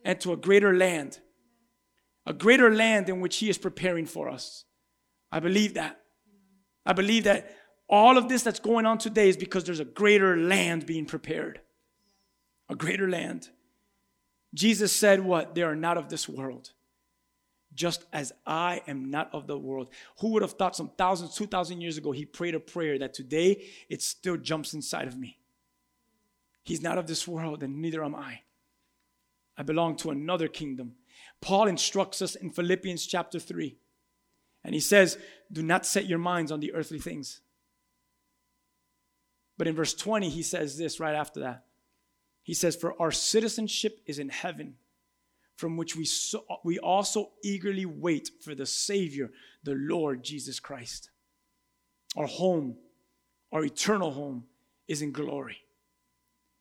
and 0.05 0.21
to 0.21 0.31
a 0.31 0.37
greater 0.37 0.73
land 0.73 1.19
a 2.25 2.33
greater 2.33 2.73
land 2.73 3.09
in 3.09 3.21
which 3.21 3.37
He 3.37 3.49
is 3.49 3.57
preparing 3.57 4.05
for 4.05 4.29
us. 4.29 4.65
I 5.31 5.39
believe 5.39 5.75
that. 5.75 6.01
I 6.85 6.93
believe 6.93 7.25
that 7.25 7.55
all 7.87 8.17
of 8.17 8.29
this 8.29 8.43
that's 8.43 8.59
going 8.59 8.85
on 8.85 8.97
today 8.97 9.29
is 9.29 9.37
because 9.37 9.63
there's 9.63 9.79
a 9.79 9.85
greater 9.85 10.37
land 10.37 10.85
being 10.85 11.05
prepared. 11.05 11.61
A 12.69 12.75
greater 12.75 13.09
land. 13.09 13.49
Jesus 14.53 14.91
said, 14.91 15.23
What? 15.23 15.53
They 15.53 15.61
are 15.61 15.75
not 15.75 15.97
of 15.97 16.09
this 16.09 16.27
world. 16.27 16.71
Just 17.73 18.05
as 18.13 18.31
I 18.47 18.81
am 18.87 19.11
not 19.11 19.29
of 19.33 19.47
the 19.47 19.57
world. 19.57 19.89
Who 20.21 20.29
would 20.29 20.41
have 20.41 20.53
thought 20.53 20.75
some 20.75 20.91
thousands, 20.97 21.35
two 21.35 21.45
thousand 21.45 21.81
years 21.81 21.97
ago, 21.97 22.11
he 22.11 22.25
prayed 22.25 22.55
a 22.55 22.59
prayer 22.59 22.97
that 22.99 23.13
today 23.13 23.65
it 23.89 24.01
still 24.01 24.37
jumps 24.37 24.73
inside 24.73 25.07
of 25.07 25.17
me? 25.17 25.37
He's 26.63 26.81
not 26.81 26.97
of 26.97 27.05
this 27.05 27.27
world, 27.27 27.61
and 27.61 27.81
neither 27.81 28.03
am 28.03 28.15
I. 28.15 28.39
I 29.57 29.63
belong 29.63 29.97
to 29.97 30.09
another 30.09 30.47
kingdom 30.47 30.95
Paul 31.45 31.67
instructs 31.67 32.23
us 32.23 32.33
in 32.33 32.49
Philippians 32.49 33.05
chapter 33.05 33.39
3. 33.39 33.77
And 34.63 34.73
he 34.73 34.79
says, 34.79 35.19
Do 35.51 35.61
not 35.61 35.85
set 35.85 36.07
your 36.07 36.17
minds 36.17 36.51
on 36.51 36.59
the 36.59 36.73
earthly 36.73 36.97
things. 36.97 37.41
But 39.55 39.67
in 39.67 39.75
verse 39.75 39.93
20, 39.93 40.27
he 40.29 40.41
says 40.41 40.75
this 40.75 40.99
right 40.99 41.13
after 41.13 41.41
that. 41.41 41.65
He 42.41 42.55
says, 42.55 42.75
For 42.75 42.99
our 42.99 43.11
citizenship 43.11 43.99
is 44.07 44.17
in 44.17 44.29
heaven, 44.29 44.77
from 45.55 45.77
which 45.77 45.95
we, 45.95 46.03
so, 46.03 46.43
we 46.63 46.79
also 46.79 47.29
eagerly 47.43 47.85
wait 47.85 48.31
for 48.43 48.55
the 48.55 48.65
Savior, 48.65 49.29
the 49.63 49.75
Lord 49.75 50.23
Jesus 50.23 50.59
Christ. 50.59 51.11
Our 52.17 52.25
home, 52.25 52.75
our 53.51 53.63
eternal 53.63 54.09
home, 54.09 54.45
is 54.87 55.03
in 55.03 55.11
glory. 55.11 55.57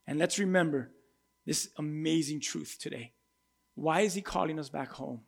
And 0.06 0.18
let's 0.18 0.38
remember 0.38 0.90
this 1.46 1.70
amazing 1.78 2.40
truth 2.40 2.76
today. 2.78 3.13
Why 3.74 4.02
is 4.02 4.14
he 4.14 4.20
calling 4.20 4.58
us 4.58 4.68
back 4.68 4.92
home? 4.92 5.20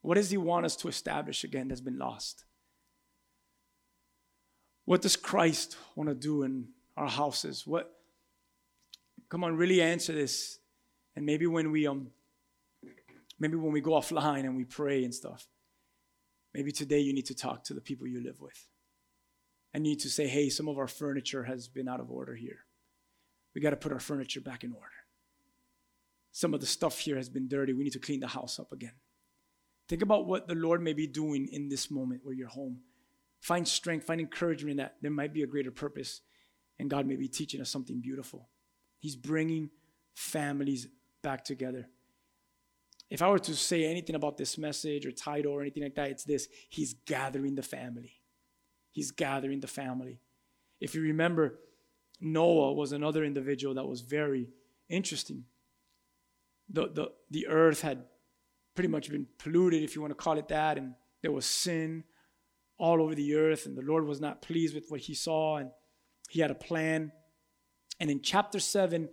What 0.00 0.16
does 0.16 0.30
he 0.30 0.36
want 0.36 0.66
us 0.66 0.76
to 0.76 0.88
establish 0.88 1.44
again 1.44 1.68
that's 1.68 1.80
been 1.80 1.98
lost? 1.98 2.44
What 4.84 5.02
does 5.02 5.16
Christ 5.16 5.76
want 5.94 6.08
to 6.08 6.14
do 6.14 6.42
in 6.42 6.68
our 6.96 7.08
houses? 7.08 7.66
What 7.66 7.92
come 9.28 9.44
on, 9.44 9.56
really 9.56 9.80
answer 9.80 10.12
this. 10.12 10.58
And 11.14 11.24
maybe 11.24 11.46
when 11.46 11.70
we 11.70 11.86
um 11.86 12.08
maybe 13.38 13.56
when 13.56 13.72
we 13.72 13.80
go 13.80 13.92
offline 13.92 14.40
and 14.40 14.56
we 14.56 14.64
pray 14.64 15.04
and 15.04 15.14
stuff, 15.14 15.46
maybe 16.52 16.72
today 16.72 16.98
you 16.98 17.12
need 17.12 17.26
to 17.26 17.34
talk 17.34 17.62
to 17.64 17.74
the 17.74 17.80
people 17.80 18.08
you 18.08 18.22
live 18.22 18.40
with. 18.40 18.66
And 19.72 19.86
you 19.86 19.92
need 19.92 20.00
to 20.00 20.10
say, 20.10 20.26
hey, 20.26 20.50
some 20.50 20.68
of 20.68 20.76
our 20.76 20.88
furniture 20.88 21.44
has 21.44 21.68
been 21.68 21.88
out 21.88 22.00
of 22.00 22.10
order 22.10 22.34
here. 22.34 22.66
We 23.54 23.60
got 23.60 23.70
to 23.70 23.76
put 23.76 23.92
our 23.92 24.00
furniture 24.00 24.40
back 24.40 24.64
in 24.64 24.72
order 24.72 25.01
some 26.32 26.54
of 26.54 26.60
the 26.60 26.66
stuff 26.66 26.98
here 26.98 27.16
has 27.16 27.28
been 27.28 27.46
dirty. 27.46 27.74
We 27.74 27.84
need 27.84 27.92
to 27.92 27.98
clean 27.98 28.20
the 28.20 28.26
house 28.26 28.58
up 28.58 28.72
again. 28.72 28.94
Think 29.88 30.00
about 30.00 30.26
what 30.26 30.48
the 30.48 30.54
Lord 30.54 30.82
may 30.82 30.94
be 30.94 31.06
doing 31.06 31.46
in 31.52 31.68
this 31.68 31.90
moment 31.90 32.22
where 32.24 32.34
you're 32.34 32.48
home. 32.48 32.78
Find 33.40 33.68
strength, 33.68 34.06
find 34.06 34.20
encouragement 34.20 34.78
that 34.78 34.96
there 35.02 35.10
might 35.10 35.34
be 35.34 35.42
a 35.42 35.46
greater 35.46 35.70
purpose, 35.70 36.22
and 36.78 36.88
God 36.88 37.06
may 37.06 37.16
be 37.16 37.28
teaching 37.28 37.60
us 37.60 37.68
something 37.68 38.00
beautiful. 38.00 38.48
He's 38.98 39.16
bringing 39.16 39.68
families 40.14 40.88
back 41.22 41.44
together. 41.44 41.88
If 43.10 43.20
I 43.20 43.28
were 43.28 43.38
to 43.40 43.54
say 43.54 43.84
anything 43.84 44.14
about 44.14 44.38
this 44.38 44.56
message 44.56 45.04
or 45.04 45.12
title 45.12 45.52
or 45.52 45.60
anything 45.60 45.82
like 45.82 45.96
that, 45.96 46.10
it's 46.10 46.24
this 46.24 46.48
He's 46.70 46.94
gathering 46.94 47.56
the 47.56 47.62
family. 47.62 48.12
He's 48.90 49.10
gathering 49.10 49.60
the 49.60 49.66
family. 49.66 50.20
If 50.80 50.94
you 50.94 51.02
remember, 51.02 51.58
Noah 52.20 52.72
was 52.72 52.92
another 52.92 53.24
individual 53.24 53.74
that 53.74 53.86
was 53.86 54.00
very 54.00 54.48
interesting 54.88 55.44
the, 56.68 56.88
the, 56.88 57.12
the 57.30 57.46
earth 57.48 57.82
had 57.82 58.04
pretty 58.74 58.88
much 58.88 59.10
been 59.10 59.26
polluted, 59.38 59.82
if 59.82 59.94
you 59.94 60.00
want 60.00 60.10
to 60.10 60.16
call 60.16 60.38
it 60.38 60.48
that, 60.48 60.78
and 60.78 60.94
there 61.22 61.32
was 61.32 61.46
sin 61.46 62.04
all 62.78 63.02
over 63.02 63.14
the 63.14 63.34
earth, 63.34 63.66
and 63.66 63.76
the 63.76 63.82
Lord 63.82 64.06
was 64.06 64.20
not 64.20 64.42
pleased 64.42 64.74
with 64.74 64.86
what 64.88 65.00
he 65.00 65.14
saw, 65.14 65.58
and 65.58 65.70
he 66.30 66.40
had 66.40 66.50
a 66.50 66.54
plan. 66.54 67.12
And 68.00 68.10
in 68.10 68.22
chapter 68.22 68.58
7 68.58 69.08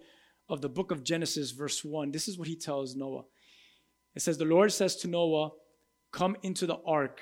of 0.48 0.62
the 0.62 0.70
book 0.70 0.92
of 0.92 1.04
Genesis, 1.04 1.52
verse 1.52 1.84
1, 1.84 2.12
this 2.12 2.28
is 2.28 2.38
what 2.38 2.48
he 2.48 2.56
tells 2.56 2.96
Noah. 2.96 3.24
It 4.16 4.22
says, 4.22 4.38
The 4.38 4.46
Lord 4.46 4.72
says 4.72 4.96
to 4.98 5.08
Noah, 5.08 5.52
Come 6.12 6.36
into 6.42 6.66
the 6.66 6.80
ark. 6.86 7.22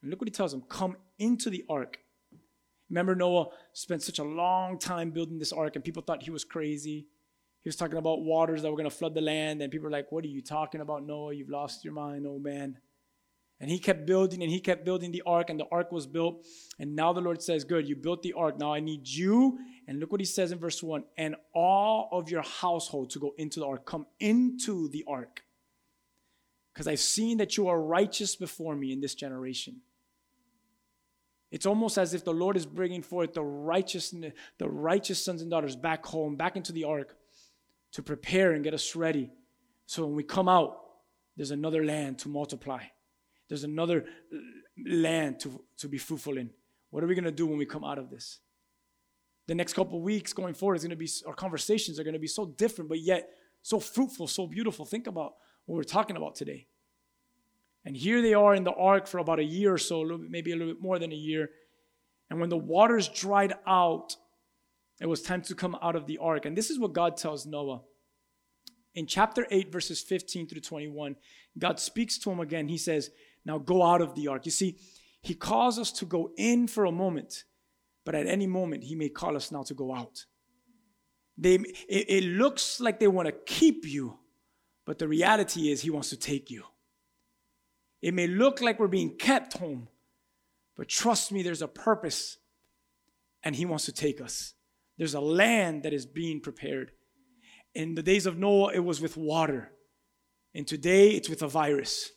And 0.00 0.10
look 0.10 0.20
what 0.20 0.28
he 0.28 0.32
tells 0.32 0.54
him 0.54 0.62
come 0.68 0.96
into 1.18 1.50
the 1.50 1.64
ark. 1.68 1.98
Remember, 2.90 3.14
Noah 3.14 3.48
spent 3.72 4.02
such 4.02 4.18
a 4.18 4.24
long 4.24 4.78
time 4.78 5.10
building 5.10 5.38
this 5.38 5.52
ark, 5.52 5.74
and 5.74 5.84
people 5.84 6.02
thought 6.02 6.22
he 6.22 6.30
was 6.30 6.44
crazy. 6.44 7.08
He 7.64 7.68
was 7.68 7.76
talking 7.76 7.96
about 7.96 8.20
waters 8.20 8.60
that 8.60 8.70
were 8.70 8.76
going 8.76 8.90
to 8.90 8.94
flood 8.94 9.14
the 9.14 9.22
land, 9.22 9.62
and 9.62 9.72
people 9.72 9.86
were 9.86 9.90
like, 9.90 10.12
What 10.12 10.22
are 10.22 10.28
you 10.28 10.42
talking 10.42 10.82
about, 10.82 11.06
Noah? 11.06 11.34
You've 11.34 11.48
lost 11.48 11.82
your 11.82 11.94
mind, 11.94 12.26
old 12.26 12.42
man. 12.42 12.76
And 13.58 13.70
he 13.70 13.78
kept 13.78 14.04
building 14.04 14.42
and 14.42 14.52
he 14.52 14.60
kept 14.60 14.84
building 14.84 15.12
the 15.12 15.22
ark, 15.24 15.48
and 15.48 15.58
the 15.58 15.66
ark 15.72 15.90
was 15.90 16.06
built. 16.06 16.44
And 16.78 16.94
now 16.94 17.14
the 17.14 17.22
Lord 17.22 17.40
says, 17.40 17.64
Good, 17.64 17.88
you 17.88 17.96
built 17.96 18.22
the 18.22 18.34
ark. 18.34 18.58
Now 18.58 18.74
I 18.74 18.80
need 18.80 19.08
you. 19.08 19.58
And 19.88 19.98
look 19.98 20.12
what 20.12 20.20
he 20.20 20.26
says 20.26 20.52
in 20.52 20.58
verse 20.58 20.82
1 20.82 21.04
and 21.16 21.36
all 21.54 22.10
of 22.12 22.30
your 22.30 22.42
household 22.42 23.10
to 23.10 23.18
go 23.18 23.34
into 23.38 23.60
the 23.60 23.66
ark. 23.66 23.86
Come 23.86 24.06
into 24.20 24.90
the 24.90 25.04
ark. 25.08 25.42
Because 26.74 26.86
I've 26.86 27.00
seen 27.00 27.38
that 27.38 27.56
you 27.56 27.68
are 27.68 27.80
righteous 27.80 28.36
before 28.36 28.76
me 28.76 28.92
in 28.92 29.00
this 29.00 29.14
generation. 29.14 29.80
It's 31.50 31.64
almost 31.64 31.96
as 31.96 32.12
if 32.12 32.24
the 32.24 32.34
Lord 32.34 32.58
is 32.58 32.66
bringing 32.66 33.02
forth 33.02 33.32
the 33.32 33.42
righteous, 33.42 34.10
the 34.10 34.68
righteous 34.68 35.24
sons 35.24 35.40
and 35.40 35.50
daughters 35.50 35.76
back 35.76 36.04
home, 36.04 36.36
back 36.36 36.56
into 36.56 36.72
the 36.72 36.84
ark 36.84 37.16
to 37.94 38.02
prepare 38.02 38.52
and 38.52 38.62
get 38.62 38.74
us 38.74 38.94
ready. 38.94 39.30
So 39.86 40.04
when 40.04 40.14
we 40.14 40.22
come 40.22 40.48
out, 40.48 40.80
there's 41.36 41.50
another 41.50 41.84
land 41.84 42.18
to 42.20 42.28
multiply. 42.28 42.82
There's 43.48 43.64
another 43.64 44.04
uh, 44.32 44.38
land 44.86 45.40
to, 45.40 45.60
to 45.78 45.88
be 45.88 45.98
fruitful 45.98 46.38
in. 46.38 46.50
What 46.90 47.02
are 47.02 47.06
we 47.06 47.14
going 47.14 47.24
to 47.24 47.32
do 47.32 47.46
when 47.46 47.58
we 47.58 47.66
come 47.66 47.84
out 47.84 47.98
of 47.98 48.10
this? 48.10 48.40
The 49.46 49.54
next 49.54 49.74
couple 49.74 50.00
weeks 50.00 50.32
going 50.32 50.54
forward 50.54 50.76
is 50.76 50.82
going 50.82 50.90
to 50.90 50.96
be, 50.96 51.08
our 51.26 51.34
conversations 51.34 51.98
are 51.98 52.04
going 52.04 52.14
to 52.14 52.20
be 52.20 52.26
so 52.26 52.46
different, 52.46 52.88
but 52.88 53.00
yet 53.00 53.28
so 53.62 53.78
fruitful, 53.78 54.26
so 54.26 54.46
beautiful. 54.46 54.84
Think 54.84 55.06
about 55.06 55.34
what 55.66 55.76
we're 55.76 55.84
talking 55.84 56.16
about 56.16 56.34
today. 56.34 56.66
And 57.84 57.96
here 57.96 58.22
they 58.22 58.34
are 58.34 58.54
in 58.54 58.64
the 58.64 58.72
ark 58.72 59.06
for 59.06 59.18
about 59.18 59.38
a 59.38 59.44
year 59.44 59.74
or 59.74 59.78
so, 59.78 60.02
a 60.02 60.18
bit, 60.18 60.30
maybe 60.30 60.52
a 60.52 60.56
little 60.56 60.72
bit 60.72 60.82
more 60.82 60.98
than 60.98 61.12
a 61.12 61.16
year. 61.16 61.50
And 62.30 62.40
when 62.40 62.48
the 62.48 62.56
waters 62.56 63.08
dried 63.08 63.54
out, 63.66 64.16
it 65.00 65.06
was 65.06 65.22
time 65.22 65.42
to 65.42 65.54
come 65.54 65.76
out 65.82 65.96
of 65.96 66.06
the 66.06 66.18
ark. 66.18 66.46
And 66.46 66.56
this 66.56 66.70
is 66.70 66.78
what 66.78 66.92
God 66.92 67.16
tells 67.16 67.46
Noah. 67.46 67.82
In 68.94 69.06
chapter 69.06 69.46
8, 69.50 69.72
verses 69.72 70.00
15 70.00 70.46
through 70.46 70.60
21, 70.60 71.16
God 71.58 71.80
speaks 71.80 72.16
to 72.18 72.30
him 72.30 72.40
again. 72.40 72.68
He 72.68 72.78
says, 72.78 73.10
Now 73.44 73.58
go 73.58 73.82
out 73.82 74.00
of 74.00 74.14
the 74.14 74.28
ark. 74.28 74.44
You 74.44 74.52
see, 74.52 74.78
He 75.20 75.34
calls 75.34 75.78
us 75.78 75.90
to 75.92 76.04
go 76.04 76.30
in 76.36 76.68
for 76.68 76.84
a 76.84 76.92
moment, 76.92 77.44
but 78.04 78.14
at 78.14 78.26
any 78.26 78.46
moment, 78.46 78.84
He 78.84 78.94
may 78.94 79.08
call 79.08 79.36
us 79.36 79.50
now 79.50 79.64
to 79.64 79.74
go 79.74 79.92
out. 79.92 80.26
They, 81.36 81.54
it, 81.54 82.06
it 82.08 82.24
looks 82.24 82.80
like 82.80 83.00
they 83.00 83.08
want 83.08 83.26
to 83.26 83.32
keep 83.32 83.84
you, 83.84 84.18
but 84.84 85.00
the 85.00 85.08
reality 85.08 85.72
is 85.72 85.80
He 85.80 85.90
wants 85.90 86.10
to 86.10 86.16
take 86.16 86.50
you. 86.50 86.62
It 88.00 88.14
may 88.14 88.28
look 88.28 88.60
like 88.60 88.78
we're 88.78 88.86
being 88.86 89.16
kept 89.16 89.54
home, 89.54 89.88
but 90.76 90.88
trust 90.88 91.32
me, 91.32 91.42
there's 91.42 91.62
a 91.62 91.68
purpose, 91.68 92.36
and 93.42 93.56
He 93.56 93.66
wants 93.66 93.86
to 93.86 93.92
take 93.92 94.20
us. 94.20 94.54
There's 94.98 95.14
a 95.14 95.20
land 95.20 95.82
that 95.82 95.92
is 95.92 96.06
being 96.06 96.40
prepared. 96.40 96.92
In 97.74 97.94
the 97.94 98.02
days 98.02 98.26
of 98.26 98.38
Noah, 98.38 98.72
it 98.72 98.84
was 98.84 99.00
with 99.00 99.16
water, 99.16 99.72
and 100.54 100.66
today 100.66 101.10
it's 101.10 101.28
with 101.28 101.42
a 101.42 101.48
virus. 101.48 102.12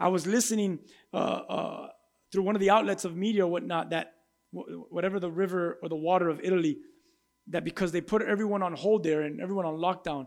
I 0.00 0.08
was 0.08 0.26
listening 0.26 0.78
uh, 1.12 1.16
uh, 1.16 1.88
through 2.32 2.42
one 2.42 2.56
of 2.56 2.60
the 2.60 2.70
outlets 2.70 3.04
of 3.04 3.16
media 3.16 3.44
or 3.44 3.50
whatnot 3.50 3.90
that 3.90 4.12
whatever 4.52 5.20
the 5.20 5.30
river 5.30 5.78
or 5.82 5.88
the 5.88 5.96
water 5.96 6.28
of 6.28 6.40
Italy, 6.42 6.78
that 7.48 7.64
because 7.64 7.92
they 7.92 8.00
put 8.00 8.22
everyone 8.22 8.62
on 8.62 8.72
hold 8.72 9.02
there 9.02 9.22
and 9.22 9.40
everyone 9.40 9.66
on 9.66 9.76
lockdown, 9.76 10.26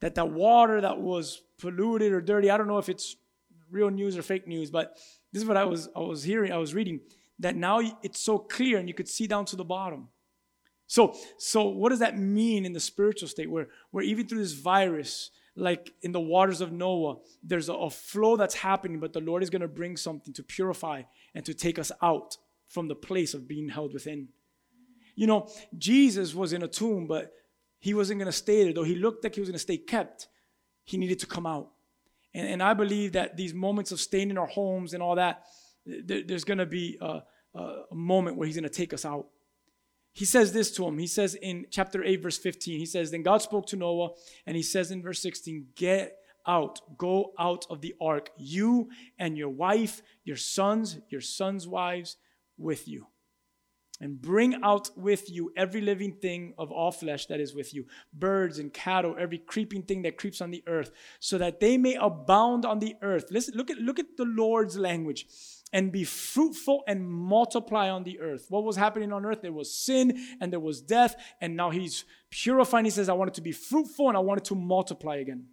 that 0.00 0.14
that 0.16 0.30
water 0.30 0.80
that 0.80 1.00
was 1.00 1.42
polluted 1.58 2.12
or 2.12 2.20
dirty, 2.20 2.50
I 2.50 2.58
don't 2.58 2.68
know 2.68 2.78
if 2.78 2.88
it's 2.88 3.16
real 3.70 3.90
news 3.90 4.18
or 4.18 4.22
fake 4.22 4.46
news, 4.46 4.70
but 4.70 4.98
this 5.32 5.42
is 5.42 5.48
what 5.48 5.56
I 5.56 5.64
was 5.64 5.88
I 5.96 6.00
was 6.00 6.22
hearing, 6.22 6.52
I 6.52 6.58
was 6.58 6.74
reading 6.74 7.00
that 7.38 7.56
now 7.56 7.80
it's 8.02 8.20
so 8.20 8.38
clear 8.38 8.78
and 8.78 8.88
you 8.88 8.94
could 8.94 9.08
see 9.08 9.26
down 9.26 9.44
to 9.46 9.56
the 9.56 9.64
bottom. 9.64 10.08
So 10.92 11.14
so 11.38 11.68
what 11.68 11.88
does 11.88 12.00
that 12.00 12.18
mean 12.18 12.66
in 12.66 12.74
the 12.74 12.80
spiritual 12.92 13.26
state 13.26 13.50
where 13.50 13.68
where 13.92 14.04
even 14.04 14.26
through 14.26 14.40
this 14.40 14.52
virus 14.52 15.30
like 15.56 15.94
in 16.02 16.12
the 16.12 16.20
waters 16.20 16.60
of 16.60 16.70
Noah, 16.70 17.16
there's 17.42 17.70
a, 17.70 17.72
a 17.72 17.88
flow 17.88 18.36
that's 18.36 18.54
happening, 18.56 19.00
but 19.00 19.14
the 19.14 19.20
Lord 19.20 19.42
is 19.42 19.48
going 19.48 19.62
to 19.62 19.68
bring 19.68 19.96
something 19.96 20.34
to 20.34 20.42
purify 20.42 21.02
and 21.34 21.46
to 21.46 21.54
take 21.54 21.78
us 21.78 21.92
out 22.02 22.36
from 22.68 22.88
the 22.88 22.94
place 22.94 23.32
of 23.32 23.48
being 23.48 23.70
held 23.70 23.94
within. 23.94 24.28
You 25.14 25.26
know, 25.26 25.48
Jesus 25.78 26.34
was 26.34 26.52
in 26.52 26.62
a 26.62 26.68
tomb, 26.68 27.06
but 27.06 27.32
he 27.78 27.94
wasn't 27.94 28.18
going 28.20 28.32
to 28.32 28.44
stay 28.44 28.64
there. 28.64 28.74
Though 28.74 28.82
he 28.82 28.94
looked 28.94 29.24
like 29.24 29.34
he 29.34 29.40
was 29.40 29.48
going 29.48 29.62
to 29.62 29.68
stay 29.70 29.78
kept, 29.78 30.28
he 30.84 30.98
needed 30.98 31.20
to 31.20 31.26
come 31.26 31.46
out. 31.46 31.70
And, 32.34 32.48
and 32.48 32.62
I 32.62 32.74
believe 32.74 33.12
that 33.12 33.38
these 33.38 33.54
moments 33.54 33.92
of 33.92 34.00
staying 34.00 34.28
in 34.28 34.36
our 34.36 34.46
homes 34.46 34.92
and 34.92 35.02
all 35.02 35.16
that, 35.16 35.44
there, 35.86 36.22
there's 36.22 36.44
going 36.44 36.58
to 36.58 36.66
be 36.66 36.98
a, 37.00 37.22
a 37.54 37.94
moment 37.94 38.36
where 38.36 38.46
he's 38.46 38.56
going 38.56 38.70
to 38.72 38.78
take 38.82 38.92
us 38.92 39.06
out. 39.06 39.26
He 40.12 40.24
says 40.24 40.52
this 40.52 40.70
to 40.72 40.86
him. 40.86 40.98
He 40.98 41.06
says 41.06 41.34
in 41.34 41.66
chapter 41.70 42.04
8, 42.04 42.22
verse 42.22 42.38
15, 42.38 42.78
he 42.78 42.86
says, 42.86 43.10
Then 43.10 43.22
God 43.22 43.40
spoke 43.40 43.66
to 43.68 43.76
Noah, 43.76 44.10
and 44.46 44.56
he 44.56 44.62
says 44.62 44.90
in 44.90 45.02
verse 45.02 45.22
16, 45.22 45.68
Get 45.74 46.18
out, 46.46 46.80
go 46.98 47.32
out 47.38 47.66
of 47.70 47.80
the 47.80 47.94
ark, 48.00 48.30
you 48.36 48.90
and 49.18 49.38
your 49.38 49.48
wife, 49.48 50.02
your 50.24 50.36
sons, 50.36 50.98
your 51.08 51.20
sons' 51.20 51.66
wives 51.66 52.16
with 52.58 52.86
you. 52.86 53.06
And 54.00 54.20
bring 54.20 54.62
out 54.64 54.90
with 54.96 55.30
you 55.30 55.52
every 55.56 55.80
living 55.80 56.12
thing 56.12 56.54
of 56.58 56.72
all 56.72 56.90
flesh 56.90 57.26
that 57.26 57.38
is 57.38 57.54
with 57.54 57.72
you, 57.72 57.86
birds 58.12 58.58
and 58.58 58.72
cattle, 58.72 59.14
every 59.18 59.38
creeping 59.38 59.82
thing 59.82 60.02
that 60.02 60.18
creeps 60.18 60.40
on 60.40 60.50
the 60.50 60.64
earth, 60.66 60.90
so 61.20 61.38
that 61.38 61.60
they 61.60 61.78
may 61.78 61.94
abound 61.94 62.66
on 62.66 62.80
the 62.80 62.96
earth. 63.00 63.26
Listen, 63.30 63.54
look 63.56 63.70
at, 63.70 63.78
look 63.78 64.00
at 64.00 64.16
the 64.16 64.24
Lord's 64.24 64.76
language 64.76 65.26
and 65.72 65.90
be 65.90 66.04
fruitful 66.04 66.82
and 66.86 67.08
multiply 67.08 67.88
on 67.88 68.04
the 68.04 68.20
earth. 68.20 68.46
What 68.48 68.64
was 68.64 68.76
happening 68.76 69.12
on 69.12 69.24
earth? 69.24 69.42
There 69.42 69.52
was 69.52 69.74
sin 69.74 70.18
and 70.40 70.52
there 70.52 70.60
was 70.60 70.80
death, 70.80 71.16
and 71.40 71.56
now 71.56 71.70
he's 71.70 72.04
purifying. 72.30 72.84
He 72.84 72.90
says, 72.90 73.08
I 73.08 73.14
want 73.14 73.28
it 73.28 73.34
to 73.34 73.40
be 73.40 73.52
fruitful 73.52 74.08
and 74.08 74.16
I 74.16 74.20
want 74.20 74.38
it 74.40 74.44
to 74.46 74.54
multiply 74.54 75.16
again. 75.16 75.46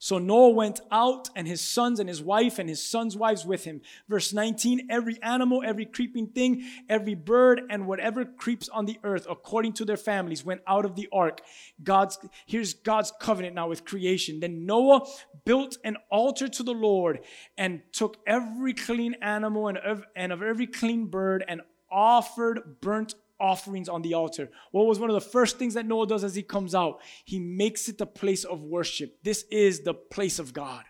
So 0.00 0.18
Noah 0.18 0.50
went 0.50 0.80
out, 0.92 1.28
and 1.34 1.48
his 1.48 1.60
sons 1.60 1.98
and 1.98 2.08
his 2.08 2.22
wife 2.22 2.60
and 2.60 2.68
his 2.68 2.80
sons' 2.80 3.16
wives 3.16 3.44
with 3.44 3.64
him. 3.64 3.80
Verse 4.08 4.32
19 4.32 4.86
Every 4.88 5.20
animal, 5.22 5.62
every 5.64 5.86
creeping 5.86 6.28
thing, 6.28 6.64
every 6.88 7.14
bird, 7.14 7.62
and 7.68 7.86
whatever 7.86 8.24
creeps 8.24 8.68
on 8.68 8.86
the 8.86 8.98
earth, 9.02 9.26
according 9.28 9.72
to 9.74 9.84
their 9.84 9.96
families, 9.96 10.44
went 10.44 10.60
out 10.68 10.84
of 10.84 10.94
the 10.94 11.08
ark. 11.12 11.40
God's, 11.82 12.18
here's 12.46 12.74
God's 12.74 13.12
covenant 13.20 13.56
now 13.56 13.68
with 13.68 13.84
creation. 13.84 14.38
Then 14.38 14.66
Noah 14.66 15.04
built 15.44 15.78
an 15.82 15.96
altar 16.10 16.46
to 16.46 16.62
the 16.62 16.74
Lord 16.74 17.20
and 17.56 17.82
took 17.92 18.18
every 18.24 18.74
clean 18.74 19.14
animal 19.20 19.66
and 19.66 19.78
of, 19.78 20.04
and 20.14 20.32
of 20.32 20.42
every 20.42 20.68
clean 20.68 21.06
bird 21.06 21.44
and 21.48 21.60
offered 21.90 22.80
burnt 22.80 23.14
offerings 23.40 23.88
on 23.88 24.02
the 24.02 24.14
altar. 24.14 24.50
What 24.72 24.86
was 24.86 24.98
one 24.98 25.10
of 25.10 25.14
the 25.14 25.20
first 25.20 25.58
things 25.58 25.74
that 25.74 25.86
Noah 25.86 26.06
does 26.06 26.24
as 26.24 26.34
he 26.34 26.42
comes 26.42 26.74
out? 26.74 27.00
He 27.24 27.38
makes 27.38 27.88
it 27.88 27.98
the 27.98 28.06
place 28.06 28.44
of 28.44 28.62
worship. 28.62 29.22
This 29.22 29.44
is 29.50 29.80
the 29.80 29.94
place 29.94 30.38
of 30.38 30.52
God. 30.52 30.84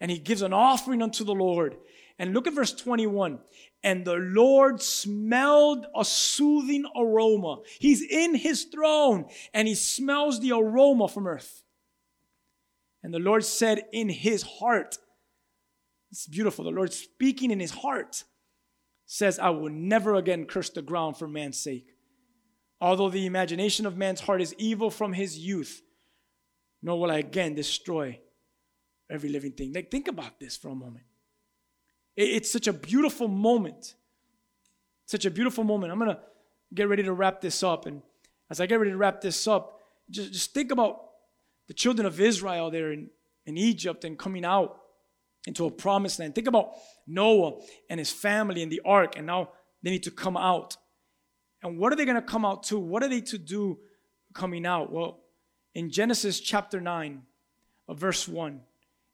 And 0.00 0.10
he 0.10 0.18
gives 0.18 0.42
an 0.42 0.52
offering 0.52 1.02
unto 1.02 1.24
the 1.24 1.34
Lord. 1.34 1.76
And 2.18 2.32
look 2.32 2.46
at 2.46 2.54
verse 2.54 2.72
21. 2.72 3.38
And 3.82 4.04
the 4.04 4.16
Lord 4.16 4.82
smelled 4.82 5.86
a 5.94 6.04
soothing 6.04 6.84
aroma. 6.96 7.60
He's 7.78 8.02
in 8.02 8.34
his 8.34 8.64
throne 8.64 9.26
and 9.54 9.68
he 9.68 9.74
smells 9.74 10.40
the 10.40 10.52
aroma 10.52 11.08
from 11.08 11.26
earth. 11.26 11.62
And 13.02 13.14
the 13.14 13.18
Lord 13.18 13.44
said 13.44 13.84
in 13.92 14.08
his 14.08 14.42
heart, 14.42 14.98
it's 16.10 16.26
beautiful. 16.26 16.64
The 16.64 16.70
Lord 16.70 16.92
speaking 16.92 17.50
in 17.50 17.60
his 17.60 17.70
heart 17.70 18.24
says, 19.06 19.38
I 19.38 19.50
will 19.50 19.70
never 19.70 20.16
again 20.16 20.44
curse 20.44 20.68
the 20.68 20.82
ground 20.82 21.16
for 21.16 21.28
man's 21.28 21.58
sake. 21.58 21.94
Although 22.80 23.08
the 23.08 23.24
imagination 23.24 23.86
of 23.86 23.96
man's 23.96 24.20
heart 24.20 24.42
is 24.42 24.54
evil 24.58 24.90
from 24.90 25.12
his 25.14 25.38
youth, 25.38 25.80
nor 26.82 27.00
will 27.00 27.10
I 27.10 27.18
again 27.18 27.54
destroy 27.54 28.20
every 29.08 29.30
living 29.30 29.52
thing. 29.52 29.72
Like, 29.72 29.90
think 29.90 30.08
about 30.08 30.38
this 30.38 30.56
for 30.56 30.68
a 30.68 30.74
moment. 30.74 31.06
It's 32.16 32.50
such 32.50 32.66
a 32.66 32.72
beautiful 32.72 33.28
moment. 33.28 33.94
Such 35.06 35.24
a 35.24 35.30
beautiful 35.30 35.64
moment. 35.64 35.92
I'm 35.92 35.98
going 35.98 36.10
to 36.10 36.20
get 36.74 36.88
ready 36.88 37.04
to 37.04 37.12
wrap 37.12 37.40
this 37.40 37.62
up. 37.62 37.86
And 37.86 38.02
as 38.50 38.60
I 38.60 38.66
get 38.66 38.78
ready 38.78 38.90
to 38.90 38.96
wrap 38.96 39.20
this 39.20 39.46
up, 39.46 39.80
just, 40.10 40.32
just 40.32 40.52
think 40.52 40.72
about 40.72 41.00
the 41.68 41.74
children 41.74 42.06
of 42.06 42.20
Israel 42.20 42.70
there 42.70 42.92
in, 42.92 43.10
in 43.44 43.56
Egypt 43.56 44.04
and 44.04 44.18
coming 44.18 44.44
out 44.44 44.80
into 45.46 45.64
a 45.64 45.70
promised 45.70 46.18
land. 46.18 46.34
Think 46.34 46.48
about 46.48 46.72
Noah 47.06 47.60
and 47.88 47.98
his 47.98 48.10
family 48.10 48.62
in 48.62 48.68
the 48.68 48.82
ark, 48.84 49.16
and 49.16 49.26
now 49.26 49.50
they 49.82 49.90
need 49.90 50.02
to 50.02 50.10
come 50.10 50.36
out. 50.36 50.76
And 51.62 51.78
what 51.78 51.92
are 51.92 51.96
they 51.96 52.04
going 52.04 52.16
to 52.16 52.22
come 52.22 52.44
out 52.44 52.64
to? 52.64 52.78
What 52.78 53.02
are 53.02 53.08
they 53.08 53.20
to 53.22 53.38
do 53.38 53.78
coming 54.34 54.66
out? 54.66 54.92
Well, 54.92 55.20
in 55.74 55.90
Genesis 55.90 56.40
chapter 56.40 56.80
9, 56.80 57.22
uh, 57.88 57.94
verse 57.94 58.26
1, 58.28 58.60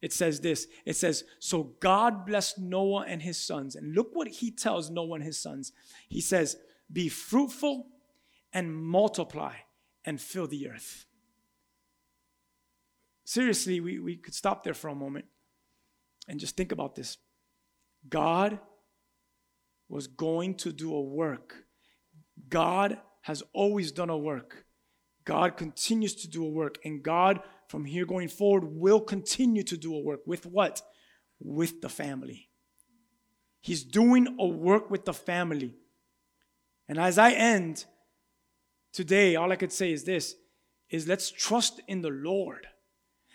it 0.00 0.12
says 0.12 0.40
this 0.40 0.66
it 0.84 0.96
says, 0.96 1.24
So 1.38 1.74
God 1.80 2.26
blessed 2.26 2.58
Noah 2.58 3.04
and 3.06 3.22
his 3.22 3.38
sons. 3.38 3.76
And 3.76 3.94
look 3.94 4.10
what 4.14 4.28
he 4.28 4.50
tells 4.50 4.90
Noah 4.90 5.16
and 5.16 5.24
his 5.24 5.38
sons. 5.38 5.72
He 6.08 6.20
says, 6.20 6.56
Be 6.92 7.08
fruitful 7.08 7.86
and 8.52 8.74
multiply 8.74 9.54
and 10.04 10.20
fill 10.20 10.48
the 10.48 10.68
earth. 10.68 11.06
Seriously, 13.24 13.80
we, 13.80 13.98
we 13.98 14.16
could 14.16 14.34
stop 14.34 14.64
there 14.64 14.74
for 14.74 14.88
a 14.88 14.94
moment. 14.94 15.26
And 16.32 16.40
just 16.40 16.56
think 16.56 16.72
about 16.72 16.94
this 16.94 17.18
God 18.08 18.58
was 19.88 20.06
going 20.06 20.54
to 20.56 20.72
do 20.72 20.94
a 20.94 21.02
work. 21.02 21.54
God 22.48 22.96
has 23.20 23.42
always 23.52 23.92
done 23.92 24.08
a 24.08 24.16
work. 24.16 24.64
God 25.26 25.58
continues 25.58 26.14
to 26.22 26.28
do 26.28 26.44
a 26.44 26.48
work. 26.48 26.78
And 26.86 27.02
God, 27.02 27.40
from 27.68 27.84
here 27.84 28.06
going 28.06 28.28
forward, 28.28 28.64
will 28.64 29.00
continue 29.00 29.62
to 29.62 29.76
do 29.76 29.94
a 29.94 30.00
work. 30.00 30.20
With 30.26 30.46
what? 30.46 30.80
With 31.38 31.82
the 31.82 31.90
family. 31.90 32.48
He's 33.60 33.84
doing 33.84 34.36
a 34.40 34.46
work 34.46 34.90
with 34.90 35.04
the 35.04 35.12
family. 35.12 35.74
And 36.88 36.98
as 36.98 37.18
I 37.18 37.32
end 37.32 37.84
today, 38.94 39.36
all 39.36 39.52
I 39.52 39.56
could 39.56 39.72
say 39.72 39.92
is 39.92 40.04
this 40.04 40.34
is 40.88 41.06
let's 41.06 41.30
trust 41.30 41.82
in 41.86 42.00
the 42.00 42.10
Lord. 42.10 42.68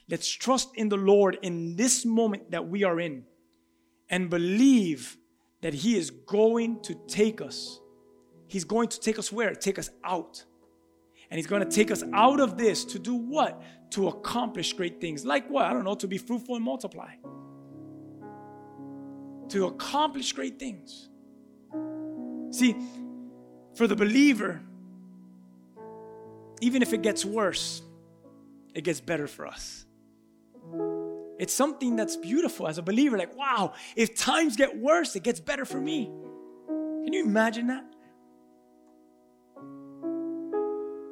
Let's 0.10 0.30
trust 0.30 0.70
in 0.76 0.90
the 0.90 0.98
Lord 0.98 1.38
in 1.42 1.76
this 1.76 2.06
moment 2.06 2.52
that 2.52 2.68
we 2.68 2.84
are 2.84 3.00
in 3.00 3.26
and 4.10 4.30
believe 4.30 5.18
that 5.62 5.74
He 5.74 5.98
is 5.98 6.12
going 6.12 6.82
to 6.84 6.96
take 7.08 7.42
us. 7.42 7.80
He's 8.48 8.64
going 8.64 8.88
to 8.90 9.00
take 9.00 9.20
us 9.20 9.32
where? 9.32 9.54
Take 9.54 9.78
us 9.78 9.90
out. 10.04 10.46
And 11.30 11.38
He's 11.38 11.48
going 11.48 11.62
to 11.62 11.70
take 11.70 11.92
us 11.92 12.04
out 12.14 12.40
of 12.40 12.58
this 12.58 12.86
to 12.86 13.00
do 13.00 13.16
what? 13.16 13.62
To 13.92 14.08
accomplish 14.08 14.74
great 14.74 15.02
things. 15.02 15.26
Like 15.26 15.50
what? 15.50 15.66
I 15.66 15.74
don't 15.74 15.84
know, 15.84 15.96
to 15.96 16.08
be 16.08 16.18
fruitful 16.18 16.56
and 16.56 16.64
multiply. 16.64 17.16
To 19.50 19.66
accomplish 19.66 20.32
great 20.32 20.58
things. 20.58 21.10
See, 22.52 22.76
for 23.76 23.88
the 23.88 23.96
believer, 23.96 24.62
even 26.62 26.82
if 26.82 26.94
it 26.94 27.02
gets 27.02 27.26
worse, 27.26 27.82
it 28.74 28.84
gets 28.84 29.02
better 29.02 29.28
for 29.28 29.46
us. 29.46 29.87
It's 31.40 31.54
something 31.54 31.96
that's 31.96 32.16
beautiful 32.16 32.68
as 32.68 32.78
a 32.78 32.82
believer. 32.82 33.18
Like, 33.18 33.36
wow, 33.36 33.74
if 33.96 34.16
times 34.16 34.56
get 34.56 34.78
worse, 34.78 35.16
it 35.16 35.24
gets 35.24 35.40
better 35.40 35.66
for 35.66 35.80
me. 35.80 36.12
Can 37.04 37.14
you 37.14 37.24
imagine 37.24 37.68
that? 37.68 37.86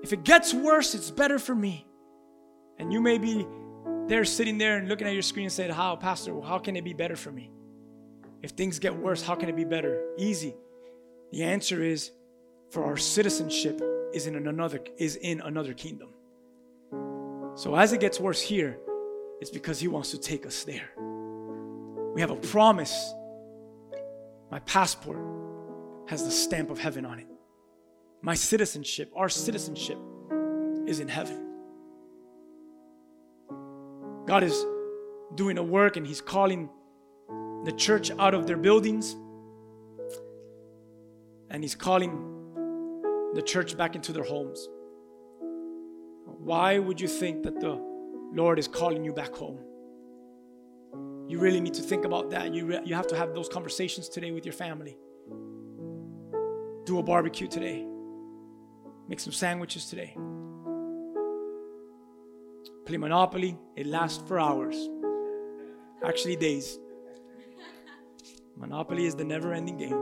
If 0.03 0.13
it 0.13 0.23
gets 0.23 0.53
worse, 0.53 0.93
it's 0.93 1.09
better 1.11 1.39
for 1.39 1.55
me. 1.55 1.85
And 2.77 2.91
you 2.91 3.01
may 3.01 3.17
be 3.17 3.47
there 4.07 4.25
sitting 4.25 4.57
there 4.57 4.77
and 4.77 4.87
looking 4.87 5.07
at 5.07 5.13
your 5.13 5.21
screen 5.21 5.45
and 5.45 5.53
saying, 5.53 5.71
How, 5.71 5.95
Pastor, 5.95 6.39
how 6.41 6.59
can 6.59 6.75
it 6.75 6.83
be 6.83 6.93
better 6.93 7.15
for 7.15 7.31
me? 7.31 7.51
If 8.43 8.51
things 8.51 8.77
get 8.77 8.95
worse, 8.95 9.23
how 9.23 9.35
can 9.35 9.49
it 9.49 9.55
be 9.55 9.63
better? 9.63 10.03
Easy. 10.17 10.55
The 11.31 11.43
answer 11.43 11.83
is 11.83 12.11
for 12.69 12.85
our 12.85 12.97
citizenship 12.97 13.81
is 14.13 14.27
in 14.27 14.35
another 14.35 14.79
is 14.97 15.15
in 15.15 15.41
another 15.41 15.73
kingdom. 15.73 16.09
So 17.55 17.75
as 17.75 17.93
it 17.93 17.99
gets 17.99 18.19
worse 18.19 18.41
here, 18.41 18.77
it's 19.41 19.49
because 19.49 19.79
he 19.79 19.87
wants 19.87 20.11
to 20.11 20.17
take 20.17 20.45
us 20.45 20.63
there. 20.63 20.89
We 22.13 22.21
have 22.21 22.31
a 22.31 22.35
promise. 22.37 23.13
My 24.49 24.59
passport 24.59 25.19
has 26.07 26.23
the 26.23 26.31
stamp 26.31 26.69
of 26.69 26.79
heaven 26.79 27.05
on 27.05 27.19
it. 27.19 27.27
My 28.21 28.35
citizenship, 28.35 29.11
our 29.15 29.29
citizenship 29.29 29.97
is 30.87 30.99
in 30.99 31.07
heaven. 31.07 31.41
God 34.25 34.43
is 34.43 34.65
doing 35.35 35.57
a 35.57 35.63
work 35.63 35.97
and 35.97 36.07
he's 36.07 36.21
calling 36.21 36.69
the 37.65 37.71
church 37.71 38.11
out 38.17 38.33
of 38.33 38.47
their 38.47 38.57
buildings 38.57 39.15
and 41.49 41.63
he's 41.63 41.75
calling 41.75 42.11
the 43.33 43.41
church 43.41 43.77
back 43.77 43.95
into 43.95 44.13
their 44.13 44.23
homes. 44.23 44.67
Why 46.25 46.79
would 46.79 47.01
you 47.01 47.07
think 47.07 47.43
that 47.43 47.59
the 47.59 47.94
Lord 48.35 48.59
is 48.59 48.67
calling 48.67 49.05
you 49.05 49.13
back 49.13 49.33
home? 49.33 49.59
You 51.27 51.39
really 51.39 51.61
need 51.61 51.73
to 51.75 51.81
think 51.81 52.03
about 52.03 52.29
that. 52.31 52.53
You, 52.53 52.65
re- 52.65 52.81
you 52.83 52.93
have 52.93 53.07
to 53.07 53.15
have 53.15 53.33
those 53.33 53.47
conversations 53.47 54.09
today 54.09 54.31
with 54.31 54.45
your 54.45 54.53
family. 54.53 54.97
Do 56.83 56.99
a 56.99 57.03
barbecue 57.03 57.47
today. 57.47 57.87
Make 59.07 59.21
some 59.21 59.31
sandwiches 59.31 59.85
today. 59.85 60.17
Play 62.85 62.97
Monopoly. 62.97 63.57
It 63.77 63.87
lasts 63.87 64.21
for 64.27 64.37
hours, 64.37 64.75
actually, 66.05 66.35
days. 66.35 66.77
Monopoly 68.57 69.05
is 69.05 69.15
the 69.15 69.23
never 69.23 69.53
ending 69.53 69.77
game. 69.77 70.01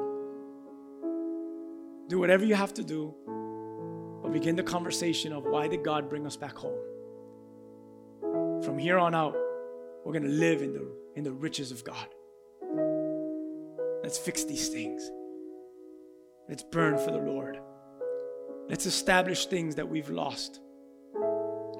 Do 2.09 2.19
whatever 2.19 2.43
you 2.43 2.55
have 2.55 2.73
to 2.73 2.83
do, 2.83 3.13
but 4.23 4.33
begin 4.33 4.55
the 4.55 4.63
conversation 4.63 5.33
of 5.33 5.45
why 5.45 5.67
did 5.67 5.83
God 5.83 6.09
bring 6.09 6.25
us 6.25 6.35
back 6.35 6.57
home? 6.57 6.92
From 8.65 8.77
here 8.77 8.97
on 8.97 9.13
out, 9.13 9.35
we're 10.05 10.13
going 10.13 10.23
to 10.23 10.29
live 10.29 10.61
in 10.61 10.73
the, 10.73 10.89
in 11.15 11.23
the 11.23 11.33
riches 11.33 11.71
of 11.71 11.83
God. 11.83 12.07
Let's 14.03 14.17
fix 14.17 14.45
these 14.45 14.69
things. 14.69 15.09
Let's 16.47 16.63
burn 16.63 16.97
for 16.97 17.11
the 17.11 17.17
Lord. 17.17 17.59
Let's 18.69 18.85
establish 18.85 19.47
things 19.47 19.75
that 19.75 19.87
we've 19.87 20.09
lost. 20.09 20.61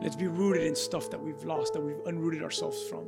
Let's 0.02 0.18
be 0.18 0.28
rooted 0.28 0.64
in 0.64 0.76
stuff 0.76 1.10
that 1.12 1.22
we've 1.22 1.44
lost, 1.46 1.74
that 1.74 1.82
we've 1.82 2.04
unrooted 2.06 2.44
ourselves 2.44 2.82
from. 2.90 3.08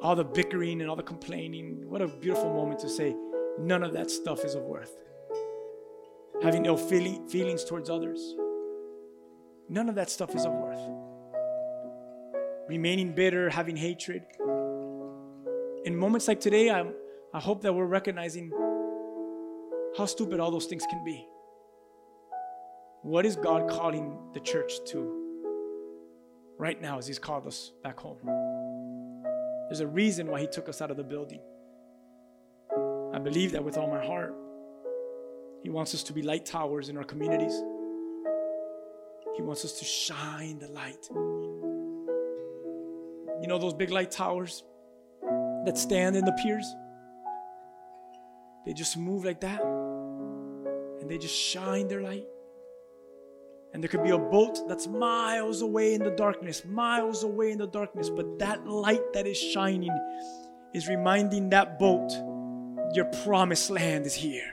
All 0.00 0.16
the 0.16 0.24
bickering 0.24 0.80
and 0.80 0.88
all 0.88 0.96
the 0.96 1.02
complaining. 1.02 1.88
What 1.90 2.00
a 2.00 2.08
beautiful 2.08 2.52
moment 2.52 2.80
to 2.80 2.88
say, 2.88 3.14
none 3.58 3.82
of 3.82 3.92
that 3.92 4.10
stuff 4.10 4.44
is 4.44 4.54
of 4.54 4.62
worth. 4.62 4.96
Having 6.42 6.64
ill 6.66 6.78
feelings 6.78 7.64
towards 7.64 7.90
others. 7.90 8.34
None 9.68 9.88
of 9.88 9.94
that 9.94 10.10
stuff 10.10 10.34
is 10.34 10.44
of 10.44 10.52
worth. 10.52 11.01
Remaining 12.72 13.12
bitter, 13.12 13.50
having 13.50 13.76
hatred. 13.76 14.22
In 15.84 15.94
moments 15.94 16.26
like 16.26 16.40
today, 16.40 16.70
I'm, 16.70 16.94
I 17.34 17.38
hope 17.38 17.60
that 17.64 17.74
we're 17.74 17.84
recognizing 17.84 18.50
how 19.98 20.06
stupid 20.06 20.40
all 20.40 20.50
those 20.50 20.64
things 20.64 20.86
can 20.88 21.04
be. 21.04 21.28
What 23.02 23.26
is 23.26 23.36
God 23.36 23.68
calling 23.68 24.16
the 24.32 24.40
church 24.40 24.72
to 24.86 25.00
right 26.56 26.80
now 26.80 26.96
as 26.96 27.06
He's 27.06 27.18
called 27.18 27.46
us 27.46 27.72
back 27.84 28.00
home? 28.00 28.16
There's 29.68 29.80
a 29.80 29.86
reason 29.86 30.28
why 30.28 30.40
He 30.40 30.46
took 30.46 30.70
us 30.70 30.80
out 30.80 30.90
of 30.90 30.96
the 30.96 31.04
building. 31.04 31.42
I 33.12 33.18
believe 33.18 33.52
that 33.52 33.62
with 33.62 33.76
all 33.76 33.90
my 33.90 34.02
heart. 34.02 34.34
He 35.62 35.68
wants 35.68 35.94
us 35.94 36.02
to 36.04 36.14
be 36.14 36.22
light 36.22 36.46
towers 36.46 36.88
in 36.88 36.96
our 36.96 37.04
communities. 37.04 37.52
He 39.36 39.42
wants 39.42 39.62
us 39.62 39.74
to 39.74 39.84
shine 39.84 40.58
the 40.58 40.68
light. 40.68 41.71
You 43.42 43.48
know 43.48 43.58
those 43.58 43.74
big 43.74 43.90
light 43.90 44.12
towers 44.12 44.62
that 45.66 45.76
stand 45.76 46.14
in 46.16 46.24
the 46.24 46.32
piers? 46.42 46.74
They 48.64 48.72
just 48.72 48.96
move 48.96 49.24
like 49.24 49.40
that 49.40 49.60
and 49.60 51.10
they 51.10 51.18
just 51.18 51.34
shine 51.34 51.88
their 51.88 52.00
light. 52.00 52.24
And 53.74 53.82
there 53.82 53.88
could 53.88 54.04
be 54.04 54.10
a 54.10 54.18
boat 54.18 54.60
that's 54.68 54.86
miles 54.86 55.62
away 55.62 55.94
in 55.94 56.02
the 56.04 56.10
darkness, 56.10 56.64
miles 56.64 57.24
away 57.24 57.50
in 57.50 57.58
the 57.58 57.66
darkness, 57.66 58.10
but 58.10 58.38
that 58.38 58.66
light 58.66 59.12
that 59.14 59.26
is 59.26 59.36
shining 59.36 59.98
is 60.72 60.88
reminding 60.88 61.50
that 61.50 61.78
boat 61.78 62.12
your 62.94 63.06
promised 63.24 63.70
land 63.70 64.06
is 64.06 64.14
here. 64.14 64.52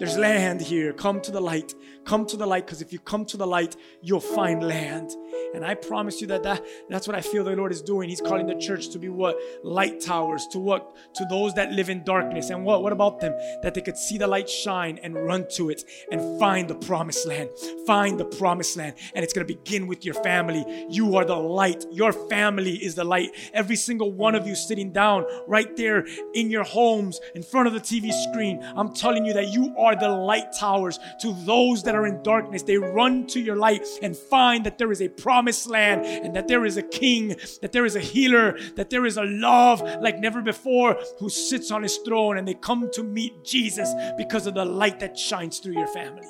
There's 0.00 0.16
land 0.16 0.62
here. 0.62 0.94
Come 0.94 1.20
to 1.20 1.30
the 1.30 1.42
light. 1.42 1.74
Come 2.06 2.24
to 2.26 2.36
the 2.38 2.46
light 2.46 2.64
because 2.64 2.80
if 2.80 2.90
you 2.90 2.98
come 2.98 3.26
to 3.26 3.36
the 3.36 3.46
light, 3.46 3.76
you'll 4.00 4.20
find 4.20 4.62
land. 4.66 5.10
And 5.54 5.64
I 5.64 5.74
promise 5.74 6.20
you 6.20 6.26
that, 6.28 6.42
that 6.42 6.64
that's 6.88 7.06
what 7.06 7.16
I 7.16 7.20
feel 7.20 7.44
the 7.44 7.56
Lord 7.56 7.72
is 7.72 7.82
doing. 7.82 8.08
He's 8.08 8.20
calling 8.20 8.46
the 8.46 8.54
church 8.56 8.90
to 8.90 8.98
be 8.98 9.08
what? 9.08 9.36
Light 9.62 10.00
towers, 10.00 10.46
to 10.52 10.58
what? 10.58 10.96
To 11.16 11.24
those 11.26 11.54
that 11.54 11.72
live 11.72 11.90
in 11.90 12.04
darkness. 12.04 12.50
And 12.50 12.64
what? 12.64 12.82
What 12.82 12.92
about 12.92 13.20
them? 13.20 13.32
That 13.62 13.74
they 13.74 13.80
could 13.80 13.96
see 13.96 14.18
the 14.18 14.26
light 14.26 14.48
shine 14.48 14.98
and 15.02 15.14
run 15.14 15.46
to 15.56 15.70
it 15.70 15.84
and 16.10 16.38
find 16.38 16.68
the 16.68 16.74
promised 16.74 17.26
land. 17.26 17.50
Find 17.86 18.18
the 18.18 18.24
promised 18.24 18.76
land. 18.76 18.96
And 19.14 19.22
it's 19.24 19.32
going 19.32 19.46
to 19.46 19.54
begin 19.54 19.86
with 19.86 20.04
your 20.04 20.14
family. 20.14 20.64
You 20.88 21.16
are 21.16 21.24
the 21.24 21.36
light. 21.36 21.84
Your 21.90 22.12
family 22.12 22.74
is 22.76 22.94
the 22.94 23.04
light. 23.04 23.30
Every 23.52 23.76
single 23.76 24.12
one 24.12 24.34
of 24.34 24.46
you 24.46 24.54
sitting 24.54 24.92
down 24.92 25.24
right 25.46 25.76
there 25.76 26.06
in 26.34 26.50
your 26.50 26.64
homes, 26.64 27.20
in 27.34 27.42
front 27.42 27.66
of 27.66 27.74
the 27.74 27.80
TV 27.80 28.12
screen, 28.30 28.62
I'm 28.76 28.92
telling 28.94 29.24
you 29.24 29.32
that 29.34 29.48
you 29.48 29.74
are 29.78 29.96
the 29.96 30.08
light 30.08 30.52
towers 30.58 30.98
to 31.20 31.32
those 31.44 31.82
that 31.84 31.94
are 31.94 32.06
in 32.06 32.22
darkness. 32.22 32.62
They 32.62 32.76
run 32.76 33.26
to 33.28 33.40
your 33.40 33.56
light 33.56 33.86
and 34.02 34.16
find 34.16 34.64
that 34.66 34.78
there 34.78 34.92
is 34.92 35.00
a 35.00 35.08
promised 35.40 35.70
land 35.70 36.04
and 36.04 36.36
that 36.36 36.48
there 36.48 36.66
is 36.66 36.76
a 36.76 36.82
king, 36.82 37.34
that 37.62 37.72
there 37.72 37.86
is 37.86 37.96
a 37.96 38.00
healer, 38.00 38.58
that 38.76 38.90
there 38.90 39.06
is 39.06 39.16
a 39.16 39.22
love 39.22 39.80
like 40.02 40.18
never 40.18 40.42
before 40.42 40.98
who 41.18 41.30
sits 41.30 41.70
on 41.70 41.82
his 41.82 41.96
throne 42.04 42.36
and 42.36 42.46
they 42.46 42.52
come 42.52 42.90
to 42.92 43.02
meet 43.02 43.32
Jesus 43.42 43.90
because 44.18 44.46
of 44.46 44.52
the 44.52 44.66
light 44.66 45.00
that 45.00 45.18
shines 45.18 45.58
through 45.58 45.72
your 45.72 45.86
family. 45.86 46.26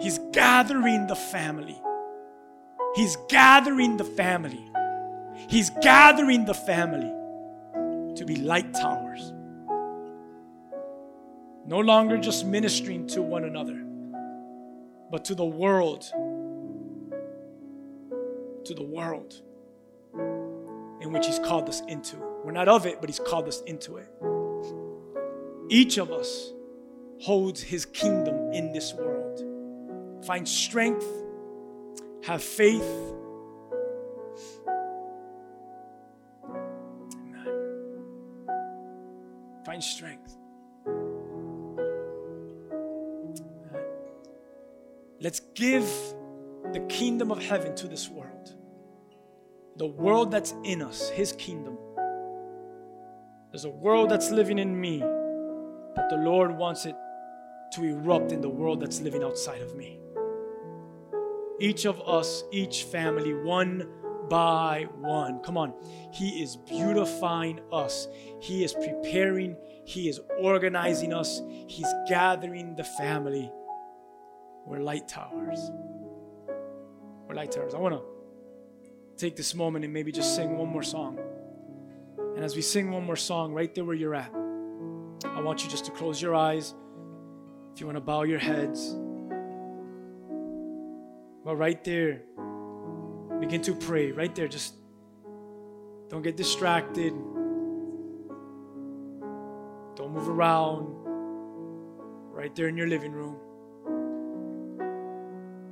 He's 0.00 0.18
gathering 0.32 1.06
the 1.08 1.14
family. 1.14 1.78
He's 2.94 3.18
gathering 3.28 3.98
the 3.98 4.04
family. 4.04 4.72
He's 5.50 5.68
gathering 5.82 6.46
the 6.46 6.54
family 6.54 7.12
to 8.16 8.24
be 8.24 8.36
light 8.36 8.72
towers. 8.72 9.30
No 11.66 11.80
longer 11.80 12.16
just 12.16 12.46
ministering 12.46 13.06
to 13.08 13.20
one 13.20 13.44
another, 13.44 13.84
but 15.10 15.26
to 15.26 15.34
the 15.34 15.44
world. 15.44 16.10
To 18.66 18.74
the 18.74 18.82
world 18.82 19.42
in 21.00 21.10
which 21.12 21.26
He's 21.26 21.40
called 21.40 21.68
us 21.68 21.82
into. 21.88 22.16
We're 22.44 22.52
not 22.52 22.68
of 22.68 22.86
it, 22.86 23.00
but 23.00 23.10
He's 23.10 23.18
called 23.18 23.48
us 23.48 23.60
into 23.62 23.96
it. 23.96 24.08
Each 25.68 25.98
of 25.98 26.12
us 26.12 26.52
holds 27.20 27.60
His 27.60 27.84
kingdom 27.84 28.52
in 28.52 28.72
this 28.72 28.94
world. 28.94 30.24
Find 30.24 30.46
strength, 30.48 31.06
have 32.22 32.42
faith. 32.42 32.84
Find 39.64 39.82
strength. 39.82 40.36
Let's 45.20 45.40
give 45.54 45.84
the 46.72 46.80
kingdom 46.88 47.30
of 47.30 47.42
heaven 47.42 47.74
to 47.76 47.88
this 47.88 48.08
world. 48.08 48.54
The 49.76 49.86
world 49.86 50.30
that's 50.30 50.54
in 50.64 50.82
us, 50.82 51.08
His 51.10 51.32
kingdom. 51.32 51.78
There's 53.50 53.64
a 53.64 53.70
world 53.70 54.10
that's 54.10 54.30
living 54.30 54.58
in 54.58 54.80
me, 54.80 55.00
but 55.00 56.08
the 56.08 56.16
Lord 56.16 56.56
wants 56.56 56.86
it 56.86 56.96
to 57.74 57.84
erupt 57.84 58.32
in 58.32 58.40
the 58.40 58.48
world 58.48 58.80
that's 58.80 59.00
living 59.00 59.22
outside 59.22 59.60
of 59.60 59.74
me. 59.76 59.98
Each 61.60 61.84
of 61.84 62.00
us, 62.06 62.44
each 62.50 62.84
family, 62.84 63.34
one 63.34 63.88
by 64.28 64.86
one. 64.98 65.40
Come 65.40 65.58
on. 65.58 65.74
He 66.10 66.42
is 66.42 66.56
beautifying 66.56 67.60
us. 67.72 68.08
He 68.40 68.64
is 68.64 68.72
preparing. 68.72 69.56
He 69.84 70.08
is 70.08 70.20
organizing 70.38 71.12
us. 71.12 71.42
He's 71.68 71.92
gathering 72.08 72.74
the 72.74 72.84
family. 72.84 73.52
We're 74.64 74.80
light 74.80 75.08
towers. 75.08 75.70
We're 77.32 77.36
light 77.36 77.52
towers. 77.52 77.72
I 77.72 77.78
want 77.78 77.94
to 77.94 78.02
take 79.16 79.36
this 79.36 79.54
moment 79.54 79.86
and 79.86 79.94
maybe 79.94 80.12
just 80.12 80.36
sing 80.36 80.58
one 80.58 80.68
more 80.68 80.82
song. 80.82 81.18
And 82.36 82.44
as 82.44 82.54
we 82.54 82.60
sing 82.60 82.90
one 82.90 83.04
more 83.04 83.16
song, 83.16 83.54
right 83.54 83.74
there 83.74 83.86
where 83.86 83.94
you're 83.94 84.14
at, 84.14 84.30
I 85.24 85.40
want 85.40 85.64
you 85.64 85.70
just 85.70 85.86
to 85.86 85.92
close 85.92 86.20
your 86.20 86.34
eyes. 86.34 86.74
If 87.72 87.80
you 87.80 87.86
want 87.86 87.96
to 87.96 88.02
bow 88.02 88.24
your 88.24 88.38
heads. 88.38 88.94
But 91.42 91.56
right 91.56 91.82
there, 91.84 92.20
begin 93.40 93.62
to 93.62 93.76
pray. 93.76 94.12
Right 94.12 94.34
there, 94.34 94.46
just 94.46 94.74
don't 96.10 96.20
get 96.20 96.36
distracted. 96.36 97.14
Don't 99.94 100.12
move 100.12 100.28
around 100.28 100.84
right 102.30 102.54
there 102.54 102.68
in 102.68 102.76
your 102.76 102.88
living 102.88 103.12
room. 103.12 103.36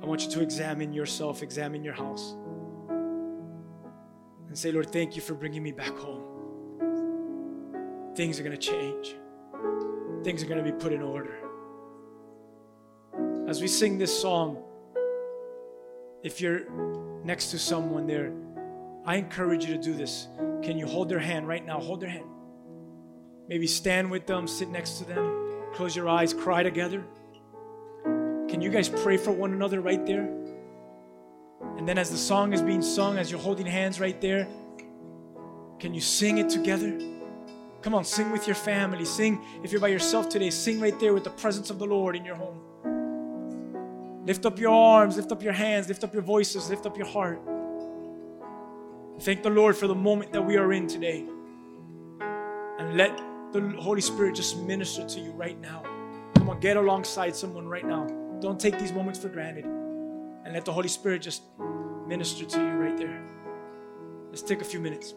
I 0.01 0.05
want 0.05 0.23
you 0.23 0.31
to 0.31 0.41
examine 0.41 0.93
yourself, 0.93 1.43
examine 1.43 1.83
your 1.83 1.93
house, 1.93 2.35
and 4.47 4.57
say, 4.57 4.71
Lord, 4.71 4.91
thank 4.91 5.15
you 5.15 5.21
for 5.21 5.35
bringing 5.35 5.61
me 5.61 5.71
back 5.71 5.95
home. 5.95 6.23
Things 8.15 8.39
are 8.39 8.43
going 8.43 8.57
to 8.57 8.61
change, 8.61 9.15
things 10.23 10.41
are 10.43 10.47
going 10.47 10.63
to 10.63 10.71
be 10.71 10.71
put 10.77 10.91
in 10.91 11.01
order. 11.01 11.37
As 13.47 13.61
we 13.61 13.67
sing 13.67 13.97
this 13.97 14.17
song, 14.21 14.63
if 16.23 16.41
you're 16.41 16.69
next 17.23 17.51
to 17.51 17.59
someone 17.59 18.07
there, 18.07 18.33
I 19.05 19.17
encourage 19.17 19.65
you 19.65 19.75
to 19.75 19.81
do 19.81 19.93
this. 19.93 20.27
Can 20.63 20.77
you 20.77 20.87
hold 20.87 21.09
their 21.09 21.19
hand 21.19 21.47
right 21.47 21.65
now? 21.65 21.79
Hold 21.79 22.01
their 22.01 22.09
hand. 22.09 22.25
Maybe 23.47 23.67
stand 23.67 24.09
with 24.09 24.25
them, 24.27 24.47
sit 24.47 24.69
next 24.69 24.99
to 24.99 25.05
them, 25.05 25.71
close 25.73 25.95
your 25.95 26.07
eyes, 26.07 26.33
cry 26.33 26.63
together. 26.63 27.03
Can 28.51 28.61
you 28.61 28.69
guys 28.69 28.89
pray 28.89 29.15
for 29.15 29.31
one 29.31 29.53
another 29.53 29.79
right 29.79 30.05
there? 30.05 30.29
And 31.77 31.87
then, 31.87 31.97
as 31.97 32.11
the 32.11 32.17
song 32.17 32.51
is 32.51 32.61
being 32.61 32.81
sung, 32.81 33.17
as 33.17 33.31
you're 33.31 33.39
holding 33.39 33.65
hands 33.65 33.97
right 33.97 34.19
there, 34.19 34.45
can 35.79 35.93
you 35.93 36.01
sing 36.01 36.37
it 36.37 36.49
together? 36.49 36.99
Come 37.81 37.95
on, 37.95 38.03
sing 38.03 38.29
with 38.29 38.47
your 38.47 38.57
family. 38.57 39.05
Sing, 39.05 39.41
if 39.63 39.71
you're 39.71 39.79
by 39.79 39.87
yourself 39.87 40.27
today, 40.27 40.49
sing 40.49 40.81
right 40.81 40.99
there 40.99 41.13
with 41.13 41.23
the 41.23 41.29
presence 41.29 41.69
of 41.69 41.79
the 41.79 41.85
Lord 41.85 42.13
in 42.13 42.25
your 42.25 42.35
home. 42.35 42.59
Lift 44.25 44.45
up 44.45 44.59
your 44.59 44.73
arms, 44.73 45.15
lift 45.15 45.31
up 45.31 45.41
your 45.41 45.53
hands, 45.53 45.87
lift 45.87 46.03
up 46.03 46.13
your 46.13 46.21
voices, 46.21 46.69
lift 46.69 46.85
up 46.85 46.97
your 46.97 47.07
heart. 47.07 47.41
Thank 49.21 49.43
the 49.43 49.49
Lord 49.49 49.77
for 49.77 49.87
the 49.87 49.95
moment 49.95 50.33
that 50.33 50.41
we 50.41 50.57
are 50.57 50.73
in 50.73 50.87
today. 50.87 51.25
And 52.79 52.97
let 52.97 53.17
the 53.53 53.61
Holy 53.79 54.01
Spirit 54.01 54.35
just 54.35 54.57
minister 54.57 55.07
to 55.07 55.21
you 55.21 55.31
right 55.31 55.59
now. 55.61 55.83
Come 56.35 56.49
on, 56.49 56.59
get 56.59 56.75
alongside 56.75 57.33
someone 57.33 57.65
right 57.65 57.85
now. 57.85 58.20
Don't 58.41 58.59
take 58.59 58.79
these 58.79 58.91
moments 58.91 59.19
for 59.19 59.29
granted. 59.29 59.65
And 59.65 60.53
let 60.53 60.65
the 60.65 60.73
Holy 60.73 60.87
Spirit 60.87 61.21
just 61.21 61.43
minister 62.07 62.43
to 62.43 62.59
you 62.59 62.73
right 62.73 62.97
there. 62.97 63.21
Let's 64.29 64.41
take 64.41 64.61
a 64.61 64.65
few 64.65 64.79
minutes. 64.79 65.13